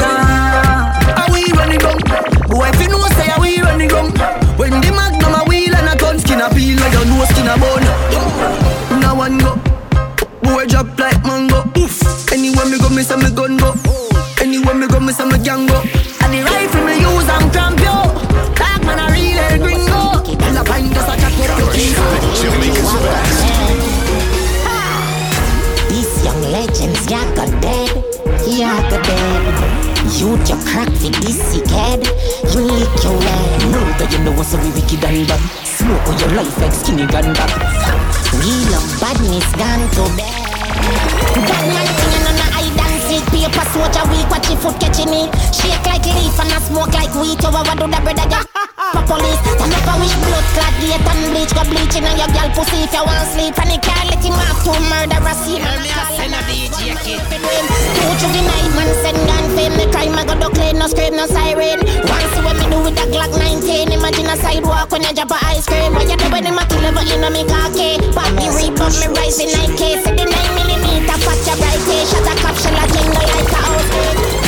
foot. 45.06 45.32
Shake 45.56 45.86
like 45.86 46.06
leaf 46.06 46.40
and 46.40 46.52
a 46.52 46.60
smoke 46.66 46.94
like 46.94 47.14
wheat. 47.16 47.44
Over 47.46 47.64
what 47.64 47.78
do 47.78 47.88
the 47.88 48.00
brother 48.02 48.28
get? 48.30 48.46
For 48.90 49.04
police, 49.06 49.44
I 49.60 49.70
never 49.70 49.96
wish 50.02 50.16
blood 50.24 50.48
clot 50.56 50.74
gate 50.82 50.98
and 50.98 51.22
bleach 51.30 51.54
Go 51.54 51.62
bleaching 51.68 52.08
on 52.10 52.16
your 52.18 52.32
girl 52.34 52.50
pussy 52.58 52.88
if 52.88 52.94
you 52.96 53.04
want 53.06 53.28
sleep 53.30 53.54
And 53.60 53.70
it 53.76 53.84
can't 53.86 54.08
let 54.10 54.24
him 54.24 54.34
off 54.34 54.66
to 54.66 54.74
murder 54.90 55.20
a 55.20 55.34
scene 55.36 55.62
Hear 55.62 55.78
me 55.84 55.92
a 55.94 56.04
send 56.18 56.34
a 56.34 56.42
DJ 56.48 56.98
kid 57.06 57.22
Two 57.22 58.14
juvenile 58.18 58.72
man 58.74 58.90
send 59.04 59.20
gun 59.30 59.46
fame 59.54 59.76
The 59.78 59.86
crime 59.94 60.18
I 60.18 60.26
go 60.26 60.34
duck 60.42 60.58
lane, 60.58 60.80
no 60.80 60.88
scream, 60.88 61.14
no 61.14 61.28
siren 61.28 61.86
Once 61.86 62.34
see 62.34 62.42
what 62.42 62.58
me 62.58 62.66
do 62.72 62.82
with 62.82 62.98
a 62.98 63.06
Glock 63.14 63.30
19 63.38 63.94
Imagine 63.94 64.32
a 64.32 64.36
sidewalk 64.42 64.90
when 64.90 65.06
I 65.06 65.14
drop 65.14 65.32
a 65.32 65.38
ice 65.54 65.68
cream. 65.68 65.94
What 65.94 66.10
you 66.10 66.18
doing 66.18 66.46
in 66.50 66.56
my 66.56 66.66
killer, 66.66 66.90
but 66.90 67.06
you 67.06 67.22
know 67.22 67.30
me 67.30 67.46
cocky. 67.46 68.02
Pop 68.16 68.32
me 68.34 68.50
reaper, 68.58 68.90
me 68.90 69.08
rising 69.14 69.52
like 69.54 69.76
case. 69.78 70.02
The 70.02 70.24
9 70.24 70.26
millimeter, 70.26 71.20
patch 71.20 71.46
your 71.46 71.58
bright 71.62 71.84
Shut 72.10 72.26
a 72.26 72.34
caption 72.42 72.74
like 72.74 72.90
jingle 72.90 73.22
like 73.22 73.54
a 73.54 73.60
house. 73.60 74.39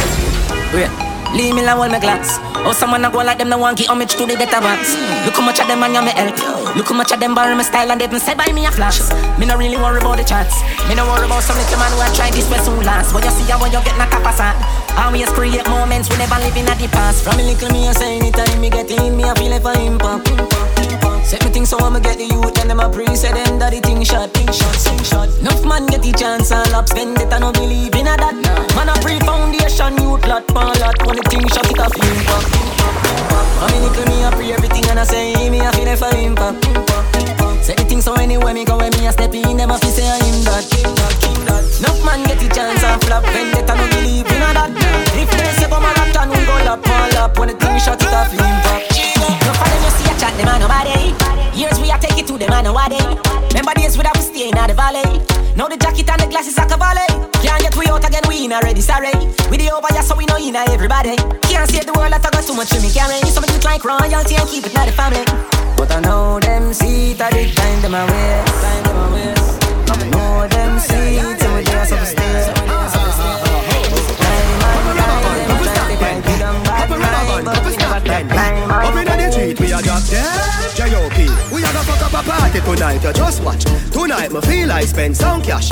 Wait. 0.74 0.90
Leave 1.36 1.56
me 1.56 1.64
alone, 1.64 1.92
my 1.92 2.00
glass. 2.00 2.40
Oh, 2.68 2.74
someone 2.76 3.04
a 3.04 3.10
go 3.10 3.20
like 3.20 3.38
them, 3.38 3.50
no 3.50 3.58
one 3.58 3.76
give 3.76 3.88
homage 3.88 4.16
to 4.16 4.26
the 4.26 4.36
better 4.36 4.60
ones. 4.60 4.92
Look 5.24 5.36
how 5.36 5.44
much 5.44 5.60
of 5.60 5.68
them 5.68 5.84
and 5.84 5.96
you 5.96 6.04
me 6.04 6.12
help. 6.12 6.36
Look 6.76 6.88
how 6.88 6.96
much 6.96 7.12
of 7.12 7.20
them 7.20 7.34
borrow 7.34 7.56
my 7.56 7.64
style 7.64 7.92
and 7.92 8.00
they 8.00 8.06
even 8.06 8.20
say 8.20 8.36
buy 8.36 8.52
me 8.52 8.66
a 8.66 8.72
flash. 8.72 9.00
Me 9.40 9.46
no 9.46 9.56
really 9.58 9.78
worry 9.78 10.00
about 10.00 10.18
the 10.18 10.24
chance. 10.24 10.60
Me 10.88 10.96
no 10.96 11.08
worry 11.08 11.26
about 11.26 11.44
some 11.44 11.56
little 11.56 11.80
man 11.80 11.92
who 11.96 12.04
a 12.04 12.08
try 12.16 12.32
this 12.32 12.52
way 12.52 12.60
soon 12.60 12.84
last. 12.84 13.16
When 13.16 13.24
you 13.24 13.32
see 13.32 13.48
when 13.48 13.72
you 13.72 13.80
get 13.84 13.98
na 13.98 14.08
cap 14.12 14.28
aside. 14.28 14.60
Always 15.00 15.32
create 15.32 15.68
moments 15.68 16.10
we 16.12 16.18
never 16.20 16.36
live 16.36 16.56
in 16.56 16.68
at 16.68 16.78
the 16.80 16.88
past. 16.92 17.24
From 17.24 17.40
a 17.40 17.44
little 17.44 17.72
me, 17.72 17.88
I 17.88 17.94
say 17.94 18.18
anytime 18.20 18.60
me 18.60 18.70
get 18.70 18.92
in, 18.92 19.16
me 19.16 19.24
I 19.24 19.34
feel 19.36 19.52
like 19.52 19.64
for 19.64 19.72
impact. 19.80 20.51
Set 21.24 21.44
me 21.46 21.52
think 21.52 21.68
so 21.68 21.78
I'ma 21.80 22.00
get 22.00 22.18
the 22.18 22.26
youth 22.26 22.60
and 22.60 22.70
them 22.70 22.80
a 22.80 22.90
pre 22.90 23.08
Say 23.16 23.32
them 23.32 23.60
that 23.60 23.72
the 23.72 23.80
thing 23.80 24.04
shot, 24.04 24.32
thing 24.32 24.52
shot, 24.52 24.76
thing 24.76 25.04
shot. 25.04 25.30
Enough 25.40 25.64
man 25.66 25.86
get 25.88 26.02
the 26.04 26.12
chance 26.12 26.52
and 26.52 26.70
lap 26.72 26.90
spend 26.90 27.18
it 27.20 27.32
no 27.40 27.52
believe 27.52 27.96
in 27.96 28.08
a 28.08 28.16
that. 28.18 28.36
Man 28.76 28.90
a 28.90 28.96
pre-foundation 29.00 29.96
youth 30.04 30.26
lot, 30.28 30.48
pan 30.48 30.76
lot 30.84 30.98
When 31.08 31.16
the 31.16 31.24
thing 31.30 31.48
shot 31.48 31.70
it 31.70 31.80
a 31.80 31.88
feel 31.88 32.12
impact 32.12 32.52
I 33.62 33.70
mean 33.72 33.82
little 33.86 34.06
me 34.12 34.24
a 34.24 34.32
pre 34.32 34.52
everything 34.52 34.86
and 34.90 35.00
I 35.00 35.04
say 35.04 35.50
me 35.50 35.60
a 35.62 35.72
feel 35.72 35.86
like 35.86 36.00
for 36.00 36.12
impact 36.18 36.66
Say 37.64 37.76
the 37.76 37.86
thing 37.86 38.02
so 38.02 38.14
anywhere 38.16 38.54
me 38.54 38.66
go 38.66 38.78
when 38.78 38.92
me 38.98 39.08
a 39.08 39.12
step 39.14 39.34
in 39.34 39.56
Them 39.56 39.72
a 39.72 39.78
feel 39.78 39.92
say 39.92 40.10
I 40.10 40.18
am 40.18 40.38
that 40.50 40.66
Enough 41.80 42.04
man 42.04 42.26
get 42.26 42.40
the 42.40 42.50
chance 42.50 42.84
and 42.84 43.02
Spend 43.02 43.56
it 43.56 43.70
I 43.70 43.74
no 43.78 43.86
believe 43.88 44.26
in 44.28 44.42
a 44.42 44.50
that. 44.58 44.72
If 45.16 45.30
they 45.32 45.52
say 45.62 45.70
come 45.70 45.86
a 45.86 45.92
lap 45.94 46.10
then 46.12 46.30
we 46.30 46.44
go 46.44 46.56
lap, 46.66 46.84
pan 46.84 47.12
lap 47.14 47.38
When 47.38 47.50
the 47.50 47.56
thing 47.56 47.80
shot 47.80 48.02
it 48.02 48.10
a 48.12 48.26
feel 48.28 48.91
impact 49.22 49.46
No 49.46 49.54
for 49.54 49.68
them 49.70 49.82
you 49.84 49.92
see 49.96 50.10
a 50.10 50.14
chat 50.20 50.34
them 50.38 50.50
a 50.50 50.60
nobody 50.60 51.42
Years 51.54 51.80
we 51.80 51.92
a 51.92 52.00
take 52.00 52.18
it 52.18 52.28
to 52.28 52.38
them 52.38 52.52
and 52.54 52.64
nobody. 52.64 52.96
Remember 53.52 53.74
days 53.76 53.98
we 53.98 54.04
have 54.08 54.16
to 54.16 54.22
stay 54.24 54.48
in 54.48 54.56
the 54.56 54.74
valley. 54.74 55.04
Now 55.56 55.68
the 55.68 55.76
jacket 55.76 56.10
and 56.10 56.22
the 56.22 56.28
glasses 56.28 56.58
are 56.58 56.66
cavalry. 56.66 57.06
Can't 57.44 57.60
get 57.62 57.76
we 57.76 57.86
out 57.92 58.08
again, 58.08 58.24
we 58.28 58.46
in 58.46 58.54
already 58.54 58.80
sorry. 58.80 59.12
We 59.52 59.58
the 59.60 59.70
over 59.76 59.92
just 59.92 60.08
so 60.08 60.16
we 60.16 60.26
know 60.26 60.38
in 60.40 60.56
everybody. 60.56 61.18
Can't 61.44 61.68
save 61.70 61.86
the 61.86 61.94
world 61.94 62.14
that 62.16 62.24
I 62.24 62.30
got 62.32 62.48
too 62.48 62.56
much 62.56 62.70
to 62.72 62.80
me 62.80 62.90
carry. 62.90 63.20
Some 63.28 63.44
of 63.44 63.52
you 63.52 63.60
like 63.68 63.84
royalty 63.84 64.40
and 64.40 64.48
keep 64.48 64.66
it 64.66 64.74
not 64.74 64.88
the 64.88 64.96
family. 64.96 65.28
But 65.76 65.92
I 65.92 66.00
know 66.00 66.40
them 66.40 66.72
see 66.72 67.12
it 67.12 67.20
at 67.20 67.36
the 67.36 67.52
time 67.52 67.82
them 67.84 68.00
a 68.00 68.08
waste. 68.08 68.64
Time 68.64 68.84
them 68.88 68.96
a 68.96 69.12
waste. 69.12 69.60
I 69.92 70.08
know 70.08 70.48
them 70.48 70.80
see 70.80 71.20
it 71.20 71.36
and 71.36 71.52
we 71.52 71.62
just 71.68 71.92
upstairs. 71.92 72.48
Time 72.48 72.80
and 74.88 74.98
time 74.98 75.20
to 75.20 75.56
with 75.60 75.76
them 76.40 76.64
bad 76.64 76.90
mind, 76.96 77.44
but 77.44 77.60
we 77.68 77.76
never 77.76 78.00
take 78.08 78.28
time. 78.32 78.72
Up 78.72 78.96
in 78.96 79.04
the 79.04 79.11
street, 79.11 79.11
we 79.11 79.11
I 79.82 79.84
got 79.84 80.04
that 80.14 80.74
J.O.P. 80.78 81.26
We 81.50 81.66
are 81.66 81.74
gonna 81.74 81.82
fuck 81.82 82.06
up 82.06 82.14
a 82.14 82.22
party 82.22 82.62
tonight, 82.62 83.02
you 83.02 83.14
just 83.14 83.42
watch 83.42 83.66
Tonight 83.90 84.32
me 84.32 84.40
feel 84.42 84.72
I 84.72 84.86
spend 84.86 85.18
some 85.18 85.42
cash 85.42 85.70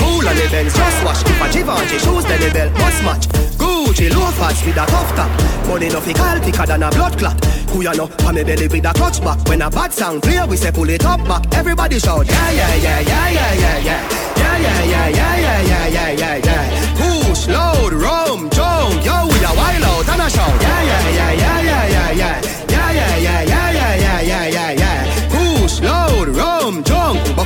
Cool 0.00 0.24
the 0.24 0.32
events, 0.40 0.72
just 0.72 1.04
watch 1.04 1.20
If 1.20 1.36
a 1.36 1.46
Givenchy 1.52 1.98
shoes, 2.00 2.24
then 2.24 2.40
the 2.40 2.48
belt 2.48 2.72
must 2.80 3.04
match 3.04 3.28
Gucci 3.60 4.08
loafers 4.08 4.64
with 4.64 4.80
a 4.80 4.86
tough 4.88 5.12
top 5.12 5.28
Money 5.68 5.88
no 5.90 6.00
fi 6.00 6.14
thicker 6.40 6.64
than 6.64 6.82
a 6.82 6.88
blood 6.88 7.18
clot 7.18 7.44
Who 7.76 7.82
ya 7.82 7.92
know, 7.92 8.08
pa 8.08 8.32
me 8.32 8.42
belly 8.42 8.68
with 8.68 8.88
a 8.88 8.92
clutch 8.94 9.20
back 9.20 9.36
When 9.48 9.60
a 9.60 9.68
bad 9.68 9.92
sound 9.92 10.22
clear, 10.22 10.46
we 10.46 10.56
say 10.56 10.72
pull 10.72 10.88
it 10.88 11.04
up 11.04 11.20
back 11.28 11.44
Everybody 11.52 11.98
shout, 11.98 12.26
yeah, 12.26 12.50
yeah, 12.52 12.74
yeah, 12.76 13.00
yeah, 13.00 13.30
yeah, 13.32 13.54
yeah, 13.54 13.78
yeah 13.84 14.26
yeah, 14.56 14.84
yeah, 14.84 15.08
yeah, 15.08 15.36
yeah, 15.36 15.60
yeah, 15.60 15.86
yeah, 15.88 16.10
yeah, 16.12 16.36
yeah. 16.36 16.96
Push, 16.96 17.48
load, 17.48 17.92
roam, 17.92 18.48
jump, 18.48 19.04
yo, 19.04 19.28
we 19.28 19.44
are 19.44 19.54
wild 19.54 19.84
out 19.84 20.08
and 20.08 20.22
a 20.22 20.30
shout. 20.30 20.62
Yeah, 20.62 20.82
yeah, 20.82 21.10
yeah, 21.10 21.32
yeah, 21.32 21.60
yeah, 21.60 21.86
yeah, 21.86 22.12
yeah. 22.12 22.55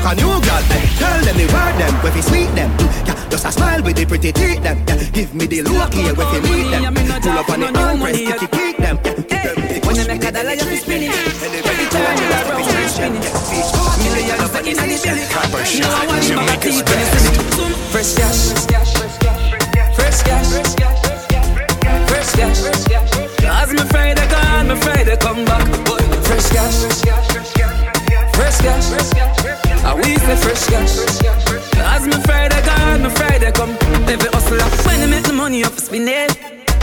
Buck 0.02 0.12
a 0.12 0.14
new 0.16 0.28
girl. 0.40 0.64
eh. 0.72 0.86
Tell 0.98 1.20
them 1.24 1.36
the 1.36 1.46
word 1.52 1.74
them, 1.78 1.94
where 2.02 2.12
fi 2.12 2.20
sweet 2.20 2.50
them. 2.54 2.70
Yeah, 3.06 3.28
just 3.28 3.44
a 3.44 3.52
smile 3.52 3.82
with 3.82 3.96
the 3.96 4.06
pretty 4.06 4.32
teeth 4.32 4.62
them. 4.62 4.82
Yeah, 4.86 5.10
give 5.12 5.34
me 5.34 5.46
the 5.46 5.62
look 5.62 5.92
here, 5.92 6.14
where 6.14 6.26
fi 6.26 6.40
meet 6.40 6.70
them. 6.70 6.94
Pull 7.22 7.38
up 7.38 7.48
on 7.50 7.60
the 7.60 7.66
armrest, 7.66 8.26
kicky 8.26 8.46
kick 8.48 8.76
them. 8.78 8.96
When 9.84 9.96
you 9.96 10.06
make 10.06 10.24
a 10.24 10.32
dollar, 10.32 10.54
you 10.54 10.64
fi 10.64 10.76
spin 10.76 11.02
it. 11.02 11.14
Every 11.66 11.86
time 11.90 12.18
you 12.18 12.88
spin 12.88 13.14
it. 13.16 13.24
Millions 14.00 14.54
in 14.56 14.64
the 14.64 14.72
belly. 14.76 15.24
I 15.84 16.06
want 16.06 16.28
you 16.28 16.36
back 16.36 16.60
teeth 16.60 16.88
when 16.88 16.98
you 17.00 17.06
spin 17.06 17.24
it. 17.28 17.42
Fresh 17.92 18.14
cash. 18.14 18.40
Fresh 19.96 20.22
cash. 20.22 20.50
Fresh 22.08 22.32
cash. 22.36 22.58
Cause 23.40 23.72
me 23.72 23.82
Friday 23.90 24.26
gone, 24.28 24.68
me 24.68 24.74
Friday 24.76 25.16
come 25.16 25.44
back. 25.44 25.66
Fresh 26.24 26.48
cash. 26.50 27.59
Fresh 28.50 28.62
cash. 28.62 29.84
I 29.84 29.94
we 29.94 30.16
say 30.18 30.36
fresh 30.36 30.66
cash. 30.66 30.96
Cause 31.72 32.06
me 32.06 32.20
Friday 32.24 32.60
gone, 32.66 33.02
me 33.04 33.08
Friday 33.10 33.52
come. 33.52 33.70
Every 34.08 34.28
hustler, 34.30 34.58
when 34.88 35.02
I 35.02 35.06
make 35.06 35.22
the 35.22 35.32
money 35.32 35.62
up, 35.62 35.78
spin 35.78 36.08
it. 36.08 36.36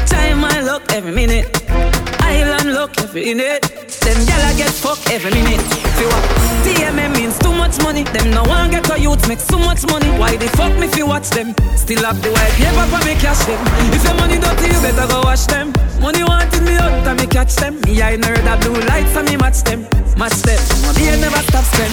Time 0.08 0.40
my 0.40 0.62
luck 0.62 0.84
every 0.94 1.12
minute. 1.12 1.97
Island 2.28 2.74
luck 2.74 2.92
every 3.00 3.34
minute. 3.34 3.64
Them 4.04 4.20
gyal 4.28 4.58
get 4.58 4.72
fucked 4.72 5.10
every 5.12 5.32
minute. 5.32 5.64
Feel 5.96 6.10
what? 6.12 6.24
TMM 6.64 7.16
means 7.16 7.40
too 7.40 7.54
much 7.54 7.82
money. 7.82 8.04
Them 8.04 8.32
no 8.32 8.44
one 8.44 8.72
get 8.72 8.90
a 8.92 9.00
youth 9.00 9.28
make 9.28 9.40
so 9.40 9.58
much 9.58 9.86
money. 9.88 10.10
Why 10.20 10.36
they 10.36 10.48
fuck 10.50 10.74
me 10.80 10.88
if 10.88 10.98
you 10.98 11.08
watch 11.08 11.30
them? 11.30 11.56
Still 11.76 12.04
have 12.04 12.22
the 12.22 12.30
white 12.32 12.56
paper 12.60 12.86
for 12.92 13.02
me 13.06 13.16
cash 13.16 13.46
them. 13.46 13.60
If 13.96 14.04
your 14.04 14.16
money 14.16 14.38
dirty, 14.38 14.68
you 14.74 14.80
better 14.84 15.08
go 15.08 15.22
wash 15.24 15.46
them. 15.48 15.74
Money 16.02 16.24
wanted 16.24 16.64
me 16.64 16.76
out 16.76 17.08
and 17.08 17.20
me 17.20 17.28
catch 17.28 17.56
them. 17.56 17.80
Me 17.82 18.02
I 18.02 18.16
know 18.18 18.34
that 18.34 18.60
blue 18.62 18.80
lights 18.92 19.16
and 19.16 19.28
me 19.30 19.38
match 19.38 19.64
them. 19.64 19.88
Match 20.20 20.40
them. 20.44 20.60
Money 20.84 21.16
never 21.24 21.42
stops 21.48 21.72
them. 21.80 21.92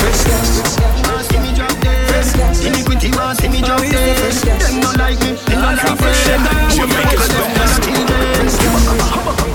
Fresh 0.00 0.22
cash. 0.28 0.52
Fresh 2.08 2.32
cash. 2.36 2.66
Iniquity 2.66 3.10
want 3.16 3.38
see 3.40 3.48
me 3.48 3.60
drop 3.60 3.80
dead. 3.80 4.32
Them 4.60 4.80
no 4.80 4.90
like 5.00 5.18
me, 5.24 5.32
them 5.48 5.60
no 5.62 5.70
like 5.72 5.96
me. 5.96 6.76
Jamaica's 6.76 7.28
best. 7.56 8.37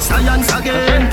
Science 0.03 0.51
again, 0.51 1.07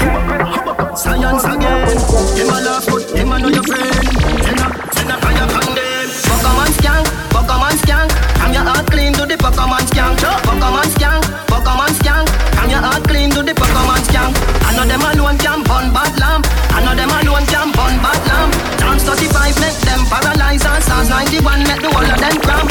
science 0.97 1.45
again. 1.45 1.87
Them 2.35 2.51
a 2.51 2.59
laugh, 2.67 2.87
but 2.91 3.07
them 3.15 3.31
a 3.31 3.39
know 3.39 3.49
your 3.49 3.63
friend. 3.63 3.95
Send 4.43 4.61
a, 4.61 4.69
send 4.91 5.11
a 5.11 5.17
fire 5.23 5.47
condemn. 5.47 6.11
Pokemon 6.27 6.71
skank, 6.75 7.07
Pokemon 7.31 7.75
skank. 7.79 8.11
I'm 8.43 8.53
your 8.53 8.67
heart 8.67 8.91
clean 8.91 9.13
to 9.15 9.25
the 9.27 9.37
Pokemon 9.39 9.87
skank. 9.87 10.19
Pokemon 10.43 10.89
skank, 10.99 11.23
Pokemon 11.47 11.93
skank. 12.03 12.27
I'm 12.59 12.69
your 12.69 12.83
heart 12.83 13.05
clean 13.07 13.31
to 13.31 13.43
the 13.47 13.55
Pokemon 13.55 14.03
skank. 14.11 14.35
I 14.67 14.75
know 14.75 14.85
them 14.85 15.03
alone 15.07 15.39
can 15.39 15.63
burn 15.63 15.95
bad 15.95 16.13
lamp. 16.19 16.47
I 16.75 16.83
know 16.83 16.95
them 16.99 17.11
alone 17.15 17.47
can 17.47 17.71
burn 17.71 17.95
bad 18.03 18.21
lamp. 18.27 18.53
Dance 18.83 19.05
35 19.07 19.55
make 19.63 19.79
them 19.87 20.03
paralyze 20.11 20.67
and 20.67 20.83
stars 20.83 21.09
91 21.09 21.63
make 21.63 21.81
the 21.81 21.91
whole 21.95 22.11
of 22.11 22.19
them 22.19 22.37
cramp. 22.43 22.69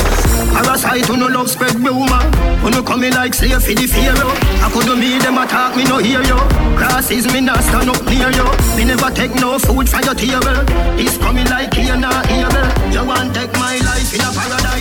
Parasite 0.52 1.06
who 1.08 1.16
no 1.16 1.28
love 1.28 1.50
spread 1.50 1.80
rumor. 1.80 2.19
In 3.00 3.14
like 3.14 3.34
slave 3.34 3.64
for 3.64 3.74
the 3.74 3.88
pharaoh. 3.88 4.36
I 4.60 4.70
could 4.74 5.00
me 5.00 5.20
them 5.20 5.38
attack 5.38 5.74
me 5.78 5.86
no 5.86 6.00
hear 6.00 6.22
you. 6.22 6.36
Crosses 6.76 7.32
me 7.32 7.40
not 7.40 7.64
stand 7.64 7.90
up 7.90 8.04
near 8.04 8.30
you. 8.30 8.44
Me 8.76 8.84
never 8.84 9.10
take 9.12 9.34
no 9.36 9.58
food 9.58 9.88
from 9.88 10.04
your 10.04 10.16
table. 10.16 10.60
It's 11.00 11.18
coming 11.18 11.48
like 11.48 11.74
here 11.74 11.96
now 11.96 12.20
evil. 12.28 12.68
You 12.92 13.08
want 13.08 13.34
take 13.34 13.54
my 13.54 13.80
life 13.88 14.14
in 14.14 14.20
a 14.20 14.30
paradise. 14.36 14.79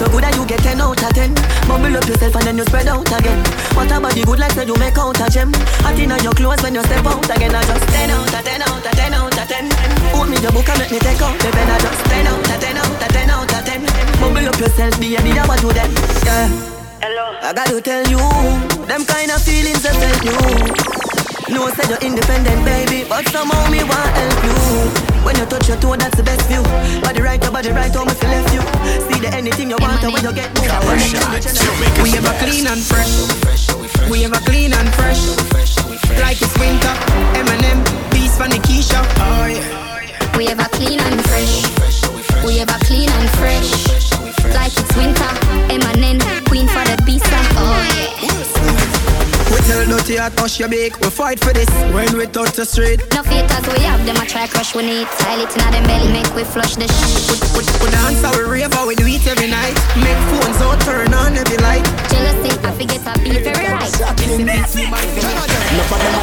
So 0.00 0.08
good 0.08 0.24
that 0.24 0.32
you 0.32 0.48
get 0.48 0.64
10 0.64 0.80
out 0.80 0.96
of 0.96 1.12
10 1.12 1.36
Bubble 1.68 1.92
up 1.92 2.08
yourself 2.08 2.32
and 2.40 2.44
then 2.48 2.56
you 2.56 2.64
spread 2.64 2.88
out 2.88 3.04
again. 3.04 3.40
What 3.76 3.92
a 3.92 4.00
body 4.00 4.24
good 4.24 4.40
like 4.40 4.56
say 4.56 4.64
you 4.64 4.76
make 4.80 4.96
out 4.96 5.20
a 5.20 5.28
gem. 5.28 5.52
Hot 5.84 5.98
in 6.00 6.08
your 6.24 6.32
clothes 6.32 6.64
when 6.64 6.72
you 6.72 6.82
step 6.88 7.04
out 7.04 7.20
again. 7.28 7.52
I 7.52 7.60
just 7.68 7.84
10 7.84 8.08
out 8.08 8.32
of 8.32 8.40
10 8.40 8.64
out 8.64 8.80
of 8.80 8.94
10 8.96 9.12
out 9.12 9.36
of 9.36 9.44
10 9.44 10.16
Hold 10.16 10.28
me 10.32 10.40
your 10.40 10.52
book 10.56 10.68
and 10.72 10.78
make 10.80 10.88
me 10.88 10.98
take 11.04 11.20
out 11.20 11.36
the 11.36 11.52
pen. 11.52 11.68
I 11.68 11.76
just 11.84 12.00
10 12.08 12.32
out 12.32 12.48
of 12.48 12.58
10 12.64 12.80
out 12.80 12.96
of 12.96 13.10
10 13.12 13.28
out 13.28 13.52
of 13.52 13.62
10 13.68 13.80
Bubble 14.16 14.48
up 14.48 14.56
yourself, 14.56 14.94
baby, 14.96 15.36
I 15.36 15.44
want 15.44 15.60
you 15.60 15.72
then 15.76 15.92
Yeah. 16.24 16.48
Hello. 17.04 17.26
I 17.44 17.52
gotta 17.52 17.80
tell 17.84 18.04
you 18.08 18.24
Them 18.88 19.04
kind 19.04 19.30
of 19.30 19.40
feelings 19.44 19.84
I 19.84 19.92
felt 20.00 20.20
you. 20.24 20.38
No, 21.52 21.68
said 21.76 21.92
you're 21.92 22.00
independent, 22.00 22.64
baby 22.64 23.04
But 23.04 23.28
somehow 23.28 23.68
me 23.68 23.84
want 23.84 24.10
help 24.16 24.44
you 24.48 25.09
When 25.24 25.36
you 25.36 25.46
touch 25.46 25.68
your 25.68 25.76
toe, 25.78 25.96
that's 25.96 26.16
the 26.16 26.22
best 26.22 26.46
view 26.48 26.62
Body 27.00 27.20
right, 27.20 27.42
your 27.42 27.52
body 27.52 27.70
right, 27.70 27.92
how 27.92 28.04
me 28.04 28.14
feel 28.14 28.30
left 28.30 28.54
you 28.54 28.62
See 29.06 29.20
the 29.20 29.28
anything 29.34 29.70
you 29.70 29.76
want, 29.80 30.02
and 30.02 30.12
when 30.12 30.24
you 30.24 30.32
get 30.32 30.48
moved 30.56 30.70
We 32.02 32.16
ever 32.16 32.32
clean 32.40 32.66
and 32.66 32.80
fresh. 32.80 33.12
We 34.10 34.24
ever 34.24 34.40
clean 34.46 34.72
and 34.72 34.88
fresh. 34.94 35.28
Like 36.20 36.40
it's 36.40 36.56
winter. 36.58 36.94
Eminem, 37.38 37.84
beats 38.10 38.36
for 38.36 38.44
Nikisha. 38.44 39.00
Oh 39.18 39.46
yeah. 39.46 40.36
We 40.36 40.48
ever 40.48 40.64
clean 40.72 41.00
and 41.00 41.20
fresh. 41.26 41.62
We 42.44 42.60
ever 42.60 42.78
clean 42.84 43.08
and 43.10 43.30
fresh. 43.38 43.70
Like 44.54 44.72
it's 44.76 44.96
winter. 44.96 45.30
Eminem, 45.68 46.20
queen 46.48 46.66
for 46.66 46.84
the 46.84 46.96
pizza. 47.04 47.38
Oh 47.56 47.86
yeah. 47.96 48.99
We 49.50 49.58
tell 49.66 49.84
dirty 49.84 50.18
I 50.20 50.30
touch 50.30 50.60
your 50.60 50.68
bake. 50.68 50.98
We 51.00 51.10
fight 51.10 51.40
for 51.40 51.52
this 51.52 51.68
when 51.92 52.16
we 52.16 52.26
touch 52.26 52.54
the 52.54 52.64
street. 52.64 53.02
No 53.12 53.22
filters 53.22 53.66
we 53.74 53.82
have, 53.82 54.04
them 54.06 54.16
a 54.16 54.24
try 54.24 54.46
crush 54.46 54.74
we 54.74 54.82
need. 54.86 55.08
Style 55.18 55.42
it 55.42 55.50
in 55.50 55.70
them 55.74 55.84
belly, 55.90 56.12
make 56.12 56.30
we 56.34 56.44
flush 56.44 56.76
the 56.76 56.86
shit. 56.86 57.26
Put, 57.26 57.40
put, 57.50 57.66
put 57.82 57.90
dance, 57.90 58.22
how 58.22 58.30
we 58.38 58.44
rave, 58.46 58.72
how 58.72 58.86
we 58.86 58.94
do 58.94 59.06
it 59.06 59.26
every 59.26 59.50
night. 59.50 59.74
Make 59.98 60.20
phones 60.30 60.60
out, 60.62 60.80
turn 60.86 61.12
on 61.12 61.36
every 61.36 61.58
light. 61.58 61.84
Jealousy, 62.14 62.54
I 62.62 62.70
forget 62.78 63.02
I 63.06 63.18
be 63.22 63.30
very 63.42 63.66
right. 63.66 63.90
No 63.90 65.82
problem, 65.90 66.14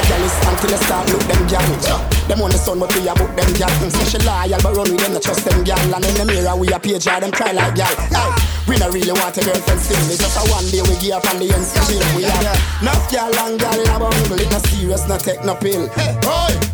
till 0.62 0.72
you 0.72 0.78
start 0.78 1.10
look 1.12 1.24
them 1.28 1.48
gal. 1.48 2.17
Them 2.28 2.42
on 2.44 2.52
the 2.52 2.58
sun, 2.60 2.80
but 2.80 2.92
we 2.96 3.08
a 3.08 3.16
book 3.16 3.32
them 3.40 3.48
gal. 3.56 3.72
Mm, 3.80 3.92
Say 3.92 4.06
she 4.12 4.20
loyal, 4.28 4.60
but 4.60 4.76
run 4.76 4.92
with 4.92 5.00
them, 5.00 5.14
not 5.16 5.24
trust 5.24 5.48
them 5.48 5.64
gal. 5.64 5.80
And 5.80 6.04
in 6.04 6.14
the 6.20 6.26
mirror, 6.28 6.56
we 6.60 6.68
a 6.68 6.80
page 6.80 7.06
her, 7.08 7.20
them 7.24 7.32
cry 7.32 7.52
like 7.56 7.76
gal. 7.76 7.92
We 8.68 8.76
not 8.76 8.92
really 8.92 9.16
want 9.16 9.38
a 9.40 9.42
girlfriend 9.48 9.80
still. 9.80 10.04
It's 10.12 10.20
just 10.20 10.36
a 10.36 10.44
one 10.52 10.68
day 10.68 10.84
we 10.84 11.00
give 11.00 11.16
up 11.16 11.24
on 11.32 11.40
the 11.40 11.48
ends 11.48 11.72
chill. 11.88 12.04
We 12.20 12.28
have 12.28 12.84
enough 12.84 13.08
gal 13.08 13.32
and 13.32 13.56
gal 13.56 13.80
a 13.80 13.96
bungle. 13.96 14.40
It 14.44 14.52
not 14.52 14.60
serious, 14.68 15.08
not 15.08 15.24
take 15.24 15.40
no 15.48 15.56
pill. 15.56 15.88
Hey, 15.96 16.20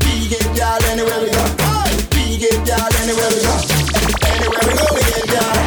we 0.10 0.26
get 0.34 0.42
gal 0.58 0.82
anywhere 0.90 1.22
we 1.22 1.30
go. 1.30 1.46
Hey, 1.62 1.94
we 2.18 2.42
get 2.42 2.58
gal 2.66 2.90
anywhere 3.06 3.30
we 3.30 3.40
go. 3.46 3.54
Anywhere 4.26 4.66
we 4.66 4.74
go, 4.74 4.86
we 4.90 5.02
get 5.06 5.26
gal. 5.38 5.63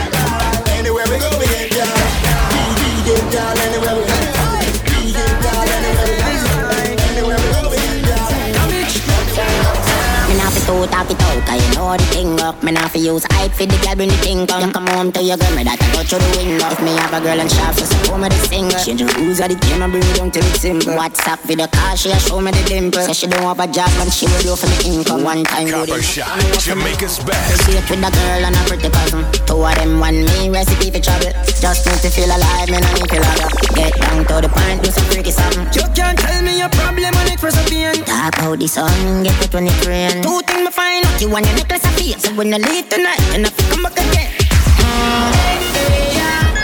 Me 10.66 10.82
nah 10.82 10.82
fi 10.82 10.82
two 10.82 10.86
talk 10.90 11.10
it 11.10 11.22
out, 11.22 11.46
cause 11.46 11.62
you 11.62 11.74
know 11.74 11.96
the 11.96 12.02
thing 12.10 12.40
up. 12.40 12.62
Me 12.62 12.72
nah 12.72 12.88
fi 12.88 12.98
use 12.98 13.24
hype 13.30 13.52
for 13.52 13.66
the 13.66 13.78
girl 13.86 13.94
bring 13.94 14.08
the 14.08 14.16
thing 14.18 14.46
come. 14.46 14.66
You 14.66 14.72
come 14.72 14.86
home 14.88 15.12
to 15.12 15.22
your 15.22 15.36
girl, 15.36 15.54
me 15.54 15.62
that 15.62 15.78
I 15.78 15.86
go 15.94 16.02
through 16.02 16.18
the 16.18 16.30
window. 16.42 16.66
If 16.66 16.82
me 16.82 16.90
have 16.98 17.14
a 17.14 17.20
girl 17.22 17.38
and 17.38 17.50
shop, 17.50 17.74
so 17.74 17.86
show 17.86 18.18
me 18.18 18.28
the 18.28 18.38
singer. 18.50 18.78
Change 18.82 19.02
the 19.02 19.06
rules 19.14 19.38
of 19.38 19.48
the 19.48 19.54
game 19.54 19.82
and 19.82 19.92
bring 19.92 20.02
it 20.02 20.16
down 20.18 20.30
till 20.34 20.42
it's 20.42 20.60
simple. 20.60 20.98
WhatsApp 20.98 21.38
video 21.46 21.70
call, 21.70 21.94
she 21.94 22.10
a 22.10 22.18
show 22.18 22.40
me 22.42 22.50
the 22.50 22.62
dimple. 22.66 23.02
Say 23.06 23.14
she 23.14 23.26
don't 23.30 23.46
have 23.46 23.62
a 23.62 23.66
job 23.70 23.90
and 24.02 24.10
she 24.10 24.26
will 24.26 24.42
do 24.42 24.52
for 24.58 24.66
me 24.66 24.98
income. 24.98 25.22
One 25.22 25.44
time 25.46 25.70
do 25.70 25.86
Copper 25.86 26.02
this. 26.02 26.18
Shot, 26.18 26.34
Jamaica's 26.58 27.22
best. 27.22 27.62
Date 27.70 27.86
with 27.86 28.02
a 28.02 28.10
girl 28.10 28.42
and 28.50 28.56
a 28.58 28.62
pretty 28.66 28.90
cousin. 28.90 29.22
Two 29.46 29.62
of 29.62 29.74
them 29.78 30.02
want 30.02 30.18
me 30.18 30.50
recipe 30.50 30.90
for 30.90 30.98
trouble. 30.98 31.30
Just 31.62 31.86
need 31.86 32.02
to 32.02 32.10
feel 32.10 32.30
alive, 32.30 32.66
me 32.66 32.82
no 32.82 32.90
need 32.98 33.06
to 33.06 33.18
love 33.22 33.38
ya. 33.38 33.48
Get 33.78 33.94
down 34.02 34.26
to 34.26 34.34
the 34.42 34.50
point, 34.50 34.82
do 34.82 34.90
some 34.90 35.06
freaky 35.14 35.30
something. 35.30 35.70
You 35.78 35.86
can't 35.94 36.18
tell 36.18 36.42
me 36.42 36.58
your 36.58 36.70
problem 36.74 37.14
and 37.14 37.30
it 37.30 37.38
for 37.38 37.54
some 37.54 37.64
pain. 37.70 38.02
Talk 38.02 38.34
about 38.34 38.58
the 38.58 38.66
sun, 38.66 39.22
get 39.22 39.38
it 39.38 39.54
when 39.54 39.70
it 39.70 39.78
rain. 39.86 40.22
Two 40.26 40.42
things 40.42 40.55
me 40.64 40.70
find 40.70 41.04
out. 41.04 41.20
You 41.20 41.30
want 41.30 41.46
your 41.46 41.56
necklace 41.56 41.84
of 41.84 41.92
face, 41.92 42.22
so 42.22 42.32
when 42.34 42.52
I 42.54 42.58
leave 42.58 42.88
tonight, 42.88 43.20
and 43.34 43.46
I 43.46 43.50
come 43.70 43.82
back 43.82 43.92
again. 43.92 44.30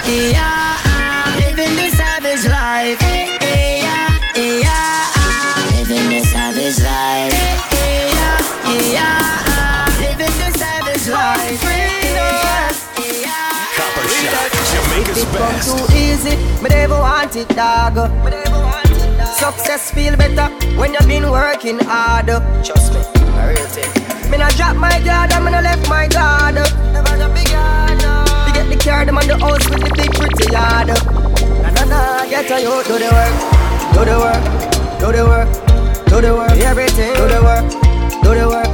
Hey, 0.05 0.33
yeah, 0.33 0.77
I'm 0.85 1.39
living 1.41 1.75
this 1.77 1.97
savage 1.97 2.45
life. 2.51 2.99
Hey, 3.01 3.39
hey, 3.41 3.81
yeah, 3.83 4.09
hey, 4.35 4.61
yeah, 4.61 5.09
I'm 5.15 5.67
living 5.79 6.09
this 6.11 6.31
savage 6.31 6.79
life. 6.83 7.33
Hey, 7.73 8.11
yeah, 8.13 8.39
hey, 8.67 8.93
yeah, 8.93 9.43
I'm 9.47 9.93
living 10.03 10.35
this 10.39 10.55
savage 10.61 11.07
life. 11.09 11.61
Copper 13.77 14.09
Shot, 14.09 14.51
Jamaica's 14.71 15.25
Come 15.25 15.33
best. 15.33 15.69
too 15.71 15.97
easy, 15.97 16.37
me 16.63 16.69
never 16.69 16.99
want 16.99 17.35
it, 17.37 17.49
dog. 17.51 17.97
Success 19.39 19.91
feel 19.91 20.17
better 20.17 20.49
when 20.79 20.93
you've 20.93 21.07
been 21.09 21.31
working 21.31 21.79
hard. 21.81 22.27
Trust 22.65 22.93
me, 22.95 23.01
Me 24.31 24.39
not 24.39 24.55
drop 24.57 24.77
my 24.77 25.01
guard 25.05 25.33
and 25.33 25.45
me 25.45 25.51
not 25.51 25.63
left 25.65 25.89
my 25.89 26.07
guard. 26.09 26.55
Never 26.55 27.17
drop 27.17 27.33
the 27.35 27.45
guard. 27.51 28.01
You 28.47 28.53
get 28.55 28.67
the 28.71 28.77
car, 28.79 29.05
them 29.05 29.19
on 29.19 29.27
the 29.27 29.37
house 29.39 29.69
with 29.69 29.83
the 29.83 29.91
big 29.97 30.11
pretty 30.15 30.53
yard. 30.53 30.89
Na 31.63 31.69
na 31.71 31.85
na, 31.85 32.01
get 32.31 32.51
a 32.51 32.57
you 32.63 32.83
do 32.87 32.97
the 33.03 33.09
work, 33.13 33.35
do 33.93 34.01
the 34.09 34.17
work, 34.17 34.43
do 35.01 35.09
the 35.13 35.23
work, 35.27 35.49
do 36.09 36.21
the 36.21 36.31
work, 36.35 36.57
everything. 36.65 37.13
Do 37.15 37.29
the 37.29 37.41
work, 37.43 37.67
do 38.23 38.31
the 38.33 38.47
work, 38.49 38.71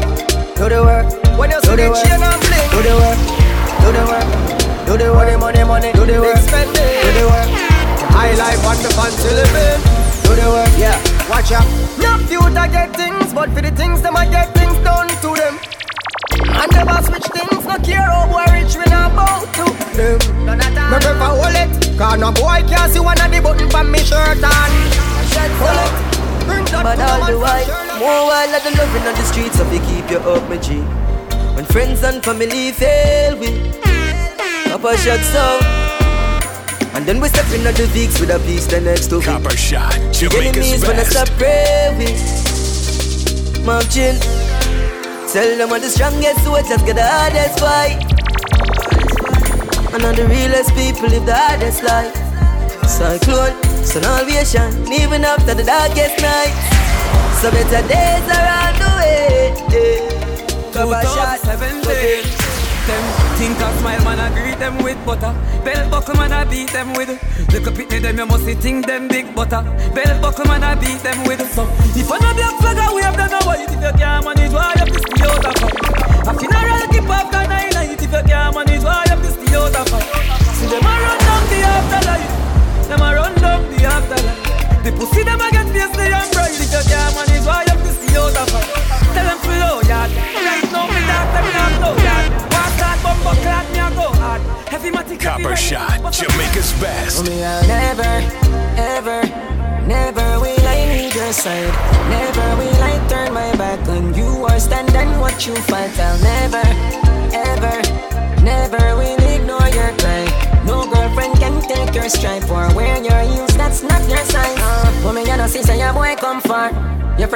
do 0.55 0.64
the 0.69 0.81
work. 0.85 1.07
When 1.39 1.51
you 1.51 1.61
see 1.62 1.75
the 1.75 1.87
chain 1.99 2.23
and 2.23 2.41
bling, 2.45 2.69
do 2.71 2.79
the 2.87 2.95
work, 3.03 3.19
do 3.83 3.89
the 3.95 4.03
work, 4.07 4.29
do 4.87 4.95
the 4.99 5.09
work. 5.12 5.39
Money, 5.39 5.64
money, 5.64 5.64
money, 5.64 5.91
do 5.93 6.07
the 6.07 6.21
work, 6.21 6.39
spend 6.39 6.71
it, 6.77 7.03
do 7.03 7.09
the 7.19 7.25
work. 7.27 7.49
High 8.14 8.35
life 8.35 8.62
on 8.66 8.77
the 8.83 8.91
fancy 8.95 9.31
living. 9.33 9.81
Do 10.23 10.35
the 10.37 10.47
work, 10.51 10.75
yeah. 10.79 11.08
Watch 11.29 11.53
out. 11.53 11.68
Not 12.01 12.20
few 12.29 12.41
to 12.41 12.68
get 12.72 12.97
things, 12.97 13.35
but 13.35 13.51
for 13.51 13.61
the 13.61 13.70
things 13.70 14.01
them 14.01 14.16
I 14.16 14.24
get 14.29 14.55
things 14.55 14.76
done 14.81 15.09
to 15.09 15.31
them. 15.37 15.59
And 16.57 16.72
never 16.72 17.03
switch 17.05 17.29
things, 17.37 17.66
no 17.66 17.76
care 17.85 18.01
how 18.01 18.26
boy 18.26 18.49
rich 18.53 18.74
we 18.76 18.85
not 18.89 19.14
bow 19.14 19.45
to 19.45 19.64
them. 19.93 20.18
Me 20.91 20.97
prefer 21.05 21.33
hold 21.37 21.53
it, 21.53 21.99
cause 21.99 22.18
no 22.18 22.33
boy 22.33 22.64
can't 22.66 22.91
see 22.91 23.01
one 23.01 23.20
of 23.20 23.31
the 23.31 23.41
button 23.43 23.68
from 23.68 23.93
me 23.93 23.99
shirt 23.99 24.43
on. 24.43 24.70
Hold 25.61 25.79
it. 25.85 26.72
But 26.72 26.99
all 26.99 27.26
the 27.26 27.39
while, 27.39 27.99
more 27.99 28.24
while 28.29 28.61
than 28.61 28.74
loving 28.74 29.07
on 29.07 29.14
the 29.14 29.24
streets, 29.24 29.59
so 29.59 29.68
we 29.68 29.81
keep 29.81 30.11
you 30.11 30.18
up, 30.18 30.49
my 30.49 30.57
G. 30.57 30.81
When 31.55 31.64
friends 31.66 32.03
and 32.05 32.24
family 32.24 32.72
fail, 32.72 33.39
we 33.39 33.72
Papa 34.70 34.97
shot 34.97 35.20
so. 35.20 35.78
And 36.99 37.07
then 37.07 37.20
we 37.20 37.28
step 37.28 37.46
in 37.55 37.62
the 37.62 37.70
Vicks 37.70 38.18
with 38.18 38.30
a 38.30 38.40
piece 38.40 38.66
the 38.66 38.80
next 38.80 39.07
to 39.11 39.20
Copper 39.20 39.57
Shot, 39.57 39.94
The 40.18 40.26
Jamaica's 40.26 40.66
enemies 40.66 40.82
when 40.82 40.96
I 40.96 41.07
best. 41.07 41.12
stop 41.12 41.28
pray 41.38 41.94
we 41.94 42.11
Marching 43.62 44.18
Tell 45.30 45.46
them 45.46 45.72
I'm 45.72 45.80
the 45.80 45.90
strongest 45.94 46.42
soldiers 46.42 46.82
get 46.82 46.96
the 46.99 47.07
hardest 47.07 47.62
fight. 47.62 48.03
And 49.94 50.03
all 50.03 50.12
the 50.12 50.26
realest 50.26 50.74
people 50.74 51.07
live 51.07 51.24
the 51.24 51.38
hardest 51.38 51.84
life. 51.86 52.18
Cyclone, 52.90 53.55
sun 53.86 54.03
salvation 54.03 54.74
Even 54.90 55.22
after 55.22 55.55
the 55.55 55.62
darkest 55.62 56.18
night. 56.18 56.51
So 57.38 57.55
better 57.55 57.86
days 57.86 58.26
are 58.26 58.49
on 58.59 58.74
the 58.74 58.90
way 58.99 59.55
yeah. 59.70 60.74
Cover 60.74 61.01
shot, 61.14 61.38
2017 61.46 62.47
them. 62.89 63.05
Think 63.36 63.61
I 63.61 63.68
smile 63.78 64.03
man 64.05 64.18
I 64.18 64.28
greet 64.32 64.59
them 64.59 64.82
with 64.82 64.99
butter. 65.05 65.32
Bell 65.64 65.91
buckle 65.91 66.16
man 66.16 66.32
I 66.32 66.45
beat 66.45 66.72
them 66.72 66.95
with. 66.95 67.12
Look 67.53 67.66
up 67.68 67.78
at 67.78 67.91
me 67.91 67.99
them 68.01 68.18
you 68.18 68.26
must 68.26 68.45
think 68.45 68.86
them 68.86 69.09
big 69.09 69.34
butter. 69.34 69.62
Bell 69.95 70.20
buckle 70.22 70.47
man 70.47 70.64
I 70.64 70.74
beat 70.74 71.01
them 71.05 71.22
with. 71.28 71.45
So 71.53 71.62
if 71.95 72.11
I 72.11 72.16
know 72.18 72.32
black 72.34 72.55
flag 72.61 72.78
I 72.80 72.89
wave 72.97 73.16
them 73.20 73.30
now 73.30 73.53
If 73.53 73.70
you 73.76 73.93
can't 74.01 74.24
manage? 74.24 74.53
Why 74.53 74.72
you 74.72 74.80
have 74.80 74.89
to 74.89 75.01
stay 75.05 75.22
out 75.28 75.45
of 75.45 75.57
A 76.28 76.32
funeral 76.41 76.86
keep 76.89 77.05
the 77.05 77.41
nine 77.53 77.70
night 77.76 77.93
If 77.93 78.03
you 78.03 78.09
can't 78.09 78.55
manage? 78.57 78.82
Why 78.82 79.08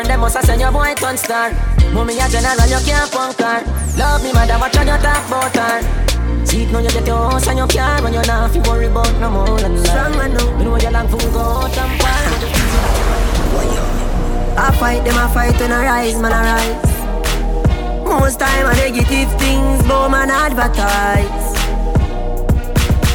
friend 0.02 0.10
them 0.10 0.20
must 0.20 0.36
have 0.36 0.44
send 0.44 0.60
your 0.60 0.72
boy 0.72 0.94
turn 0.94 1.16
star. 1.16 1.50
Mommy 1.92 2.18
a 2.18 2.28
general, 2.28 2.66
you 2.66 2.80
can't 2.84 3.10
punk 3.10 3.38
her. 3.38 3.62
Love 3.98 4.22
me, 4.22 4.32
mother, 4.32 4.58
watch 4.58 4.76
how 4.76 4.82
you 4.82 5.02
talk 5.02 5.26
about 5.28 5.56
her. 5.56 6.46
See 6.46 6.62
it 6.64 6.72
now 6.72 6.80
you 6.80 6.90
get 6.90 7.06
your 7.06 7.30
house 7.30 7.46
and 7.46 7.58
your 7.58 7.68
car 7.68 8.02
when 8.02 8.12
you're 8.12 8.26
not 8.26 8.50
feel 8.50 8.62
worry 8.64 8.86
about 8.86 9.12
no 9.20 9.30
more 9.30 9.58
than 9.58 9.74
that. 9.76 9.86
Strong 9.86 10.14
I 10.16 10.28
know. 10.28 10.58
Me 10.58 10.64
know 10.64 10.76
you 10.76 10.90
long 10.90 11.08
fool 11.08 11.30
go 11.30 11.40
out 11.40 11.78
and 11.78 12.00
far. 12.00 12.22
I 14.54 14.70
fight 14.78 15.04
them, 15.04 15.16
I 15.16 15.28
fight 15.32 15.60
when 15.60 15.72
I 15.72 15.84
rise, 15.84 16.20
man, 16.20 16.32
I 16.32 16.42
rise. 16.50 16.92
Most 18.04 18.40
time 18.40 18.66
I 18.66 18.74
negative 18.74 19.30
things, 19.38 19.82
but 19.86 20.08
man 20.08 20.30
advertise. 20.30 21.52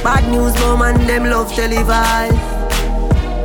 Bad 0.03 0.23
news, 0.31 0.53
but 0.53 0.77
man 0.77 1.05
them 1.05 1.25
love 1.25 1.51
televise. 1.51 2.33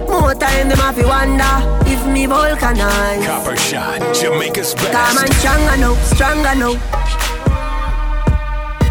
More 0.09 0.35
time 0.35 0.69
them 0.69 0.79
have 0.79 0.97
to 0.97 1.07
wonder 1.07 1.82
if 2.03 2.13
me 2.13 2.27
vulcanize. 2.27 3.25
Copper 3.27 3.57
Shot, 3.57 4.01
Jamaica's 4.15 4.75
Calm 4.75 4.93
best. 4.93 5.23
and 5.23 5.35
stronger 5.35 5.77
now, 5.83 5.95
stronger 6.13 6.55
now. 6.63 6.75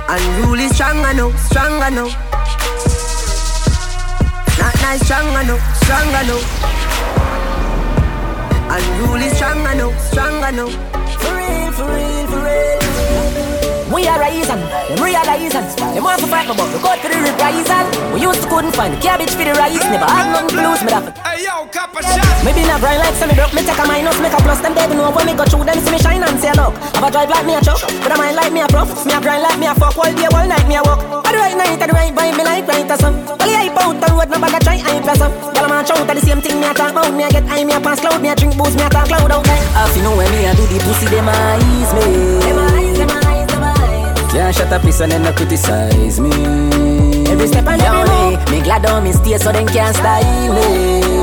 Unruly 0.10 0.68
stronger 0.70 1.14
now, 1.14 1.30
stronger 1.48 1.92
now. 1.92 2.08
Not 4.60 4.76
nice 4.84 5.02
stronger 5.06 5.44
now, 5.50 5.60
stronger 5.82 6.24
now. 6.30 6.42
Unruly 8.76 9.30
stronger 9.30 9.76
now, 9.76 9.92
stronger 10.10 10.52
now. 10.52 10.70
For 11.22 11.36
real, 11.36 11.72
for 11.72 11.88
real, 11.96 12.28
for 12.28 12.42
real. 12.48 12.82
We 13.94 14.02
we 14.02 14.08
are 14.08 14.20
rising. 14.20 14.62
Them 14.90 15.04
realizing. 15.04 15.68
Them 15.94 16.04
want 16.04 16.22
to 16.22 16.28
fight 16.28 16.48
me, 16.48 16.56
but 16.56 16.68
we 16.74 16.80
go 16.82 16.96
to 16.96 17.08
the 17.12 17.20
reprisal. 17.28 18.14
We 18.14 18.22
used 18.22 18.42
to 18.44 18.48
couldn't 18.50 18.74
find 18.74 18.94
the 18.94 19.02
cabbage 19.02 19.32
for 19.32 19.44
the 19.44 19.54
rice. 19.54 19.84
Never 19.84 20.06
had 20.06 20.32
nothing 20.32 20.58
to 20.58 20.70
lose, 20.70 20.82
me 20.84 20.90
that. 20.90 21.18
Hey 21.20 21.44
yo, 21.44 21.66
copper 21.68 22.02
shot. 22.02 22.31
Maybe 22.42 22.66
not 22.66 22.82
bright 22.82 22.98
like 22.98 23.14
semi 23.14 23.36
broke. 23.38 23.54
Me 23.54 23.62
take 23.62 23.78
a 23.78 23.86
minus, 23.86 24.18
make 24.20 24.34
a 24.34 24.42
plus. 24.42 24.60
Them 24.62 24.74
dead 24.74 24.90
know 24.98 25.12
when 25.14 25.26
me 25.26 25.34
go 25.38 25.46
through 25.46 25.66
them, 25.66 25.78
see 25.78 25.92
me 25.92 26.00
shine 26.02 26.24
and 26.24 26.40
say 26.42 26.52
look. 26.58 26.74
Have 26.98 27.06
a 27.06 27.12
drive 27.12 27.30
like 27.30 27.46
me 27.46 27.54
a 27.54 27.62
truck, 27.62 27.82
but 28.02 28.12
I 28.12 28.18
mind 28.18 28.36
like 28.36 28.54
me 28.54 28.62
a 28.62 28.68
prof. 28.68 28.90
Me 29.06 29.14
a 29.14 29.22
grind 29.22 29.44
like 29.46 29.60
me 29.62 29.68
a 29.68 29.76
fuck 29.76 29.98
all 29.98 30.10
day, 30.10 30.26
all 30.26 30.48
night 30.48 30.68
me 30.68 30.76
a 30.76 30.82
walk. 30.82 31.02
At 31.26 31.34
the 31.34 31.38
right 31.38 31.58
night, 31.58 31.78
at 31.78 31.88
the 31.90 31.94
right 31.94 32.14
vibe, 32.14 32.38
me 32.38 32.44
like 32.44 32.68
right 32.68 32.90
as 32.90 33.00
some. 33.00 33.16
Well, 33.26 33.38
hype 33.38 33.78
out 33.78 33.96
the 34.02 34.08
road, 34.10 34.30
no 34.34 34.38
bag 34.42 34.58
a 34.58 34.60
try 34.60 34.78
hype 34.78 35.06
as 35.06 35.20
some. 35.22 35.34
I'm 35.62 35.70
a 35.70 35.86
chow, 35.86 36.02
the 36.02 36.22
same 36.22 36.42
thing 36.42 36.60
me 36.60 36.66
a 36.66 36.74
talk 36.74 36.92
about. 36.92 37.14
Me 37.14 37.24
a 37.24 37.30
get 37.30 37.46
high, 37.46 37.64
me 37.64 37.74
a 37.74 37.80
pass 37.80 38.00
cloud, 38.02 38.22
me 38.22 38.30
a 38.30 38.36
drink 38.36 38.58
booze, 38.58 38.76
me 38.76 38.82
a 38.82 38.90
talk 38.90 39.06
cloud 39.06 39.32
out. 39.32 39.46
Half 39.78 39.96
you 39.96 40.02
know 40.02 40.18
when 40.18 40.30
me 40.34 40.46
a 40.50 40.56
do 40.58 40.66
the 40.66 40.82
pussy, 40.82 41.06
them 41.14 41.30
eyes 41.30 41.94
me. 41.94 42.42
Them 42.42 42.58
eyes, 42.58 42.98
them 42.98 43.10
eyes, 43.22 43.48
them 43.54 43.64
eyes. 43.70 44.32
Can't 44.34 44.56
shut 44.56 44.74
up, 44.74 44.82
piece 44.82 45.00
and 45.00 45.12
then 45.12 45.30
criticize 45.38 46.20
me. 46.20 46.34
Every 47.30 47.46
step 47.46 47.70
every 47.70 47.86
Yo, 47.86 48.02
move. 48.10 48.42
Me 48.50 48.62
glad 48.66 48.86
on 48.90 49.04
me 49.04 49.14
stay 49.14 49.38
so 49.38 49.52
them 49.52 49.68
can't 49.68 49.96
style 49.96 50.54
me. 50.58 51.21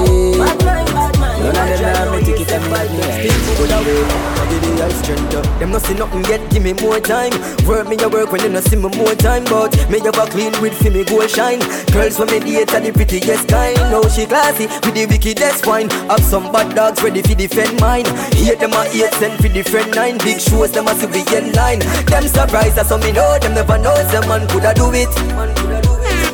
None 1.49 1.73
of 1.73 1.79
them 1.81 1.93
now 1.95 2.13
me 2.13 2.25
ticket 2.25 2.49
them 2.49 2.63
bad 2.71 2.91
me. 2.93 3.33
Put 3.57 3.73
away, 3.73 4.05
I 4.05 4.45
give 4.51 4.63
the 4.63 4.85
ice 4.85 4.99
strength 5.01 5.35
up. 5.35 5.45
Them 5.59 5.71
no 5.73 5.79
see 5.79 5.95
nothing 5.95 6.25
yet, 6.27 6.45
give 6.51 6.63
me 6.63 6.73
more 6.75 7.01
time. 7.01 7.33
Work 7.67 7.89
me 7.89 7.97
a 8.03 8.09
work 8.09 8.31
when 8.33 8.43
they 8.43 8.49
no 8.49 8.61
see 8.61 8.77
me 8.77 8.89
more 8.97 9.15
time. 9.15 9.45
But 9.45 9.73
me 9.89 10.01
have 10.01 10.19
a 10.19 10.27
clean 10.29 10.53
with 10.61 10.75
fi 10.77 10.91
me 10.91 11.05
gold 11.05 11.31
shine. 11.31 11.61
Girls 11.93 12.19
when 12.19 12.29
me 12.29 12.41
date 12.41 12.75
are 12.75 12.81
the 12.81 12.93
prettiest 12.93 13.49
kind. 13.49 13.77
Now 13.89 14.03
she 14.09 14.27
classy 14.27 14.67
with 14.85 14.95
the 14.95 15.07
wickedest 15.09 15.67
wine. 15.67 15.89
Have 16.13 16.23
some 16.23 16.53
bad 16.53 16.75
dogs 16.75 17.03
ready 17.03 17.23
fi 17.23 17.35
defend 17.35 17.81
mine. 17.81 18.05
Hate 18.37 18.61
them 18.61 18.73
a 18.73 18.85
hate 18.85 19.15
send 19.15 19.41
fi 19.41 19.49
defend 19.49 19.95
nine. 19.95 20.19
Big 20.19 20.41
shows 20.41 20.73
them 20.73 20.87
a 20.87 20.95
civilian 20.95 21.53
line. 21.53 21.81
Them 22.13 22.29
surprise 22.29 22.77
so 22.87 22.99
me 22.99 23.13
know 23.13 23.39
them 23.41 23.55
never 23.55 23.79
know 23.79 23.97
some 24.13 24.29
man 24.29 24.47
coulda 24.49 24.75
do 24.75 24.93
it. 24.93 25.11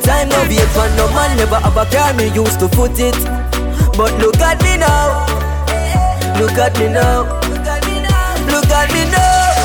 Time 0.03 0.29
no 0.29 0.39
wait 0.45 0.69
for 0.75 0.87
no 0.99 1.07
man 1.15 1.37
never 1.37 1.55
have 1.55 1.77
a 1.77 1.85
car 1.89 2.13
me 2.13 2.27
used 2.35 2.59
to 2.59 2.67
foot 2.69 2.99
it. 2.99 3.44
But 3.97 4.11
look 4.19 4.35
at 4.41 4.61
me 4.61 4.75
now. 4.75 5.23
Look 6.37 6.57
at 6.59 6.77
me 6.77 6.89
now. 6.89 7.23
Look 7.47 8.67
at 8.67 8.91
me 8.91 9.05
now. 9.07 9.55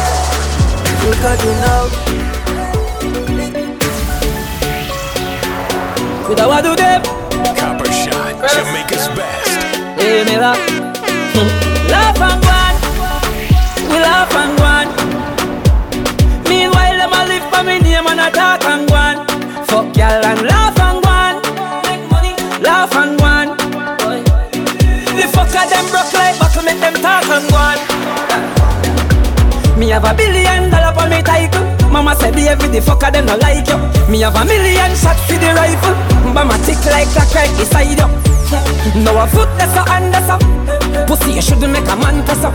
Look 1.03 1.25
at 1.27 1.41
me 1.43 1.53
now. 1.59 1.91
With 6.29 6.39
a 6.39 6.63
do 6.63 6.77
them? 6.77 7.03
Copper 7.59 7.91
shot. 7.91 8.39
Jamaica's 8.55 9.09
best. 9.19 9.51
Hey, 9.99 10.23
me 10.23 10.39
la. 10.39 10.55
Laugh 11.91 12.21
and 12.23 12.41
go 12.41 12.55
on. 12.55 12.75
We 13.91 13.99
laugh 13.99 14.31
and 14.31 14.55
go 14.57 14.65
on. 14.65 14.87
Meanwhile, 16.49 16.97
them 17.03 17.13
a 17.13 17.27
live 17.27 17.47
for 17.51 17.65
me 17.65 17.81
name 17.81 18.07
and 18.07 18.21
a 18.21 18.31
talk 18.31 18.63
and 18.63 18.89
go 18.89 18.95
on. 18.95 19.27
Fuck 19.67 19.97
y'all 19.97 20.25
and 20.25 20.43
laugh 20.47 20.70
them 25.81 25.89
broke 25.89 26.13
like 26.13 26.37
buckle, 26.39 26.63
make 26.63 26.81
them 26.81 26.95
talk 27.01 27.25
and 27.25 27.49
go 27.49 27.57
on. 27.57 27.79
Me 29.79 29.89
have 29.89 30.05
a 30.05 30.13
billion 30.13 30.69
dollar 30.69 30.93
for 30.93 31.09
me 31.09 31.23
title. 31.25 31.65
Mama 31.89 32.15
said 32.15 32.35
the 32.35 32.49
every 32.53 32.69
the 32.69 32.81
fucker 32.85 33.11
them 33.11 33.25
no 33.27 33.37
like 33.41 33.65
you. 33.65 33.81
Me 34.13 34.21
have 34.21 34.37
a 34.37 34.45
million 34.45 34.93
shot 34.95 35.17
for 35.25 35.41
the 35.41 35.49
rifle. 35.57 35.97
But 36.37 36.45
my 36.45 36.59
tick 36.69 36.85
like 36.85 37.09
a 37.17 37.25
crack 37.33 37.49
beside 37.57 37.97
you. 37.97 38.09
No 39.01 39.17
a 39.17 39.27
foot 39.27 39.49
that's 39.57 39.77
a 39.77 39.83
hand 39.89 40.13
that's 40.13 40.29
a. 40.29 40.37
Pussy 41.09 41.33
you 41.33 41.43
shouldn't 41.43 41.73
make 41.73 41.89
a 41.89 41.97
man 41.97 42.21
pass 42.29 42.45
up. 42.45 42.55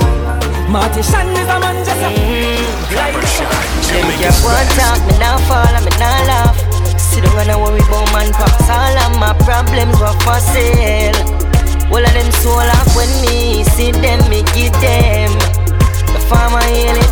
Marty 0.69 1.01
Shan 1.01 1.33
is 1.33 1.49
a 1.49 1.57
man 1.57 1.81
just 1.81 2.05
a. 2.05 2.09
Copper 2.93 3.25
shot. 3.25 3.49
Them 3.89 4.05
Jamaica's 4.05 4.37
can't 4.45 4.69
talk, 4.77 5.01
me 5.09 5.17
now 5.17 5.37
fall 5.49 5.65
and 5.65 5.81
me 5.81 5.91
now 5.97 6.29
laugh. 6.29 6.57
Sit 6.99 7.23
down 7.23 7.49
and 7.49 7.57
worry 7.57 7.81
about 7.89 8.05
man 8.13 8.29
pops. 8.37 8.69
All 8.69 8.97
of 9.01 9.17
my 9.17 9.33
problems 9.41 9.97
were 9.97 10.13
for 10.21 10.37
sale. 10.53 11.34
All 11.91 12.03
of 12.03 12.13
them 12.13 12.31
soul 12.41 12.59
off 12.59 12.95
when 12.95 13.09
me 13.21 13.63
see 13.75 13.91
them, 13.91 14.19
me 14.29 14.41
give 14.57 14.73
them. 14.81 15.31
The 16.11 16.19
farmer 16.27 16.63
heal 16.71 16.97
it. 16.97 17.11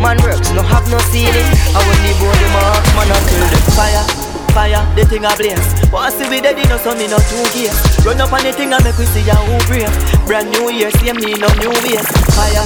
Man 0.00 0.16
works, 0.22 0.50
no 0.54 0.62
have 0.62 0.86
no 0.90 0.98
ceiling. 1.10 1.48
I 1.74 1.78
when 1.82 1.98
the 2.06 2.12
boy 2.22 2.34
them 2.34 2.54
off, 2.62 2.86
man 2.94 3.10
I 3.10 3.18
kill 3.26 3.46
them. 3.50 3.64
Fire, 3.74 4.04
fire, 4.54 4.82
the 4.94 5.02
thing 5.06 5.26
a 5.26 5.34
blaze. 5.34 5.58
Want 5.90 6.14
see 6.14 6.28
we 6.30 6.40
dead 6.40 6.58
in 6.58 6.70
so 6.78 6.94
me 6.94 7.06
no 7.10 7.18
two 7.26 7.42
gears. 7.50 7.74
Run 8.06 8.20
up 8.22 8.32
on 8.32 8.42
the 8.46 8.52
thing 8.54 8.72
and 8.72 8.82
make 8.82 8.96
we 8.96 9.06
see 9.10 9.26
ya 9.26 9.34
who 9.34 9.58
brave. 9.66 9.90
Brand 10.26 10.50
new 10.54 10.70
year, 10.70 10.90
see 11.02 11.10
me 11.12 11.34
no 11.34 11.50
new 11.58 11.74
ways. 11.82 12.06
Fire, 12.38 12.62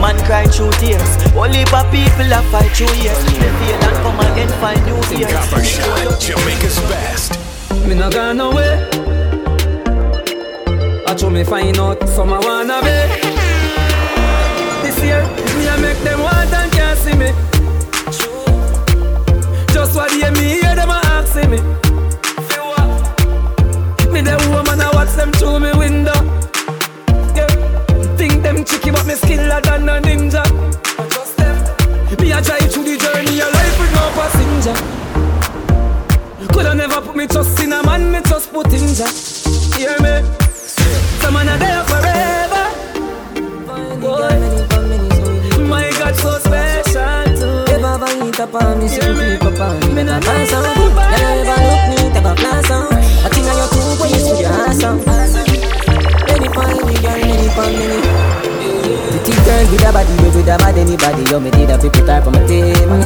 man 0.00 0.16
cry 0.24 0.48
through 0.48 0.72
tears. 0.80 1.04
Only 1.36 1.68
for 1.68 1.84
people 1.92 2.28
that 2.32 2.44
fight 2.48 2.72
through 2.72 2.92
years. 2.96 3.20
They 3.36 3.52
feel 3.60 3.76
and 3.76 3.96
come 4.00 4.20
again 4.24 4.50
find 4.56 4.80
new 4.88 4.96
fears. 5.12 5.32
Copper 5.32 5.60
shot. 5.60 6.16
Jamaica's 6.16 6.80
best. 6.88 7.36
Me 7.86 7.94
not 7.94 8.12
gone 8.12 8.40
away. 8.40 9.19
I 11.10 11.14
told 11.14 11.32
me 11.32 11.42
find 11.42 11.76
out 11.76 12.08
some 12.08 12.32
I 12.32 12.38
wanna 12.38 12.78
be. 12.86 12.94
This 14.86 15.02
year, 15.02 15.26
me 15.58 15.68
I 15.68 15.76
make 15.82 15.98
them 16.04 16.20
want 16.20 16.52
and 16.54 16.70
can't 16.70 16.96
see 16.96 17.16
me. 17.16 17.32
Just 19.74 19.96
what 19.96 20.12
they 20.12 20.30
me 20.30 20.60
hear 20.62 20.76
them 20.76 20.88
a 20.88 21.00
asking 21.10 21.50
me. 21.50 21.56
Me 24.12 24.20
the 24.20 24.38
woman 24.54 24.80
I 24.80 24.88
watch 24.94 25.10
them 25.16 25.32
through 25.32 25.58
me 25.58 25.72
window. 25.76 26.14
Yeah. 27.34 27.48
Think 28.14 28.44
them 28.44 28.64
tricky 28.64 28.92
but 28.92 29.04
me 29.04 29.14
skiller 29.14 29.60
than 29.64 29.88
a 29.88 30.00
ninja. 30.00 30.44
Just 31.10 31.36
them. 31.38 31.56
Me 32.20 32.32
I 32.32 32.40
drive 32.40 32.70
through 32.70 32.84
the 32.84 32.96
journey 32.96 33.40
of 33.40 33.52
life 33.52 33.80
with 33.80 33.92
no 33.98 34.12
passenger. 34.14 34.76
Coulda 36.52 36.72
never 36.72 37.00
put 37.00 37.16
me 37.16 37.26
trust 37.26 37.58
in 37.58 37.72
a 37.72 37.82
man, 37.82 38.12
me 38.12 38.20
just 38.28 38.52
put 38.52 38.72
in 38.72 38.94
Jah. 38.94 39.10
Hear 39.76 39.98
me? 39.98 40.49
It 48.40 48.48
upon 48.48 48.80
me, 48.80 48.88
see 48.88 49.04
me 49.04 49.12
creep 49.20 49.42
upon 49.44 49.76
me. 49.84 50.00
Me 50.00 50.02
not 50.02 50.24
pass. 50.24 50.48
You 50.48 50.64
never 50.64 51.60
look 51.60 51.84
neat, 51.92 52.16
have 52.16 52.24
a 52.24 52.32
class 52.40 52.70
out. 52.72 52.88
I 52.88 53.28
think 53.28 53.44
I 53.44 53.52
your 53.52 53.68
two 53.68 54.00
ways 54.00 54.24
with 54.24 54.40
your 54.40 54.48
ass 54.48 54.80
out. 54.80 54.96
Any 56.24 56.48
fine, 56.48 56.80
me 56.88 56.96
girl, 57.04 57.20
any 57.20 57.52
fine, 57.52 57.76
many. 57.76 58.00
Pretty 59.12 59.36
girl 59.44 59.64
with 59.68 59.84
a 59.84 59.92
body, 59.92 60.16
with 60.24 60.48
a 60.48 60.56
bad 60.56 60.78
anybody. 60.80 61.20
You 61.28 61.36
me 61.36 61.50
did 61.52 61.68
a 61.68 61.76
people 61.76 62.00
type 62.08 62.24
on 62.24 62.32
my 62.32 62.40
team. 62.48 63.04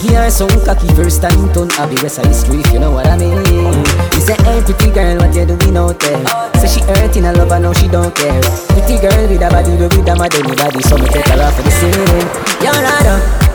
Give 0.00 0.16
her 0.16 0.32
some 0.32 0.48
cocky 0.64 0.88
first 0.96 1.20
time 1.20 1.52
turn 1.52 1.68
I'll 1.76 1.84
be 1.84 2.00
rest 2.00 2.16
of 2.16 2.24
history 2.24 2.64
if 2.64 2.72
you 2.72 2.80
know 2.80 2.90
what 2.90 3.04
I 3.04 3.20
mean. 3.20 3.36
You 3.36 4.22
say, 4.24 4.40
hey 4.48 4.64
pretty 4.64 4.88
girl, 4.96 5.20
what 5.20 5.36
you 5.36 5.44
doing 5.44 5.76
out 5.76 6.00
there? 6.00 6.24
Say 6.56 6.80
she 6.80 6.80
hurting 6.88 7.28
a 7.28 7.36
lover, 7.36 7.60
now 7.60 7.76
she 7.76 7.84
don't 7.84 8.16
care. 8.16 8.40
Pretty 8.72 8.96
girl 8.96 9.28
with 9.28 9.44
a 9.44 9.48
body, 9.52 9.76
with 9.76 9.92
a 9.92 10.14
mad 10.16 10.32
anybody, 10.32 10.80
so 10.88 10.96
me 10.96 11.04
take 11.12 11.28
her 11.28 11.36
off 11.36 11.52
for 11.52 11.68
the 11.68 11.68
scene. 11.68 12.64
You're 12.64 12.72
right 12.80 13.49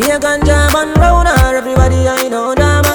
be 0.00 0.10
a 0.10 0.18
ganja 0.18 0.72
man 0.72 0.94
round 0.96 1.28
her, 1.28 1.56
everybody 1.56 2.08
I 2.08 2.28
know 2.28 2.54
drama. 2.54 2.94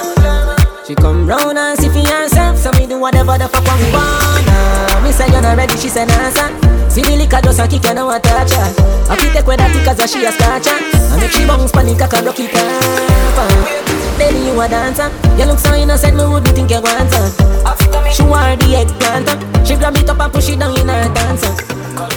She 0.86 0.94
come 0.94 1.26
round 1.26 1.58
and 1.58 1.78
see 1.78 1.88
for 1.88 2.02
herself, 2.02 2.58
so 2.58 2.70
me 2.72 2.86
do 2.86 2.98
whatever 2.98 3.38
the 3.38 3.48
fuck 3.48 3.66
we 3.78 3.86
wanna. 3.94 5.02
Me 5.02 5.12
say 5.12 5.30
you're 5.30 5.42
not 5.42 5.56
ready, 5.56 5.76
she 5.78 5.88
say 5.88 6.04
nah 6.04 6.30
son. 6.30 6.52
See 6.90 7.02
the 7.02 7.16
liquor 7.16 7.40
just 7.42 7.60
a 7.60 7.66
kick 7.68 7.86
and 7.86 8.00
I 8.00 8.18
touch 8.18 8.52
her. 8.54 8.70
I 9.10 9.14
fit 9.16 9.32
take 9.32 9.46
with 9.46 9.58
that 9.58 9.70
cause 9.86 10.10
she 10.10 10.24
a 10.24 10.32
starcher. 10.32 10.74
I 10.74 11.20
make 11.20 11.30
she 11.30 11.46
bounce 11.46 11.70
panic, 11.70 12.02
I 12.02 12.08
can 12.08 12.24
rock 12.24 12.40
it 12.40 12.54
up. 12.54 13.38
Uh. 13.38 14.18
Baby, 14.18 14.50
you 14.50 14.60
a 14.60 14.66
dancer. 14.66 15.10
You 15.38 15.46
look 15.46 15.58
so 15.58 15.74
innocent, 15.74 16.16
me 16.16 16.24
wouldn't 16.26 16.56
think 16.56 16.70
you 16.70 16.80
want 16.82 17.12
her. 17.14 17.28
She 18.10 18.22
wear 18.22 18.56
the 18.56 18.82
eggplant. 18.82 19.28
She 19.66 19.76
grab 19.76 19.94
it 19.96 20.08
up 20.10 20.18
and 20.18 20.32
push 20.32 20.48
it 20.48 20.58
down 20.58 20.74
in 20.74 20.88
her 20.88 21.06
dancer. 21.14 21.54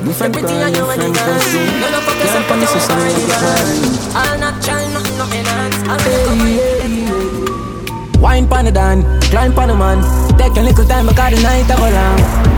Different 0.03 0.33
pretty 0.33 0.53
and 0.55 0.75
you 0.75 0.85
and 0.89 1.03
you 1.03 1.13
dancing. 1.13 1.61
You 1.77 1.91
know 1.91 2.01
fuck 2.01 2.17
yourself, 2.17 2.47
but 2.47 2.57
you 2.57 2.79
Wine 8.21 8.47
pan 8.47 8.65
the 8.65 8.71
dan, 8.71 9.01
climb 9.31 9.53
pan 9.55 9.69
the 9.69 9.75
man. 9.75 10.37
Take 10.37 10.55
a 10.57 10.61
little 10.61 10.85
time, 10.85 11.07
because 11.07 11.33
the 11.33 11.41
night 11.41 11.65
a 11.67 11.75
go 11.75 11.89
long. 11.89 12.48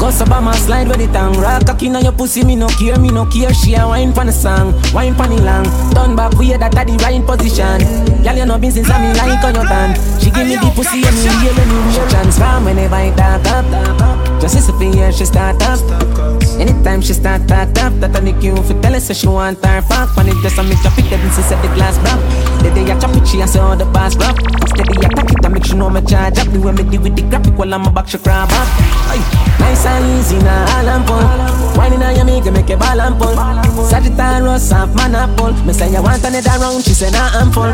Go 0.00 0.08
my 0.40 0.56
slide 0.56 0.88
with 0.88 0.96
the 0.96 1.06
tongue. 1.12 1.36
Rock 1.36 1.66
cocky 1.66 1.90
on 1.90 2.02
your 2.02 2.12
pussy, 2.12 2.42
me 2.42 2.56
no 2.56 2.68
care, 2.68 2.98
me 2.98 3.10
no 3.10 3.26
care. 3.26 3.52
She 3.52 3.74
a 3.74 3.86
wine 3.86 4.14
pan 4.14 4.26
the 4.28 4.32
song, 4.32 4.72
wine 4.94 5.14
pan 5.14 5.28
the 5.28 5.42
long. 5.42 5.64
Turn 5.92 6.16
back, 6.16 6.32
we 6.38 6.56
that 6.56 6.74
at 6.74 6.86
the 6.86 6.96
right 7.04 7.20
position. 7.20 7.84
Girl, 8.24 8.34
you 8.34 8.46
know 8.46 8.56
been 8.58 8.72
since 8.72 8.88
I'm 8.88 9.04
in 9.04 9.16
like 9.18 9.44
on 9.44 9.54
your 9.54 9.68
band. 9.68 10.00
She 10.16 10.30
give 10.30 10.48
me 10.48 10.56
the 10.56 10.72
pussy 10.74 11.04
and 11.04 11.16
me 11.20 11.28
real 11.44 11.52
and 11.52 11.68
me 11.68 11.78
real. 11.92 12.08
Transform 12.08 12.64
whenever 12.64 12.94
I 12.96 13.12
talk 13.12 13.44
up. 13.52 14.40
Just 14.40 14.54
sister 14.54 14.72
for 14.72 14.84
years 14.84 15.18
she 15.18 15.26
start 15.26 15.60
up. 15.60 15.78
Anytime 16.56 17.02
she 17.02 17.12
start 17.12 17.46
that 17.48 17.76
up, 17.84 17.92
that 18.00 18.16
I 18.16 18.20
make 18.20 18.42
you 18.42 18.56
for 18.56 18.72
tell 18.80 18.94
her 18.94 19.00
so 19.00 19.12
she 19.12 19.28
want 19.28 19.62
her 19.64 19.82
back. 19.84 20.16
When 20.16 20.28
it 20.28 20.36
just 20.40 20.56
a 20.56 20.62
me 20.62 20.76
drop 20.80 20.96
it, 20.96 21.10
then 21.12 21.20
she 21.36 21.42
said 21.44 21.60
the 21.60 21.68
glass 21.76 22.00
broke. 22.00 22.24
The 22.64 22.72
day 22.72 22.90
I 22.90 22.98
chop 22.98 23.14
it, 23.16 23.28
she 23.28 23.40
and 23.42 23.50
say 23.50 23.60
the 23.76 23.84
bars 23.84 24.16
broke. 24.16 24.40
Steady 24.64 24.96
attack 25.04 25.28
it, 25.28 25.44
I 25.44 25.48
make 25.48 25.64
sure 25.64 25.76
no 25.76 25.90
me 25.90 26.00
charge 26.08 26.38
up. 26.38 26.48
The 26.48 26.58
way 26.58 26.72
me 26.72 26.84
deal 26.88 27.02
with 27.02 27.16
the 27.16 27.22
graphic 27.28 27.52
while 27.58 27.74
I'm 27.74 27.84
a 27.84 27.92
back, 27.92 28.08
she 28.08 28.16
crab 28.16 28.48
up. 28.48 28.68
Nice 29.60 29.84
and 29.90 30.06
easy, 30.18 30.38
now 30.38 30.78
all 30.78 30.88
I'm 30.88 31.02
pull. 31.04 31.60
Whining 31.76 32.02
on 32.02 32.14
your 32.14 32.24
make 32.24 32.46
make 32.52 32.70
a 32.70 32.76
ball 32.76 33.00
and 33.00 33.16
pull. 33.18 33.34
Sagittarius, 33.86 34.70
half 34.70 34.94
man 34.94 35.14
apple. 35.14 35.52
Me 35.64 35.72
say 35.72 35.90
you 35.90 36.02
want 36.02 36.22
another 36.22 36.56
round, 36.60 36.84
she 36.84 36.94
say 36.94 37.10
nah 37.10 37.30
I'm 37.34 37.50
full. 37.50 37.72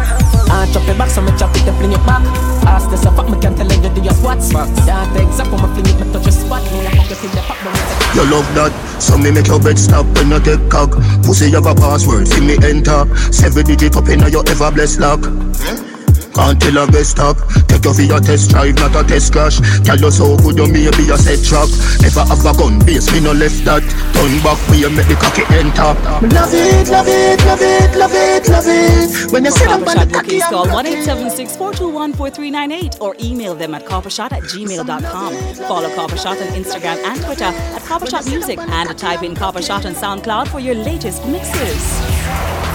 I 0.48 0.68
chop 0.72 0.88
it 0.88 0.96
back, 0.96 1.10
so 1.10 1.20
me 1.20 1.32
chop 1.38 1.54
it, 1.56 1.64
then 1.64 1.74
fling 1.76 1.92
it 1.92 2.04
back. 2.06 2.22
Ask 2.66 2.90
this 2.90 3.04
up, 3.06 3.18
me 3.28 3.38
can't 3.40 3.56
tell 3.56 3.70
you 3.70 3.90
do 3.90 4.00
your 4.00 4.14
squats. 4.14 4.52
Yeah, 4.52 5.04
takes 5.14 5.40
up, 5.40 5.50
me 5.52 5.58
fling 5.58 5.88
it, 5.90 5.98
me 6.00 6.12
touch 6.12 6.24
your 6.24 6.32
spot. 6.32 6.62
Me 6.72 6.86
a 6.86 6.90
fuck 6.90 7.10
you 7.10 7.16
till 7.16 7.30
you 7.34 7.42
pop, 7.44 7.58
me 7.64 7.70
You 8.16 8.24
love 8.30 8.48
that, 8.56 8.72
so 9.00 9.18
me 9.18 9.30
make 9.30 9.48
your 9.48 9.60
bed 9.60 9.78
stop 9.78 10.06
when 10.16 10.30
you 10.30 10.40
take 10.40 10.70
cock. 10.70 10.90
Pussy 11.22 11.50
have 11.52 11.66
a 11.66 11.74
password, 11.74 12.28
see 12.28 12.40
me 12.40 12.56
enter. 12.62 13.04
Seven 13.32 13.64
digit 13.64 13.96
up 13.96 14.08
in 14.08 14.20
your 14.30 14.44
ever 14.48 14.70
blessed 14.72 15.00
lock. 15.00 15.95
Can't 16.36 16.60
tell 16.60 16.78
a 16.78 16.86
best 16.86 17.18
stop. 17.18 17.36
Take 17.66 17.84
you 17.84 17.94
for 17.94 18.02
your 18.02 18.20
test 18.20 18.50
drive, 18.50 18.76
not 18.76 18.94
a 18.94 19.02
test 19.02 19.32
crash. 19.32 19.58
Tell 19.82 19.98
you 19.98 20.10
so 20.10 20.36
good 20.38 20.58
you 20.58 20.68
maybe 20.70 21.10
a 21.10 21.18
set 21.18 21.42
trap. 21.42 21.68
Never 22.04 22.22
have 22.28 22.44
a 22.44 22.52
gun 22.54 22.78
base, 22.86 23.10
me 23.12 23.20
no 23.20 23.32
left 23.32 23.64
that. 23.64 23.82
Turn 24.14 24.34
back 24.44 24.60
when 24.70 24.78
you 24.78 24.90
make 24.90 25.08
the 25.08 25.16
cocky 25.16 25.42
enter. 25.50 25.96
Love 26.30 26.54
it, 26.54 26.88
love 26.88 27.08
it, 27.08 27.40
love 27.42 27.62
it, 27.62 27.96
love 27.96 28.14
it, 28.14 28.48
love 28.48 28.68
it. 28.68 29.32
When 29.32 29.44
you 29.44 29.50
sit 29.50 29.68
up 29.68 29.82
on 29.82 29.96
the 29.96 30.12
cocky, 30.12 30.36
Please 30.36 30.44
call 30.48 30.68
1 30.68 30.84
421 30.84 32.12
4398 32.12 33.00
or 33.00 33.16
email 33.18 33.54
them 33.54 33.74
at 33.74 33.86
coppershot 33.86 34.32
at 34.32 34.42
gmail.com. 34.42 35.54
Follow 35.66 35.88
Coppershot 35.90 36.40
on 36.42 36.48
Instagram 36.52 37.02
and 37.04 37.22
Twitter 37.22 37.44
at 37.44 37.82
Coppershot 37.82 38.28
Music 38.28 38.58
and 38.58 38.98
type 38.98 39.22
in 39.22 39.34
Coppershot 39.34 39.86
on 39.86 39.94
SoundCloud 39.94 40.48
for 40.48 40.60
your 40.60 40.74
latest 40.74 41.24
mixes. 41.26 42.65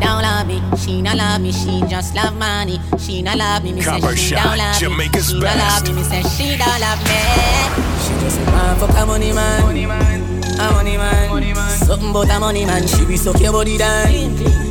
She 0.00 0.06
don't 0.06 0.22
love 0.22 0.46
me, 0.46 0.62
she 0.78 1.02
not 1.02 1.16
love 1.18 1.42
me, 1.42 1.52
she 1.52 1.82
just 1.86 2.14
love 2.14 2.34
money. 2.38 2.80
She 2.98 3.20
not 3.20 3.36
love 3.36 3.62
me, 3.62 3.74
me 3.74 3.82
say 3.82 4.00
she 4.16 4.34
Shot, 4.34 4.44
don't 4.44 4.56
love 4.56 4.72
me. 4.72 4.80
Jamaica's 4.80 5.28
She 5.28 5.38
not 5.38 5.56
love 5.58 5.84
me, 5.86 5.92
me 5.92 6.02
say 6.02 6.22
she 6.22 6.56
don't 6.56 6.80
love 6.80 7.04
me. 7.04 7.20
She 8.00 8.12
just 8.24 8.40
a 8.40 8.44
man 8.46 8.78
fuck 8.78 8.96
a 8.96 9.04
money 9.04 9.32
man. 9.34 9.62
Money 9.62 9.84
man. 9.84 10.20
A 10.58 10.72
money 10.72 10.96
man. 10.96 11.28
Money 11.28 11.52
man. 11.52 11.70
Something 11.84 12.10
about 12.10 12.30
a 12.30 12.40
money 12.40 12.64
man. 12.64 12.86
She 12.86 13.04
be 13.04 13.18
suck 13.18 13.38
your 13.40 13.52
body 13.52 13.76
down. 13.76 14.10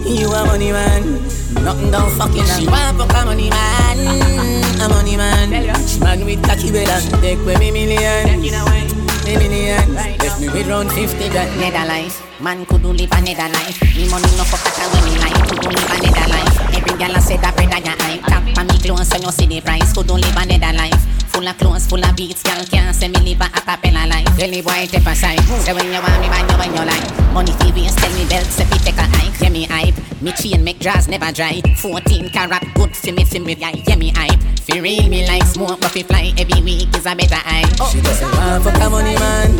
You 0.03 0.33
a 0.33 0.45
money 0.47 0.71
man. 0.71 1.21
Nothing 1.63 1.91
down 1.91 2.09
fucking 2.17 2.45
She 2.45 2.65
want 2.65 2.97
fuck 2.97 3.13
a 3.21 3.25
money 3.25 3.51
man, 3.51 4.81
a 4.81 4.89
money 4.89 5.15
man. 5.15 5.87
She 5.87 5.99
man 5.99 6.25
with 6.25 6.41
cocky 6.43 6.71
bella. 6.71 6.99
Take 7.21 7.37
away 7.37 7.55
me 7.57 7.69
million. 7.69 8.98
Me 9.29 9.37
million. 9.37 9.93
Left 9.93 10.41
me 10.41 10.49
with 10.49 10.67
round 10.67 10.91
50 10.91 11.29
grand. 11.29 11.59
Nether 11.59 11.87
life, 11.87 12.17
man 12.41 12.65
could 12.65 12.81
do 12.81 12.91
live 12.91 13.11
another 13.11 13.53
life. 13.53 13.79
Me 13.95 14.09
money 14.09 14.25
no 14.35 14.43
fuck 14.43 14.65
at 14.65 14.91
when 14.91 15.05
me 15.05 15.19
like 15.19 15.47
could 15.47 15.61
do 15.61 15.69
live 15.69 15.91
another 15.91 16.29
life. 16.33 16.68
Every 16.89 17.05
girl 17.05 17.15
I 17.15 17.19
said 17.19 17.41
that 17.45 17.53
bread 17.53 17.69
I 17.69 17.81
got 17.85 18.01
hype. 18.01 18.25
Tap 18.25 18.57
on 18.57 18.65
me 18.65 18.81
clothes 18.81 19.09
so 19.09 19.21
you 19.21 19.29
see 19.29 19.45
the 19.45 19.61
price. 19.61 19.93
Could 19.93 20.07
do 20.07 20.17
live 20.17 20.33
another 20.33 20.73
life. 20.73 20.97
Full 21.29 21.45
of 21.45 21.55
clothes, 21.61 21.85
full 21.85 22.03
of 22.03 22.15
beats, 22.17 22.41
girl 22.41 22.65
can't 22.65 22.95
say 22.95 23.07
me 23.07 23.21
live 23.21 23.45
a 23.45 23.47
acapella 23.53 24.09
life. 24.09 24.25
Really 24.41 24.65
boy 24.65 24.89
take 24.89 25.05
a 25.05 25.13
side. 25.13 25.39
Say 25.61 25.73
when 25.73 25.85
you 25.85 26.01
want 26.01 26.17
me, 26.17 26.27
man, 26.33 26.49
you 26.49 26.57
when 26.57 26.73
you 26.73 26.81
like. 26.81 27.05
Money 27.29 27.53
for 27.61 27.69
waste, 27.77 27.99
tell 28.01 28.09
me 28.17 28.25
belt, 28.25 28.49
say 28.49 28.65
fi 28.65 28.77
take 28.81 28.97
a 28.97 29.05
hike. 29.05 29.37
Yeah 29.39 29.49
me 29.53 29.65
hype, 29.69 29.93
me 30.19 30.31
chain 30.33 30.63
make 30.63 30.79
draws 30.79 31.07
never 31.07 31.31
dry. 31.31 31.61
14 31.77 32.29
carat, 32.29 32.65
good 32.73 32.97
for 32.97 33.13
me, 33.13 33.23
for 33.23 33.39
me, 33.39 33.53
yeah, 33.53 33.69
yeah 33.85 33.95
me 33.95 34.09
hype. 34.09 34.41
Fi 34.65 34.79
real 34.79 35.07
me 35.07 35.27
like 35.27 35.45
smoke, 35.45 35.79
but 35.79 35.91
fi 35.91 36.01
fly 36.01 36.33
every 36.39 36.59
week 36.63 36.89
is 36.97 37.05
a 37.05 37.13
better 37.13 37.37
hype. 37.45 37.69
She 37.93 38.01
just 38.01 38.23
a 38.23 38.27
man 38.33 38.61
fuck 38.65 38.81
a 38.81 38.89
money 38.89 39.13
man. 39.13 39.51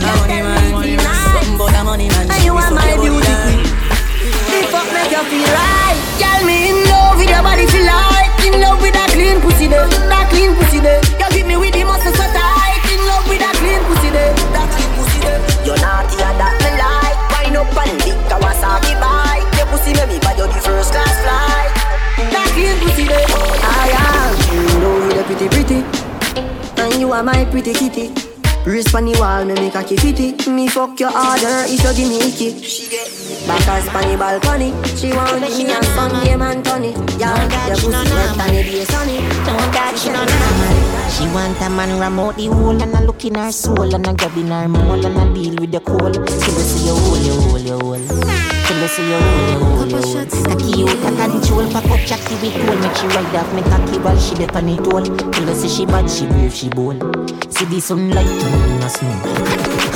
A 0.00 0.72
money 0.72 0.96
man. 0.96 1.12
Something 1.36 1.54
about 1.56 1.76
a 1.76 1.84
money 1.84 2.08
man. 2.08 2.30
And 2.30 2.42
you 2.42 2.56
are 2.56 2.70
my 2.72 2.96
beauty 2.96 3.36
queen. 3.44 3.87
Fuck 4.66 4.90
make 4.92 5.10
you 5.14 5.22
feel 5.30 5.50
right. 5.54 5.96
Tell 6.18 6.42
me 6.44 6.70
in 6.70 6.78
love 6.90 7.16
with 7.18 7.30
your 7.30 7.42
body 7.42 7.66
feel 7.70 7.86
like. 7.86 8.30
In 8.44 8.60
love 8.60 8.80
with 8.82 8.94
that 8.94 9.10
clean 9.14 9.38
pussy 9.40 9.66
there, 9.70 9.86
that 9.86 10.26
clean 10.30 10.54
pussy 10.58 10.80
there. 10.80 11.00
You 11.20 11.28
give 11.30 11.46
me 11.46 11.56
with 11.56 11.74
the 11.74 11.84
muscle 11.84 12.12
so 12.12 12.26
tight. 12.34 12.82
In 12.90 13.00
love 13.06 13.24
with 13.30 13.38
that 13.38 13.54
clean 13.60 13.80
pussy 13.86 14.10
there, 14.10 14.34
that 14.54 14.66
clean 14.74 14.90
pussy 14.98 15.18
there. 15.22 15.40
You're 15.62 15.78
naughty 15.78 16.18
and 16.18 16.36
that 16.40 16.54
me 16.58 16.70
like. 16.74 17.18
Wind 17.32 17.56
up 17.56 17.70
and 17.76 17.94
lick 18.02 18.18
Kawasaki 18.26 18.94
bike. 18.98 19.46
Your 19.58 19.68
pussy 19.70 19.92
make 19.94 20.10
me 20.10 20.18
buy 20.18 20.34
you 20.34 20.46
the 20.50 20.60
first 20.60 20.90
class 20.90 21.16
flight. 21.22 21.72
That 22.34 22.48
clean 22.52 22.76
pussy 22.82 23.04
there. 23.06 23.28
I 23.62 23.94
am 23.94 24.34
in 24.52 24.66
love 24.82 25.02
with 25.06 25.16
the 25.16 25.24
pretty 25.28 25.48
pretty. 25.48 25.80
And 26.82 27.00
you 27.00 27.12
are 27.12 27.22
my 27.22 27.44
pretty 27.46 27.72
kitty. 27.74 28.37
Wrist 28.66 28.94
on 28.94 29.06
the 29.06 29.18
wall, 29.18 29.44
me 29.44 29.54
make 29.54 29.74
a 29.74 29.82
kitty. 29.82 30.50
Me 30.50 30.68
fuck 30.68 30.98
your 31.00 31.10
order 31.10 31.64
if 31.66 31.82
you 31.82 31.94
give 31.94 32.08
me 32.08 32.18
icky. 32.28 32.62
She 32.62 32.88
get 32.90 33.08
back 33.46 33.66
as 33.68 33.88
on 33.88 34.10
the 34.10 34.16
balcony. 34.18 34.70
She 34.96 35.12
want 35.12 35.40
me 35.40 35.72
a 35.72 35.82
Sunday 35.94 36.36
man 36.36 36.62
Tony. 36.62 36.92
Yeah, 37.18 37.34
your 37.66 37.76
pussy 37.76 37.90
wet 37.90 38.38
and 38.38 38.56
it 38.56 38.66
be 38.66 38.84
sunny. 38.84 39.18
Don't 39.46 39.72
catch 39.72 39.98
she 40.00 40.10
no 40.10 40.87
She 41.10 41.24
want 41.34 41.60
a 41.60 41.68
man 41.70 41.98
remote 41.98 42.36
the 42.36 42.46
hole 42.46 42.80
and 42.80 42.94
a 42.94 43.00
look 43.04 43.24
in 43.24 43.34
her 43.34 43.50
soul 43.50 43.94
and 43.94 44.06
a 44.06 44.14
grab 44.14 44.36
in 44.36 44.48
her 44.48 44.68
mole 44.68 45.04
and 45.04 45.16
a 45.16 45.34
deal 45.34 45.56
with 45.56 45.72
the 45.72 45.80
coal. 45.80 46.12
Till 46.12 46.22
you 46.22 46.28
see 46.28 46.86
your 46.86 46.96
hole, 46.96 47.18
your 47.18 47.40
hole, 47.42 47.58
your 47.58 47.80
hole. 47.80 48.06
Till 48.66 48.80
you 48.80 48.88
see 48.88 49.08
your 49.08 49.20
hole, 49.20 49.48
your 49.50 49.60
hole, 49.64 49.88
your 49.88 50.02
hole. 50.02 50.26
Cocky 50.44 50.82
out 50.84 51.04
a 51.04 51.30
control, 51.32 51.66
pack 51.72 51.90
up 51.90 52.00
Jackie 52.06 52.36
with 52.42 52.54
cool. 52.54 52.76
Make 52.78 52.96
she 52.96 53.06
ride 53.08 53.36
off 53.36 53.52
me 53.54 53.62
cocky 53.62 53.98
while 53.98 54.18
she 54.18 54.34
dip 54.34 54.54
on 54.54 54.68
it 54.68 54.86
all. 54.92 55.02
Till 55.02 55.48
you 55.48 55.54
see 55.54 55.68
she 55.68 55.86
bad, 55.86 56.08
she 56.10 56.26
brave, 56.26 56.52
she 56.54 56.68
bold. 56.68 57.00
See 57.52 57.64
the 57.64 57.80
sunlight 57.80 58.26
turn 58.40 58.70
in 58.70 58.82
a 58.82 58.88
snow. 58.88 59.20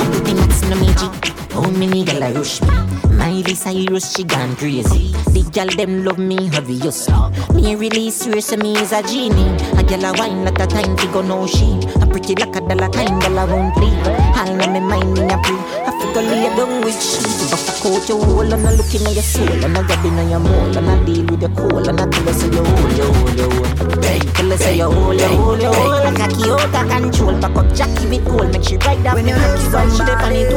Everything 0.01 0.35
that's 0.37 0.61
no 0.63 0.75
magic. 0.75 1.42
Oh, 1.55 1.69
many 1.71 2.03
gal 2.03 2.23
a 2.23 2.33
rush 2.33 2.61
me. 2.61 2.69
Miley 3.15 3.53
Cyrus, 3.53 4.15
she 4.15 4.23
gone 4.23 4.55
crazy. 4.55 5.11
The 5.33 5.47
gal 5.51 5.67
them 5.67 6.03
love 6.03 6.17
me 6.17 6.49
obviously. 6.53 7.13
Me 7.53 7.75
release 7.75 8.25
her, 8.25 8.41
so 8.41 8.57
me 8.57 8.75
is 8.77 8.91
a 8.91 9.03
genie. 9.03 9.53
A 9.77 9.83
gal 9.83 10.05
a 10.05 10.17
wine 10.17 10.43
like 10.43 10.59
a 10.59 10.65
time 10.67 10.95
to 10.97 11.07
go 11.13 11.21
no 11.21 11.45
she. 11.45 11.77
A 12.01 12.07
pretty 12.07 12.35
like 12.35 12.55
a 12.55 12.61
dollar 12.61 12.89
kind 12.89 13.21
gal 13.21 13.37
a 13.37 13.45
won't 13.45 13.77
leave. 13.77 14.07
All 14.35 14.55
na 14.55 14.65
me 14.67 14.79
mind 14.79 15.17
in 15.17 15.29
a 15.29 15.37
pre. 15.43 15.55
I 15.85 15.91
figure 15.99 16.23
lay 16.23 16.49
down 16.57 16.81
with 16.81 16.99
she. 17.01 17.21
Bust 17.51 17.69
a 17.69 17.73
coat 17.83 18.09
your 18.09 18.25
hole 18.25 18.53
and 18.53 18.65
a 18.65 18.71
look 18.73 18.93
in 18.93 19.05
your 19.13 19.23
soul 19.23 19.63
and 19.63 19.77
a 19.77 19.83
grab 19.83 20.05
in 20.05 20.29
your 20.29 20.39
mole 20.39 20.77
and 20.77 20.89
a 20.89 21.05
deal 21.05 21.25
with 21.25 21.41
your 21.41 21.51
cool 21.51 21.87
and 21.87 21.99
a 21.99 22.05
tell 22.09 22.23
her 22.23 22.33
say 22.33 22.49
you 22.49 22.63
hold, 22.63 22.97
you 22.97 23.13
hold, 23.13 23.37
you 23.37 23.49
hold. 23.77 23.92
Tell 24.33 24.49
her 24.49 24.57
say 24.57 24.77
you 24.77 24.91
hold, 24.91 25.19
you 25.19 25.27
hold, 25.27 25.61
you 25.61 25.71
hold. 25.71 26.03
Like 26.03 26.19
a 26.19 26.27
Kyoto 26.35 26.81
control, 26.87 27.39
pack 27.41 27.55
up 27.55 27.73
Jackie 27.73 28.07
with 28.07 28.25
gold, 28.25 28.51
make 28.51 28.63
she 28.63 28.77
ride 28.77 29.05
off 29.07 29.15
When 29.15 29.27
you 29.27 29.35
love 29.35 29.73
while 29.73 29.89
she 29.89 30.01
on 30.01 30.31
it. 30.31 30.49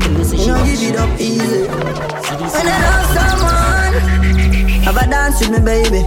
Tell 0.00 0.14
her 0.14 0.24
say 0.24 0.36
You 0.36 0.42
she 0.42 0.48
know 0.48 0.54
want 0.54 0.68
give 0.68 0.82
it 0.82 0.96
up 0.96 1.20
easy. 1.20 1.66
When 2.54 2.66
I 2.66 2.76
love 2.86 3.06
someone, 3.16 4.82
have 4.82 4.96
a 4.96 5.06
dance 5.08 5.40
with 5.40 5.50
me, 5.50 5.60
baby. 5.64 6.02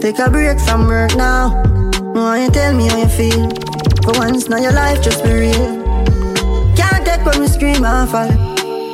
Take 0.00 0.18
a 0.18 0.28
break 0.30 0.58
from 0.60 0.86
work 0.86 1.14
now. 1.14 1.62
Why 2.12 2.44
you 2.44 2.50
tell 2.50 2.74
me 2.74 2.88
how 2.88 2.98
you 2.98 3.08
feel? 3.08 3.48
For 4.02 4.12
once, 4.18 4.48
now 4.48 4.58
your 4.58 4.72
life 4.72 5.00
just 5.02 5.22
be 5.22 5.32
real. 5.32 5.82
Can't 6.74 7.06
take 7.06 7.24
when 7.24 7.40
we 7.40 7.46
scream 7.46 7.84
and 7.84 8.10
fall. 8.10 8.28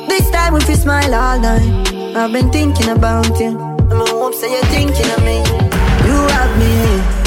This 0.09 0.31
time 0.31 0.55
if 0.57 0.69
you 0.69 0.75
smile 0.77 1.15
all 1.15 1.41
night. 1.41 1.89
I've 2.15 2.33
been 2.33 2.51
thinking 2.51 2.91
about 2.91 3.39
you. 3.41 3.57
And 3.57 3.95
I 3.95 4.11
hope 4.11 4.35
say 4.35 4.53
you're 4.53 4.63
thinking 4.65 5.11
of 5.13 5.25
me. 5.25 5.58
You 6.19 6.27
have 6.35 6.59
me 6.59 6.75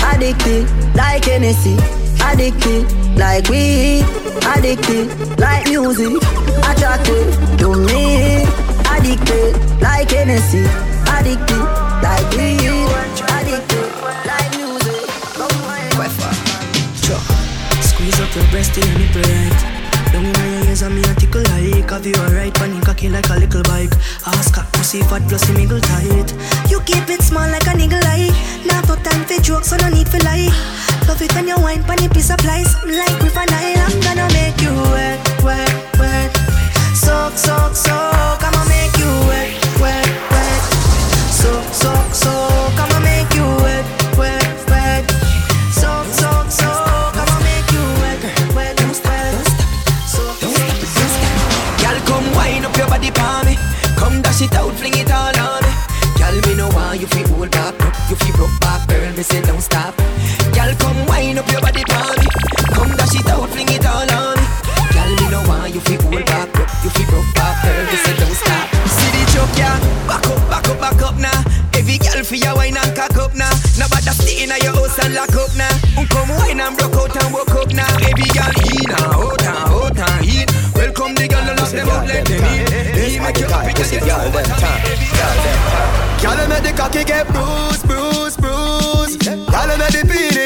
addicted 0.04 0.68
like 0.96 1.24
Hennessy. 1.24 1.78
Addicted 2.22 2.92
like 3.18 3.48
weed. 3.48 4.04
Addicted 4.44 5.08
like 5.40 5.66
music. 5.70 6.22
Attracted 6.68 7.32
to 7.60 7.70
me. 7.88 8.44
Addicted 8.92 9.56
like 9.80 10.12
Hennessy. 10.12 10.66
Addicted 11.08 11.64
like 12.04 12.30
weed. 12.36 12.92
Addicted 13.32 13.88
like 14.28 14.52
music. 14.58 15.08
Squeeze 17.82 18.20
up 18.20 18.36
your 18.36 18.46
breast 18.52 18.76
your 18.76 18.88
nipple 18.98 19.22
right. 19.22 19.71
Down 20.12 20.26
in 20.26 20.36
your 20.36 20.66
ears 20.66 20.82
and 20.82 20.96
me 20.96 21.02
a 21.04 21.14
tickle 21.16 21.44
like 21.56 21.90
Have 21.90 22.06
you 22.06 22.16
alright, 22.16 22.54
panic 22.54 22.84
cocky 22.84 23.10
like 23.10 23.30
a 23.30 23.36
little 23.36 23.64
bike 23.64 23.94
Ask 24.28 24.56
her 24.56 24.68
pussy 24.74 25.02
fat 25.04 25.24
plus 25.28 25.48
the 25.48 25.54
mingle 25.54 25.80
tight 25.80 26.34
You 26.70 26.80
keep 26.82 27.10
it 27.10 27.22
small 27.22 27.48
like 27.50 27.68
a 27.68 27.74
niggle 27.76 28.04
eye. 28.04 28.30
Now 28.66 28.82
no 28.82 28.96
time 29.04 29.24
for 29.26 29.42
jokes, 29.42 29.70
so 29.70 29.78
no 29.78 29.90
need 29.90 30.08
for 30.08 30.20
lie. 30.20 30.50
Love 31.08 31.22
it 31.22 31.34
when 31.36 31.48
you 31.48 31.58
wine 31.60 31.84
pon 31.84 32.10
piece 32.10 32.30
of 32.30 32.44
lies. 32.46 32.76
Like 32.86 33.18
with 33.24 33.38
an 33.38 33.54
I'm 33.54 34.00
gonna 34.02 34.28
make 34.34 34.60
you 34.62 34.74
wet, 34.94 35.20
wet, 35.44 36.00
wet. 36.00 36.32
Soak, 36.94 37.38
soak, 37.38 37.76
soak. 37.76 38.41
me 59.22 59.26
say 59.26 59.42
don't 59.42 59.62
stop. 59.62 59.94
Girl, 60.50 60.74
come 60.82 61.06
wind 61.06 61.38
up 61.38 61.46
your 61.54 61.62
body 61.62 61.86
for 61.86 62.10
me. 62.18 62.26
Come 62.74 62.90
dash 62.98 63.14
it 63.14 63.30
out, 63.30 63.48
fling 63.54 63.70
it 63.70 63.86
all 63.86 64.10
on 64.18 64.34
me. 64.34 64.46
Girl, 64.94 65.12
me 65.14 65.26
know 65.30 65.44
why 65.46 65.68
you 65.70 65.80
feel 65.82 66.02
hold 66.02 66.26
back, 66.26 66.50
you 66.82 66.90
feel 66.90 67.06
broke 67.06 67.30
back. 67.38 67.62
Girl, 67.62 67.86
me 67.86 67.98
say 68.02 68.18
don't 68.18 68.34
stop. 68.34 68.66
See 68.90 69.12
the 69.14 69.22
choke, 69.30 69.54
yeah. 69.62 69.78
Back 70.10 70.26
up, 70.26 70.42
back 70.50 70.68
up, 70.70 70.80
back 70.82 71.02
up 71.06 71.18
now. 71.22 71.38
Every 71.78 72.02
girl 72.02 72.24
for 72.26 72.34
your 72.34 72.56
wine 72.56 72.78
and 72.78 72.96
cock 72.98 73.16
up 73.22 73.36
now. 73.38 73.54
Now 73.78 73.94
bad 73.94 74.10
up 74.10 74.18
stay 74.18 74.42
inna 74.42 74.58
your 74.58 74.74
house 74.74 74.98
and 74.98 75.14
lock 75.14 75.36
up 75.38 75.54
now. 75.54 75.70
Um, 76.02 76.08
come 76.10 76.30
wine 76.42 76.58
and 76.58 76.74
broke 76.74 76.98
out 76.98 77.14
and 77.22 77.30
woke 77.30 77.54
up 77.54 77.70
now. 77.78 77.94
Every 78.02 78.26
girl 78.34 78.58
in 78.74 78.90
now, 78.90 79.22
out 79.22 79.44
and 79.46 79.70
out 79.70 80.02
and 80.02 80.26
in. 80.26 80.48
Welcome 80.74 81.14
the 81.14 81.30
girl, 81.30 81.46
no 81.46 81.54
lock 81.62 81.70
them 81.70 81.94
up 81.94 82.10
like 82.10 82.26
them 82.26 82.42
in. 82.42 82.66
They 82.98 83.22
make 83.22 83.38
you 83.38 83.46
happy 83.46 83.74
'cause 83.78 83.94
you 83.94 84.02
know 84.02 84.18
what 84.34 84.50
I 84.50 84.50
mean. 84.50 84.50
Girl, 84.50 84.50
them 84.50 84.58
time. 84.58 84.82
Girl, 85.14 85.36
them 85.46 85.62
time. 85.70 85.92
Girl, 86.26 86.48
make 86.50 86.64
the 86.66 86.74
cocky 86.74 87.04
get 87.06 87.30
bruised, 87.30 87.86
bruised. 87.86 88.01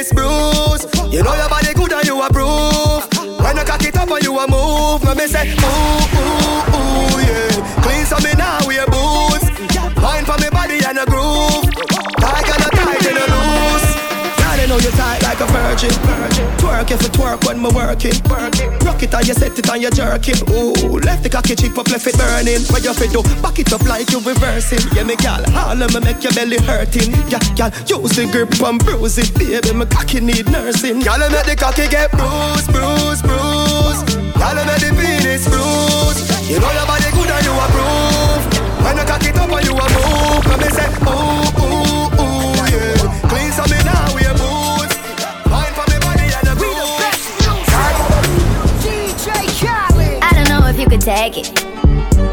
Penis 0.05 0.13
bruised. 0.13 1.13
You 1.13 1.23
know 1.23 1.33
your 1.33 1.49
body 1.49 1.73
good 1.73 1.91
and 1.93 2.05
you 2.05 2.21
approve. 2.21 3.07
When 3.39 3.57
you 3.57 3.63
cock 3.63 3.83
it 3.83 3.95
up 3.97 4.09
and 4.09 4.23
you 4.23 4.37
a 4.37 4.47
move, 4.47 5.03
let 5.03 5.17
me 5.17 5.27
say 5.27 5.49
ooh 5.49 5.57
ooh 5.57 6.61
ooh 6.75 7.19
yeah. 7.21 7.81
Clean 7.81 8.05
so 8.05 8.17
me 8.19 8.33
now 8.37 8.59
wear 8.67 8.85
boots. 8.87 9.49
Wine 10.01 10.25
for 10.25 10.37
me 10.37 10.49
body 10.51 10.79
and 10.85 10.99
a 10.99 11.05
groove. 11.05 11.71
Tight 12.19 12.49
and 12.49 12.65
a 12.65 12.69
tight 12.69 13.05
and 13.05 13.17
a 13.17 13.25
loose. 13.33 13.95
Girl, 14.37 14.57
you 14.59 14.67
know 14.67 14.77
you 14.77 14.91
tight 14.91 15.23
like 15.23 15.39
a 15.39 15.45
virgin. 15.45 16.34
Twerk 16.75 16.91
if 16.91 17.01
you 17.03 17.09
twerk 17.15 17.47
when 17.47 17.61
me 17.63 17.69
working. 17.71 18.19
Rock 18.83 19.01
it 19.01 19.13
and 19.13 19.25
you 19.25 19.33
set 19.33 19.57
it 19.57 19.69
and 19.69 19.81
you 19.81 19.89
jerking. 19.91 20.35
Ooh, 20.51 20.99
left 20.99 21.23
the 21.23 21.29
cocky 21.31 21.55
cheek 21.55 21.77
up, 21.77 21.87
left 21.87 22.05
it 22.05 22.17
burning. 22.19 22.59
What 22.67 22.83
you 22.83 22.91
fit 22.91 23.15
do? 23.15 23.23
Back 23.39 23.59
it 23.59 23.71
up 23.71 23.87
like 23.87 24.11
you 24.11 24.19
reversing. 24.19 24.83
Yeah, 24.91 25.07
me 25.07 25.15
gal, 25.15 25.39
all 25.55 25.79
of 25.81 25.93
me 25.93 25.99
make 26.03 26.21
your 26.21 26.33
belly 26.33 26.59
hurting. 26.59 27.15
Yeah, 27.31 27.39
gal, 27.55 27.71
use 27.87 28.19
the 28.19 28.27
grip 28.27 28.51
and 28.59 28.83
bruise 28.83 29.17
it, 29.17 29.31
baby. 29.39 29.71
Me 29.71 29.85
cocky 29.87 30.19
need 30.19 30.51
nursing. 30.51 30.99
Gal, 30.99 31.23
I 31.23 31.31
make 31.31 31.47
the 31.47 31.55
cocky 31.55 31.87
get 31.87 32.11
bruised, 32.11 32.67
bruised, 32.67 33.23
bruised. 33.23 34.35
Gal, 34.35 34.59
I 34.59 34.67
make 34.67 34.83
the 34.83 34.91
penis 34.99 35.47
bruised. 35.47 36.27
You 36.51 36.59
know 36.59 36.75
your 36.75 36.83
body 36.83 37.07
good 37.15 37.31
and 37.31 37.45
you 37.47 37.55
approve. 37.55 38.43
When 38.83 38.99
you 38.99 39.05
cock 39.07 39.23
it 39.23 39.39
up 39.39 39.47
and 39.47 39.63
you 39.63 39.71
a 39.79 39.85
move, 39.95 40.43
let 40.43 40.59
me 40.59 40.67
say 40.75 40.91
ooh 41.07 41.24
take 51.05 51.37
it. 51.37 51.63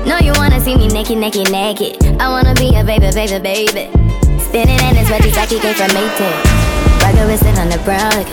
No, 0.06 0.16
you 0.16 0.32
wanna 0.32 0.58
see 0.58 0.74
me 0.74 0.88
naked, 0.88 1.18
naked, 1.18 1.52
naked. 1.52 2.02
I 2.18 2.28
wanna 2.30 2.54
be 2.54 2.74
a 2.74 2.82
baby, 2.82 3.12
baby, 3.12 3.38
baby. 3.38 3.84
Spinning 4.40 4.80
in 4.88 4.96
his 4.96 5.08
sweaty 5.08 5.30
like 5.32 5.50
he 5.50 5.60
came 5.60 5.74
from 5.74 5.90
Maytag. 5.90 6.40
Rocket 7.02 7.26
with 7.26 7.44
it 7.44 7.58
on 7.58 7.68
the 7.68 7.76
brown. 7.84 8.10
Like, 8.16 8.32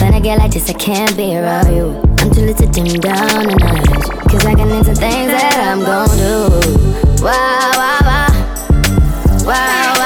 when 0.00 0.14
I 0.14 0.20
get 0.20 0.38
like 0.38 0.50
this, 0.50 0.68
I 0.68 0.72
can't 0.72 1.16
be 1.16 1.36
around 1.36 1.72
you. 1.72 1.94
I'm 2.18 2.30
too 2.34 2.42
little 2.42 2.66
to 2.66 2.72
dim 2.72 2.98
down 2.98 3.46
a 3.46 3.54
notch. 3.54 4.10
Cause 4.28 4.44
I 4.44 4.54
can 4.56 4.68
into 4.68 4.94
things 4.96 5.30
that 5.30 5.62
I'm 5.62 5.84
gon' 5.84 6.10
do. 6.18 7.22
Wow, 7.22 7.70
wow. 7.76 8.26
Wow, 9.46 9.54
wow, 9.54 9.94
wow, 10.00 10.05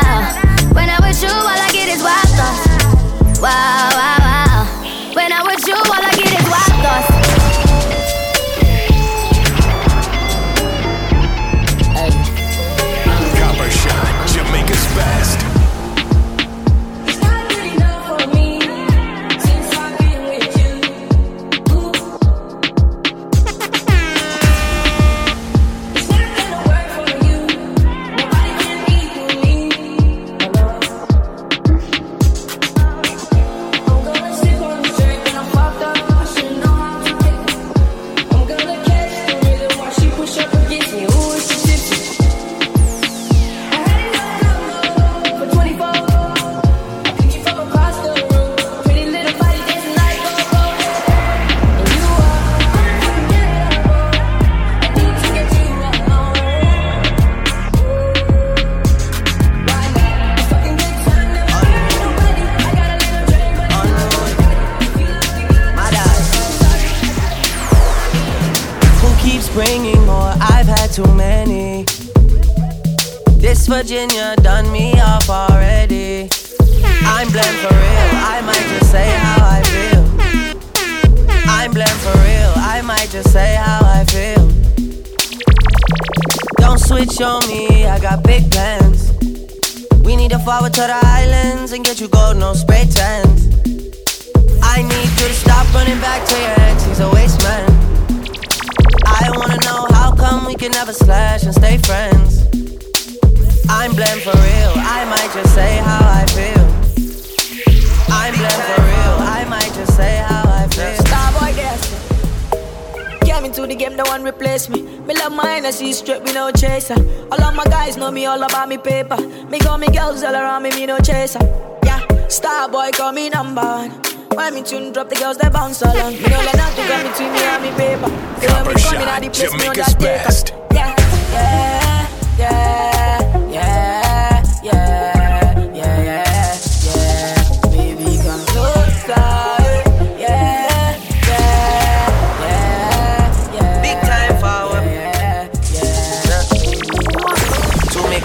All 118.31 118.43
about 118.43 118.69
me 118.69 118.77
paper. 118.77 119.17
Me 119.49 119.59
got 119.59 119.79
me 119.79 119.87
girls 119.87 120.23
all 120.23 120.33
around 120.33 120.63
me, 120.63 120.69
me 120.69 120.85
no 120.85 120.97
chaser. 120.99 121.39
Yeah, 121.83 122.01
star 122.27 122.69
boy 122.69 122.89
call 122.93 123.11
me 123.11 123.29
number 123.29 123.61
one. 123.61 123.91
When 124.31 124.53
me 124.53 124.63
tune 124.63 124.93
drop, 124.93 125.09
the 125.09 125.15
girls 125.15 125.37
they 125.37 125.49
bounce 125.49 125.81
along. 125.81 126.13
Me 126.13 126.21
no 126.21 126.39
let 126.39 126.55
nothing 126.55 126.85
come 126.87 127.11
between 127.11 127.33
me 127.33 127.39
and 127.39 127.63
me 127.63 127.71
paper. 127.71 128.09
Say 128.39 128.47
when 128.53 128.67
me 128.67 128.81
come 128.81 129.01
in 129.01 129.07
at 129.09 129.21
the 129.21 129.29
place, 129.29 129.51
me 129.51 129.59
Jamaica's 129.59 129.95
best. 129.95 130.49
Yeah, 130.49 130.60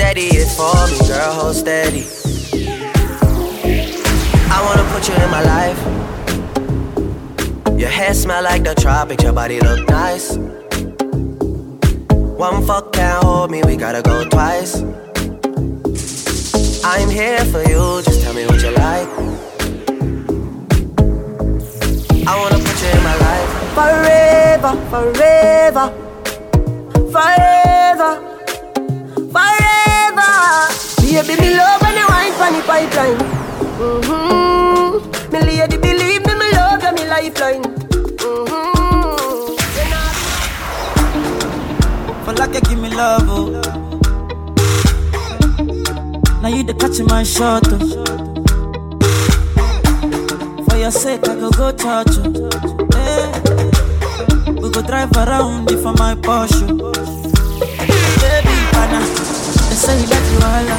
Steady 0.00 0.28
is 0.34 0.56
for 0.56 0.72
me, 0.88 0.98
girl, 1.06 1.32
hold 1.34 1.54
steady. 1.54 2.06
I 4.50 4.58
wanna 4.64 4.82
put 4.92 5.06
you 5.06 5.14
in 5.14 5.30
my 5.30 5.42
life. 5.44 5.78
Your 7.78 7.90
hair 7.90 8.14
smell 8.14 8.42
like 8.42 8.64
the 8.64 8.74
tropics, 8.74 9.22
your 9.22 9.34
body 9.34 9.60
look 9.60 9.86
nice. 9.90 10.38
One 12.38 12.64
fuck 12.66 12.94
can't 12.94 13.22
hold 13.22 13.50
me, 13.50 13.62
we 13.62 13.76
gotta 13.76 14.00
go 14.00 14.24
twice. 14.24 14.80
I'm 16.82 17.10
here 17.10 17.44
for 17.52 17.62
you, 17.68 18.00
just 18.02 18.22
tell 18.22 18.32
me 18.32 18.46
what 18.46 18.62
you 18.62 18.70
like. 18.70 19.10
I 22.26 22.32
wanna 22.40 22.58
put 22.66 22.76
you 22.82 22.88
in 22.88 23.02
my 23.04 23.16
life. 23.28 23.50
Forever, 23.76 24.72
forever, 24.92 25.92
forever, 27.12 28.29
forever. 29.14 30.32
Baby, 31.10 31.34
me 31.40 31.48
love 31.56 31.80
when 31.82 31.96
you 31.96 32.06
wine 32.08 32.32
pon 32.38 32.52
the 32.54 32.60
pipeline. 32.66 33.18
Mm-hmm. 33.80 34.92
Me 35.32 35.38
lady, 35.40 35.76
believe 35.76 36.24
me, 36.24 36.32
me 36.34 36.46
love 36.52 36.82
you, 36.82 36.92
me 36.94 37.04
lifeline. 37.06 37.62
Mm-hmm. 38.16 38.74
For 42.24 42.32
like 42.34 42.54
you 42.54 42.60
give 42.62 42.78
me 42.80 42.88
love, 42.90 43.28
oh. 43.28 43.50
Now 46.40 46.48
you 46.48 46.62
the 46.62 46.74
catch 46.74 47.00
my 47.06 47.22
shot, 47.22 47.68
oh. 47.68 47.78
For 50.68 50.76
your 50.78 50.90
sake, 50.90 51.28
I 51.28 51.34
go 51.34 51.50
go 51.50 51.70
touch 51.72 52.16
you. 52.16 52.48
Hey. 52.94 53.30
We 54.54 54.70
go 54.70 54.80
drive 54.82 55.12
around 55.16 55.70
if 55.70 55.82
for 55.82 55.92
my 55.92 56.14
Porsche. 56.14 57.19
Pana, 58.90 59.06
they 59.06 59.76
say 59.78 59.94
you 60.02 60.06
like 60.10 60.26
you 60.34 60.38
all. 60.42 60.66
I, 60.66 60.78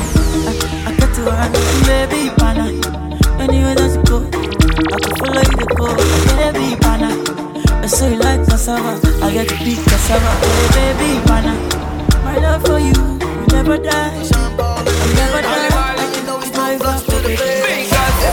I 0.88 0.96
get 1.00 1.16
to 1.16 1.22
run, 1.24 1.52
baby, 1.88 2.30
pana. 2.36 2.66
Anywhere 3.40 3.76
that 3.76 3.96
you 3.96 4.04
go, 4.04 4.18
I 4.28 5.00
can 5.00 5.16
follow 5.16 5.44
you 5.48 5.56
to 5.56 5.68
go. 5.80 5.88
Baby, 6.36 6.76
pana, 6.84 7.10
they 7.82 7.88
say 7.88 8.12
you 8.14 8.20
like 8.20 8.46
cassava. 8.48 9.00
I 9.24 9.32
get 9.32 9.48
to 9.50 9.56
big 9.64 9.78
cassava. 9.88 10.32
Hey, 10.76 10.92
baby, 10.94 11.24
pana, 11.26 11.54
my 12.24 12.38
love 12.38 12.62
for 12.66 12.80
you 12.80 12.94
will 12.94 13.48
never 13.56 13.78
die. 13.78 14.12
I'll 14.60 14.84
never 15.16 15.42
die. 15.42 15.70
Everybody 15.72 16.48
say, 16.52 17.01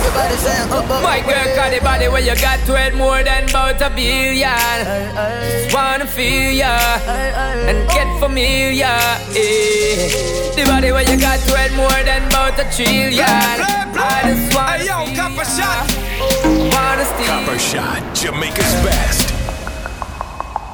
My 0.09 1.21
girl 1.21 1.55
got 1.55 1.71
the 1.71 1.81
body 1.83 2.09
where 2.09 2.21
you 2.21 2.35
got 2.41 2.65
to 2.67 2.75
it 2.77 2.95
more 2.95 3.23
than 3.23 3.49
about 3.49 3.81
a 3.83 3.91
billion. 3.91 4.49
Just 4.49 5.75
wanna 5.75 6.07
feel 6.07 6.53
ya 6.53 6.79
and 7.69 7.87
get 7.89 8.09
familiar. 8.19 8.73
Yeah. 8.79 10.57
The 10.57 10.65
body 10.67 10.93
where 10.93 11.05
you 11.05 11.21
got 11.21 11.41
to 11.41 11.53
it 11.65 11.73
more 11.75 12.01
than 12.05 12.27
about 12.29 12.59
a 12.59 12.65
trillion. 12.75 13.27
I 13.27 14.23
just 14.25 14.55
wanna 14.57 14.85
feel 14.85 14.87
ya. 14.87 15.77
Wanna 16.73 17.05
steal. 17.05 17.27
Copper 17.27 17.59
shot, 17.59 18.03
Jamaica's 18.15 18.75
best. 18.85 19.28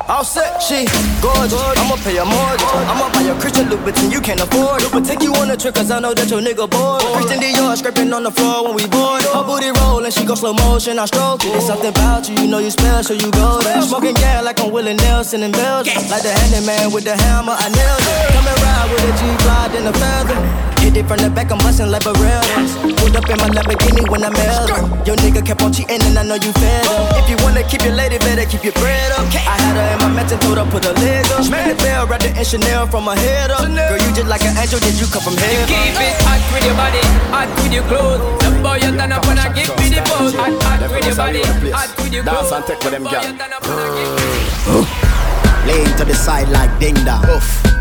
All 0.06 0.22
set, 0.22 0.60
she 0.60 0.84
gorgeous. 1.22 1.56
I'ma 1.80 1.96
pay 2.04 2.18
a 2.18 2.24
mortgage. 2.24 2.60
I'ma 2.92 3.08
buy 3.14 3.22
a 3.22 3.34
Christian 3.40 3.68
Louboutin 3.70 4.12
you 4.12 4.20
can't 4.20 4.40
afford. 4.40 4.82
It. 4.82 4.92
But 4.92 5.04
take 5.06 5.22
you 5.22 5.32
on 5.32 5.50
a 5.50 5.56
trip 5.56 5.74
cause 5.74 5.90
I 5.90 5.98
know 5.98 6.12
that 6.12 6.28
your 6.28 6.42
nigga 6.42 6.68
bored. 6.68 7.00
Christian 7.16 7.40
Dior 7.40 7.74
scraping 7.74 8.12
on 8.12 8.22
the 8.22 8.30
floor 8.30 8.64
when 8.64 8.74
we 8.74 8.86
bored. 8.86 9.24
Her 9.24 9.42
booty 9.42 9.70
rollin', 9.70 10.10
she 10.10 10.26
go 10.26 10.34
slow 10.34 10.52
motion, 10.52 10.98
I 10.98 11.06
stroke 11.06 11.44
it. 11.44 11.56
It's 11.56 11.66
something 11.66 11.88
about 11.88 12.28
you, 12.28 12.36
you 12.36 12.46
know 12.46 12.58
you 12.58 12.70
special, 12.70 13.02
so 13.02 13.14
you 13.14 13.30
go 13.32 13.62
there. 13.62 13.80
Smoking 13.80 14.14
gas 14.14 14.44
like 14.44 14.60
I'm 14.60 14.70
Willie 14.70 14.94
Nelson 14.94 15.42
in 15.42 15.52
Belgium. 15.52 15.96
Like 16.10 16.22
the 16.22 16.32
handyman 16.36 16.92
with 16.92 17.04
the 17.04 17.16
hammer, 17.16 17.56
I 17.56 17.68
nailed 17.72 18.04
it. 18.04 18.28
Coming 18.36 18.60
ride 18.60 18.88
with 18.92 19.08
a 19.08 19.12
G-Glide 19.16 19.74
and 19.74 19.88
a 19.88 19.92
feather. 19.96 20.73
Hit 20.94 21.02
it 21.02 21.08
from 21.10 21.18
the 21.18 21.26
back, 21.26 21.50
I'm 21.50 21.58
bustin' 21.58 21.90
like 21.90 22.06
Barreras. 22.06 22.78
Pulled 23.02 23.18
up 23.18 23.26
in 23.26 23.34
my 23.42 23.50
Lamborghini 23.50 24.06
when 24.06 24.22
I 24.22 24.30
met 24.30 24.70
her. 24.70 24.78
Your 25.02 25.18
nigga 25.18 25.42
kept 25.42 25.58
on 25.66 25.74
cheating 25.74 25.98
and 25.98 26.14
I 26.14 26.22
know 26.22 26.38
you 26.38 26.54
fed 26.54 26.86
up. 26.86 27.18
If 27.18 27.26
you 27.26 27.34
wanna 27.42 27.66
keep 27.66 27.82
your 27.82 27.98
lady, 27.98 28.14
better 28.22 28.46
keep 28.46 28.62
your 28.62 28.78
bread 28.78 29.10
up. 29.18 29.26
I 29.26 29.58
had 29.58 29.74
her 29.74 29.86
in 29.90 29.98
my 29.98 30.22
mansion, 30.22 30.38
told 30.38 30.54
her 30.54 30.66
put 30.70 30.86
her 30.86 30.94
leg 31.02 31.26
up. 31.34 31.42
Smack 31.42 31.66
the 31.66 31.74
bell, 31.82 32.06
right 32.06 32.22
the 32.22 32.30
Chanel 32.46 32.86
from 32.86 33.10
her 33.10 33.18
head 33.18 33.50
up. 33.50 33.66
Girl, 33.66 33.98
you 34.06 34.14
just 34.14 34.30
like 34.30 34.46
an 34.46 34.54
angel, 34.54 34.78
did 34.78 34.94
you 34.94 35.10
come 35.10 35.26
from 35.26 35.34
You 35.34 35.42
heaven? 35.42 35.66
keep 35.66 35.98
it 35.98 36.14
hot 36.22 36.38
with 36.54 36.62
your 36.62 36.78
body, 36.78 37.02
hot 37.34 37.50
with 37.58 37.74
your 37.74 37.86
clothes. 37.90 38.22
The 38.38 38.54
boy 38.62 38.78
you 38.78 38.94
turn 38.94 39.10
up 39.10 39.26
when 39.26 39.38
I 39.42 39.50
give 39.50 39.74
me 39.74 39.90
the 39.90 39.98
pose. 40.06 40.30
Hot, 40.38 40.54
hot 40.62 40.78
with 40.94 41.10
your 41.10 41.18
body, 41.18 41.42
hot 41.74 41.90
with 41.98 42.14
your 42.14 42.22
clothes. 42.22 42.54
Dance 42.54 42.54
and 42.54 42.64
take 42.70 42.78
with 42.86 42.94
them 42.94 43.02
gal. 43.10 43.26
Laying 45.66 45.96
to 45.96 46.04
the 46.04 46.14
side 46.14 46.48
like 46.50 46.70
ding 46.78 46.94
dong. 47.04 47.24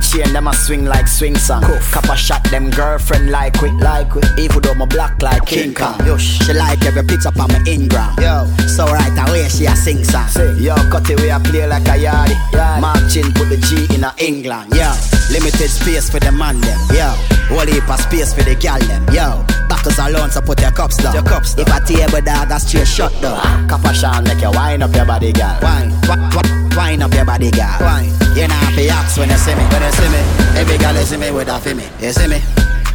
Chain 0.02 0.32
them 0.34 0.48
a 0.48 0.54
swing 0.54 0.86
like 0.86 1.08
swing 1.08 1.36
song. 1.36 1.64
Copper 1.92 2.16
shot 2.16 2.44
them 2.52 2.70
girlfriend 2.70 3.30
like 3.32 3.58
quick 3.58 3.74
like 3.74 4.10
quick. 4.10 4.26
Even 4.38 4.62
though 4.62 4.74
my 4.76 4.86
black 4.86 5.22
like 5.22 5.46
King 5.46 5.74
Kong. 5.74 5.98
Yush. 6.00 6.44
She 6.46 6.54
like 6.54 6.84
every 6.86 7.04
picture 7.04 7.30
on 7.40 7.48
my 7.48 7.64
Ingram. 7.66 8.16
Yo. 8.22 8.46
So 8.74 8.86
right 8.89 9.13
away 9.30 9.45
she 9.49 9.69
a 9.69 9.76
sing 9.76 10.03
song. 10.03 10.26
Yo, 10.57 10.74
cut 10.89 11.07
it 11.07 11.21
we 11.21 11.30
a 11.30 11.38
play 11.39 11.67
like 11.67 11.86
a 11.86 11.93
yardie. 11.93 12.34
Mark 12.82 12.97
chin 13.05 13.30
put 13.38 13.45
the 13.45 13.61
G 13.61 13.86
in 13.93 14.01
a 14.01 14.09
England. 14.17 14.74
Yo. 14.74 14.89
Limited 15.30 15.69
space 15.69 16.09
for 16.09 16.17
the 16.17 16.32
man 16.32 16.57
them. 16.57 16.82
Yo. 16.89 17.13
Whole 17.53 17.69
heap 17.69 17.86
of 17.86 18.01
space 18.01 18.34
for 18.34 18.41
the 18.41 18.57
gal 18.57 18.82
them. 18.89 19.05
Yo. 19.13 19.45
Bottles 19.69 19.99
alone 20.01 20.32
so 20.32 20.41
put 20.41 20.59
your 20.59 20.71
cups 20.71 20.97
down. 20.97 21.13
Your 21.13 21.21
cups 21.21 21.53
down. 21.53 21.69
If 21.69 21.69
a 21.69 21.86
table 21.86 22.26
dog 22.26 22.49
a 22.49 22.57
straight 22.57 22.89
shut 22.89 23.13
down. 23.21 23.69
Copper 23.69 23.93
shot 23.93 24.26
make 24.26 24.41
you 24.41 24.49
wind 24.49 24.82
up 24.82 24.89
your 24.95 25.05
body 25.05 25.32
gal. 25.32 25.53
Wine. 25.61 25.93
Wine, 26.09 26.34
wine, 26.34 26.69
wine 26.74 27.01
up 27.05 27.13
your 27.13 27.30
body 27.30 27.51
gal. 27.53 27.78
Wine. 27.78 28.09
You 28.34 28.49
know 28.49 28.57
to 28.57 28.89
ask 28.89 29.21
when 29.21 29.30
you 29.30 29.38
see 29.38 29.53
me. 29.53 29.61
When 29.69 29.86
you 29.86 29.93
see 29.93 30.09
me. 30.09 30.21
Every 30.57 30.82
gal 30.82 30.97
you 30.97 31.05
see 31.05 31.21
me 31.21 31.30
with 31.30 31.45
a 31.45 31.61
me. 31.78 31.86
You 32.01 32.09
see 32.09 32.26
me? 32.26 32.41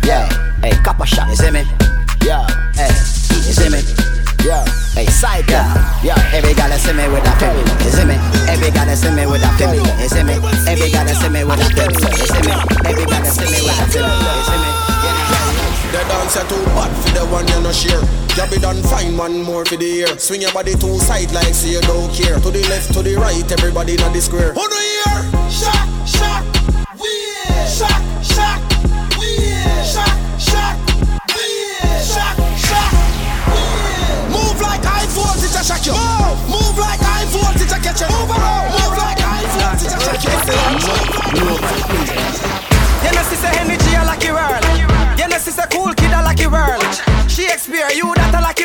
Yeah. 0.03 0.27
Hey, 0.59 0.75
cup 0.83 0.99
copper 0.99 1.07
shot. 1.07 1.31
You 1.31 1.39
see 1.39 1.55
me? 1.55 1.63
Yeah. 2.27 2.51
Hey. 2.75 2.91
You 3.47 3.55
see 3.55 3.71
me? 3.71 4.18
Yeah. 4.49 4.65
Hey, 4.97 5.05
girl. 5.45 5.61
Yeah. 6.01 6.17
Every 6.33 6.57
you 6.57 6.79
see 6.81 6.97
me 6.97 7.05
with 7.13 7.21
a 7.21 7.33
for. 7.37 7.53
You 7.85 7.93
see 7.93 8.09
me? 8.09 8.17
Every 8.49 8.73
you 8.73 8.97
see 8.97 9.13
me 9.13 9.29
with 9.29 9.45
a 9.45 9.51
for. 9.61 9.77
You 9.77 10.09
see 10.09 10.25
me? 10.25 10.41
Every 10.65 10.89
you 10.89 11.17
see 11.21 11.29
me 11.29 11.45
with 11.45 11.61
a 11.61 11.69
for. 11.69 11.85
You 11.85 12.25
see 12.25 12.41
me? 12.49 12.57
Every 12.89 13.05
you 13.05 13.29
see 13.29 13.45
me 13.45 13.61
with 13.61 13.77
a 13.77 13.85
for. 13.93 14.01
You 14.01 14.49
see 14.49 14.57
me? 14.57 14.71
The 15.93 16.01
dancer 16.09 16.49
too 16.49 16.65
bad 16.73 16.89
for 16.97 17.11
the 17.13 17.27
one 17.29 17.47
you 17.49 17.61
no 17.61 17.73
share. 17.73 18.01
You 18.41 18.51
be 18.51 18.57
done 18.57 18.83
find 18.85 19.19
one 19.19 19.43
more 19.43 19.67
for 19.67 19.77
the 19.77 19.85
year. 19.85 20.19
Swing 20.19 20.41
your 20.41 20.53
body 20.53 20.73
two 20.73 20.99
side 20.99 21.31
like 21.33 21.53
say 21.53 21.73
you 21.77 21.83
don't 21.83 22.09
care. 22.15 22.41
To 22.41 22.51
the 22.51 22.65
left, 22.73 22.95
to 22.95 23.03
the 23.03 23.17
right, 23.17 23.53
everybody 23.53 24.01
in 24.01 24.13
the 24.15 24.21
square. 24.23 24.55
Who 24.55 24.65
do 24.67 24.77
you 24.77 25.05
hear? 25.05 25.29
Shock, 25.53 25.89
shock, 26.09 26.45
we 26.97 27.13
shock, 27.69 28.01
shock, 28.25 28.61
we 29.21 29.29
shock, 29.85 30.41
shock, 30.41 30.88
I 38.01 38.05
catch 38.05 38.11
you. 38.11 38.19
Move 38.19 38.31
around, 38.31 38.71
move 38.71 38.97
like 38.99 39.19
high 39.19 39.47
voltage, 39.59 39.93
I 39.93 39.99
shock 39.99 40.23
you. 40.23 41.49
You 43.03 43.11
know, 43.15 43.23
sister 43.23 43.51
energy, 43.59 43.97
I 43.97 44.05
like 44.05 44.23
your 44.25 44.35
world. 44.35 45.19
You 45.19 45.29
know, 45.29 45.39
sister 45.39 45.67
cool 45.71 45.93
kid, 45.95 46.13
I 46.13 46.23
like 46.23 46.39
world. 46.51 46.83
Shakespeare, 47.29 47.91
you 47.95 48.15
that 48.15 48.35
I 48.35 48.41
like 48.41 48.58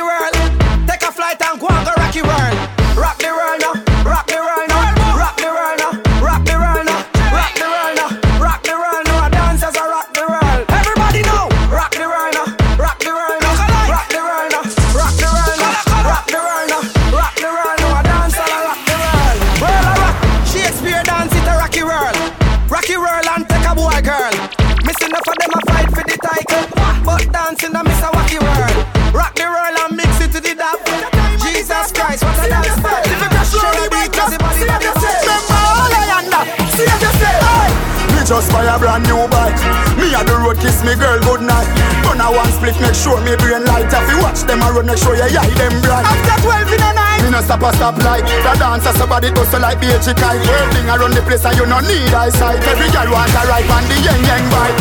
just 38.33 38.49
buy 38.49 38.65
a 38.65 38.75
brand 38.81 39.05
new 39.05 39.21
bike. 39.29 39.53
Me 39.93 40.09
a 40.17 40.21
the 40.25 40.33
road 40.41 40.57
kiss 40.57 40.81
me 40.81 40.97
girl 40.97 41.21
good 41.21 41.45
night. 41.45 41.69
Turn 42.01 42.17
a 42.17 42.27
one 42.33 42.49
split, 42.49 42.73
make 42.81 42.97
sure 42.97 43.21
me 43.21 43.37
brain 43.37 43.61
light. 43.69 43.85
If 43.85 44.09
you 44.09 44.17
watch 44.25 44.41
them 44.49 44.65
a 44.65 44.73
run, 44.73 44.89
make 44.89 44.97
sure 44.97 45.13
you 45.13 45.29
eye 45.29 45.53
them 45.53 45.77
bright. 45.85 46.01
After 46.01 46.65
12 46.65 46.73
in 46.73 46.81
the 46.81 46.91
night, 46.97 47.21
me 47.21 47.29
no 47.29 47.41
stop 47.45 47.61
a 47.61 47.69
stop 47.77 47.97
light. 48.01 48.25
The 48.25 48.57
dancer 48.57 48.93
somebody 48.97 49.29
tussle 49.29 49.61
like 49.61 49.77
BH 49.77 50.17
kite. 50.17 50.41
Whirling 50.49 50.89
around 50.89 51.13
the 51.13 51.21
place 51.21 51.45
and 51.45 51.53
you 51.61 51.69
no 51.69 51.77
need 51.85 52.09
eyesight. 52.09 52.57
Every 52.65 52.89
girl 52.89 53.13
want 53.13 53.37
a 53.37 53.41
ride 53.45 53.69
on 53.69 53.85
the 53.85 53.97
yang 54.01 54.23
yang 54.25 54.45
bike. 54.49 54.77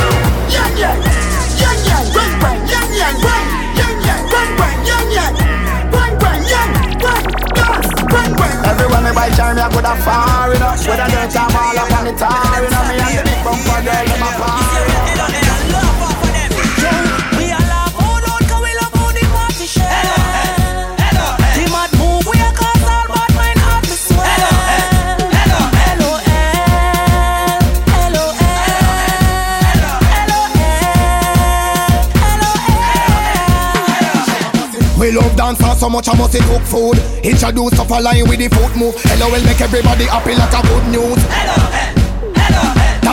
Yang 0.49 0.73
yang, 0.81 0.99
yang 1.61 1.79
yang, 1.85 2.07
bang 2.09 2.35
bang, 2.41 2.61
yang 2.73 2.91
yang, 2.97 3.17
bang, 3.21 3.47
yang 3.77 3.97
yang, 4.01 4.23
bang 4.33 4.51
bang, 4.57 4.79
yang 4.89 5.09
yang, 5.13 5.35
bang 5.93 6.15
bang, 6.17 6.41
yang. 6.49 6.71
Everyone 8.65 9.05
me 9.05 9.13
buy 9.13 9.29
charm, 9.37 9.57
me 9.57 9.63
I 9.63 9.69
coulda 9.69 9.93
far. 10.01 10.49
With 10.49 10.65
a 10.65 11.07
dirt 11.13 11.37
I'm 11.37 11.53
all 11.53 11.79
up 11.79 11.93
on 12.01 12.05
the 12.09 12.13
tar, 12.17 12.65
you 12.65 12.71
know. 12.73 12.83
Me 12.89 12.97
and 13.21 13.29
the 13.29 13.32
bumper 13.45 13.81
girl, 13.83 14.07
them 14.07 14.23
a 14.23 14.31
par. 14.39 14.63
The 21.55 21.65
we 22.31 22.37
a 22.39 22.51
cause 22.55 22.85
all 22.89 23.07
bad 23.09 23.31
mind 23.35 23.59
hard 23.59 23.85
to 23.85 23.97
swear. 23.97 24.63
We 34.99 35.11
love 35.11 35.35
dancers 35.37 35.79
so 35.81 35.91
much 35.91 36.09
I 36.09 36.15
must 36.17 36.39
cook 36.39 36.63
food. 36.63 36.99
Introduce 37.25 37.73
stuff 37.75 37.91
line 37.91 38.29
with 38.29 38.39
the 38.39 38.49
foot 38.49 38.77
move. 38.77 38.95
Hello 39.03 39.31
will 39.31 39.45
make 39.45 39.61
everybody 39.61 40.05
happy 40.05 40.35
like 40.35 40.55
a 40.55 40.63
good 40.63 40.87
news. 40.95 41.82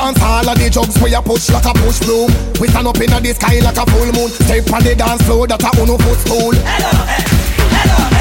Dance 0.10 0.26
all 0.26 0.50
of 0.50 0.58
the 0.58 0.74
jugs 0.74 0.98
we 1.06 1.14
a 1.14 1.22
push 1.22 1.54
like 1.54 1.70
a 1.70 1.74
push 1.86 2.02
broom. 2.02 2.34
We 2.58 2.66
stand 2.74 2.90
up 2.90 2.98
in 2.98 3.14
the 3.14 3.30
sky 3.30 3.62
like 3.62 3.78
a 3.78 3.86
full 3.94 4.10
moon. 4.10 4.34
Step 4.42 4.66
on 4.74 4.82
the 4.82 4.98
dance 4.98 5.22
floor 5.22 5.46
that 5.46 5.62
a 5.62 5.70
uno 5.78 6.02
footstool. 6.02 6.50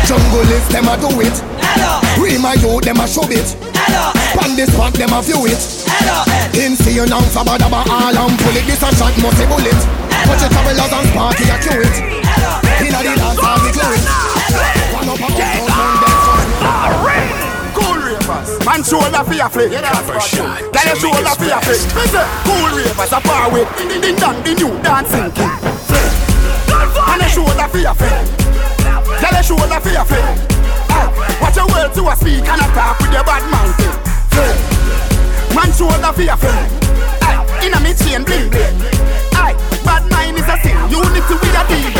Jungle 0.04 0.52
is 0.52 0.68
them 0.68 0.84
a 0.84 1.00
do 1.00 1.08
it. 1.24 1.32
Hello. 1.64 1.96
We 2.20 2.36
my 2.36 2.60
youth 2.60 2.84
them 2.84 3.00
a 3.00 3.08
show 3.08 3.24
it. 3.32 3.56
Hello. 3.72 4.12
Pan 4.36 4.52
this 4.52 4.68
spot 4.68 4.92
them 5.00 5.16
a 5.16 5.24
view 5.24 5.48
it. 5.48 5.56
Hello, 5.88 6.28
in 6.60 6.76
see 6.76 6.92
you 6.92 7.08
now 7.08 7.24
for 7.24 7.40
bad 7.40 7.64
about 7.64 7.88
all 7.88 8.12
and 8.12 8.36
pull 8.36 8.52
it. 8.52 8.68
This 8.68 8.84
a 8.84 8.92
shot 8.92 9.16
must 9.24 9.40
a 9.40 9.48
bullet. 9.48 9.80
Watch 10.28 10.44
it 10.44 10.52
travelers 10.52 10.92
and 10.92 11.08
sparky 11.08 11.48
a 11.48 11.56
cue 11.56 11.88
it. 11.88 11.96
Inna 12.84 13.00
the 13.00 13.16
dance 13.16 13.40
all 13.40 13.64
we 13.64 13.72
glue 13.72 13.96
it. 13.96 14.04
One 14.92 15.08
up 15.08 15.24
a 15.24 15.28
bump 15.32 15.72
on 15.72 15.92
dance 16.04 17.37
Cool 17.78 17.94
ravers, 18.02 18.50
man 18.66 18.82
shoulder 18.82 19.22
for 19.22 19.34
your 19.34 19.48
flick. 19.48 19.70
Tell 19.70 20.86
your 20.86 20.98
shoulder 20.98 21.34
for 21.38 21.46
your 21.46 21.60
flick. 21.62 21.80
Cool 22.42 22.68
ravers 22.74 23.12
a 23.14 23.20
far 23.22 23.46
away. 23.50 23.64
Ding 23.78 24.00
ding 24.02 24.16
dong, 24.18 24.42
the 24.42 24.52
new 24.58 24.74
dancing 24.82 25.30
king. 25.32 25.58
Man 27.06 27.20
your 27.22 27.30
shoulder 27.30 27.68
for 27.70 27.78
your 27.78 27.94
flick. 27.94 28.26
Tell 29.22 29.32
your 29.32 29.42
shoulder 29.46 29.78
for 29.80 29.90
your 29.94 30.04
flick. 30.04 30.26
Aye, 30.90 31.38
Watch 31.40 31.56
your 31.56 31.66
words 31.70 31.94
to 31.94 32.02
a 32.10 32.14
speak 32.16 32.42
and 32.48 32.60
a 32.60 32.66
talk 32.74 32.98
with 32.98 33.12
your 33.12 33.22
bad 33.24 33.44
mouth. 33.50 33.78
Man 35.54 35.70
shoulder 35.72 36.12
for 36.12 36.22
your 36.22 36.36
flick. 36.36 36.70
Inna 37.62 37.78
me 37.80 37.94
chain 37.94 38.24
bling 38.24 38.50
bling. 38.50 38.74
Aye, 39.38 39.54
bad 39.84 40.02
mind 40.10 40.17
is 40.48 40.54
a 40.54 40.56
sin. 40.64 40.76
Unity 40.88 41.34
with 41.36 41.60
a 41.60 41.62
deal. 41.68 41.92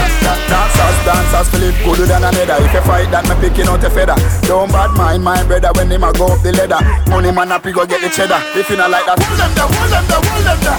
Dancers, 0.49 0.99
dancers, 1.05 1.49
feel 1.53 1.65
it 1.69 1.77
gooder 1.85 2.07
than 2.07 2.25
another. 2.25 2.57
If 2.65 2.73
you 2.73 2.81
fight 2.83 3.11
that, 3.13 3.29
me 3.29 3.35
picking 3.41 3.69
out 3.69 3.85
a 3.85 3.91
feather. 3.91 4.17
Don't 4.49 4.73
bad 4.73 4.97
mind 4.97 5.23
my 5.23 5.45
brother 5.45 5.71
when 5.77 5.91
him 5.93 6.05
a 6.05 6.13
go 6.13 6.33
up 6.33 6.41
the 6.41 6.53
ladder. 6.53 6.81
Money 7.11 7.33
man 7.33 7.53
up, 7.53 7.65
he 7.65 7.73
go 7.73 7.85
get 7.85 8.01
the 8.01 8.09
cheddar. 8.09 8.41
If 8.57 8.71
you 8.71 8.77
not 8.77 8.91
like 8.91 9.05
that, 9.05 9.21
Hold 9.21 9.37
them 9.37 9.53
there, 9.53 9.69
hold 9.69 9.91
them 9.93 10.05
there, 10.09 10.23
hold 10.25 10.45
them 10.45 10.59
there. 10.65 10.79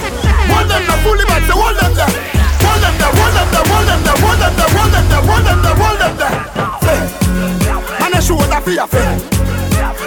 Hold 0.50 0.66
them 0.66 0.82
there, 0.82 1.00
fully 1.06 1.24
back, 1.30 1.46
hold 1.46 1.76
them 1.78 1.92
there. 1.94 2.10
Hold 2.60 2.80
them 2.82 2.94
there, 2.98 3.12
hold 3.14 3.34
them 3.34 3.48
there, 3.54 3.66
hold 3.70 3.86
them 3.86 4.00
there, 4.02 4.18
hold 4.18 4.38
them 4.40 4.54
there, 4.58 4.70
hold 4.74 4.90
them 4.90 5.06
there, 5.06 5.22
hold 5.22 5.44
them 5.46 5.58
there, 5.62 5.78
hold 5.78 5.98
them 6.02 6.14
there. 6.18 6.34
Man, 8.00 8.14
a 8.14 8.20
shoulder 8.20 8.60
for 8.60 8.74
your. 8.74 8.88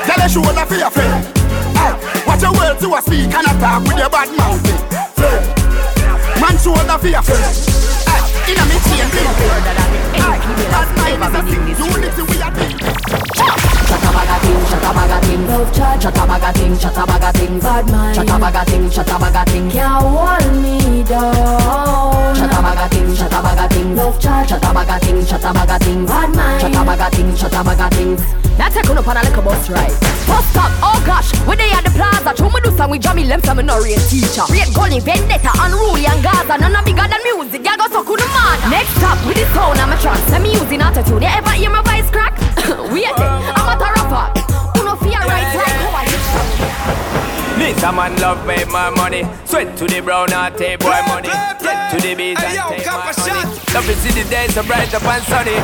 Tell 0.03 0.19
a 0.19 0.27
shoulder 0.27 0.65
for 0.68 0.76
your 0.76 0.91
watch 2.27 2.41
your 2.41 2.53
words 2.53 2.80
to 2.81 2.95
a 2.95 3.02
speak 3.02 3.34
and 3.34 3.48
a 3.48 3.53
talk 3.60 3.84
with 3.84 3.98
your 3.98 4.10
bad 4.10 4.30
mouth. 4.35 4.53
Shoulder 6.64 6.98
for 6.98 7.07
your. 7.10 7.19
Aye, 7.19 8.23
inna 8.48 8.64
me 8.64 8.80
chain 8.88 9.10
bling. 9.11 9.27
Bad 10.72 10.88
mind 10.95 11.19
is 11.19 11.35
a. 11.35 11.84
Unity 11.84 12.22
we 12.22 12.38
a 12.40 12.49
deal. 12.56 13.73
Ting, 14.44 14.61
chatabaga 14.68 15.20
ting, 15.24 15.48
love 15.48 15.74
chat, 15.74 16.02
chatabaga 16.02 16.53
ting, 16.53 16.76
chatabaga 16.76 17.32
ting, 17.34 17.60
bad 17.60 17.90
mind, 17.90 18.18
chatabaga 18.18 18.65
ting, 18.65 18.90
chatabaga 18.90 19.45
ting, 19.45 19.72
can't 19.72 20.03
hold 20.03 20.61
me 20.61 21.03
down. 21.03 22.36
Chatabaga 22.36 22.90
ting, 22.91 23.07
chatabaga 23.15 23.70
ting, 23.70 23.95
love 23.95 24.20
chat, 24.20 24.48
chatabaga 24.49 24.99
ting, 24.99 25.22
chatabaga 25.24 25.80
ting, 25.80 26.06
bad 26.06 26.36
mind, 26.36 26.61
chatabaga 26.61 27.10
ting, 27.11 27.32
chatabaga 27.32 27.90
ting. 27.95 28.18
Now 28.57 28.70
take 28.70 28.90
on 28.90 28.98
up 28.98 29.07
on 29.07 29.18
a 29.18 29.22
little 29.24 29.44
bus 29.44 29.70
ride. 29.70 29.95
Bus 30.28 30.45
stop, 30.52 30.72
oh 30.84 31.02
gosh, 31.06 31.32
when 31.48 31.57
they 31.57 31.72
at 31.72 31.84
the 31.84 31.90
plaza, 31.91 32.36
show 32.38 32.49
me 32.49 32.60
do 32.64 32.76
some 32.78 32.91
with 32.91 33.02
Jamie 33.02 33.24
Lem, 33.24 33.41
some 33.44 33.65
no 33.65 33.80
real 33.80 33.99
teacher. 34.11 34.44
Rate 34.52 34.70
gully, 34.76 34.99
vendetta, 34.99 35.49
unruly 35.56 36.06
and 36.06 36.22
Gaza, 36.22 36.57
none 36.60 36.76
of 36.76 36.86
bigger 36.86 37.07
than 37.07 37.22
music, 37.24 37.65
y'all 37.65 37.78
go 37.78 37.88
so 37.90 38.03
cool 38.03 38.20
man. 38.20 38.60
Next 38.70 38.94
stop 38.99 39.18
with 39.26 39.38
the 39.40 39.48
sound, 39.56 39.80
I'm 39.80 39.91
a 39.91 39.98
trance, 39.98 40.30
let 40.30 40.41
me 40.41 40.52
using 40.53 40.82
attitude. 40.82 41.24
You 41.24 41.32
ever 41.32 41.52
hear 41.52 41.72
my 41.72 41.82
voice 41.82 42.10
crack? 42.11 42.38
Wait, 42.64 43.11
I'm 43.11 43.68
a 43.68 43.76
rapper. 43.76 44.26
Uno 44.80 44.95
fear 44.95 45.19
right 45.19 45.52
like 45.56 45.77
how 45.84 45.99
I 45.99 46.06
This 47.60 47.84
a 47.84 47.91
man 47.91 48.15
love 48.18 48.45
make 48.48 48.69
my 48.69 48.90
money. 48.90 49.23
Sweat 49.45 49.76
to 49.77 49.85
the 49.85 49.99
brown 49.99 50.31
heart, 50.31 50.57
take 50.57 50.80
boy 50.80 50.95
money. 51.07 51.27
Get 51.27 51.91
to 51.91 51.98
the 51.99 52.15
beat 52.15 52.40
and 52.40 52.56
take 52.72 52.85
my 52.85 53.11
money. 53.11 53.44
Love 53.73 53.85
to 53.85 53.95
see 53.99 54.11
the 54.15 54.30
days 54.30 54.53
so 54.53 54.64
bright 54.64 54.94
up 54.94 55.03
and 55.03 55.23
sunny. 55.23 55.57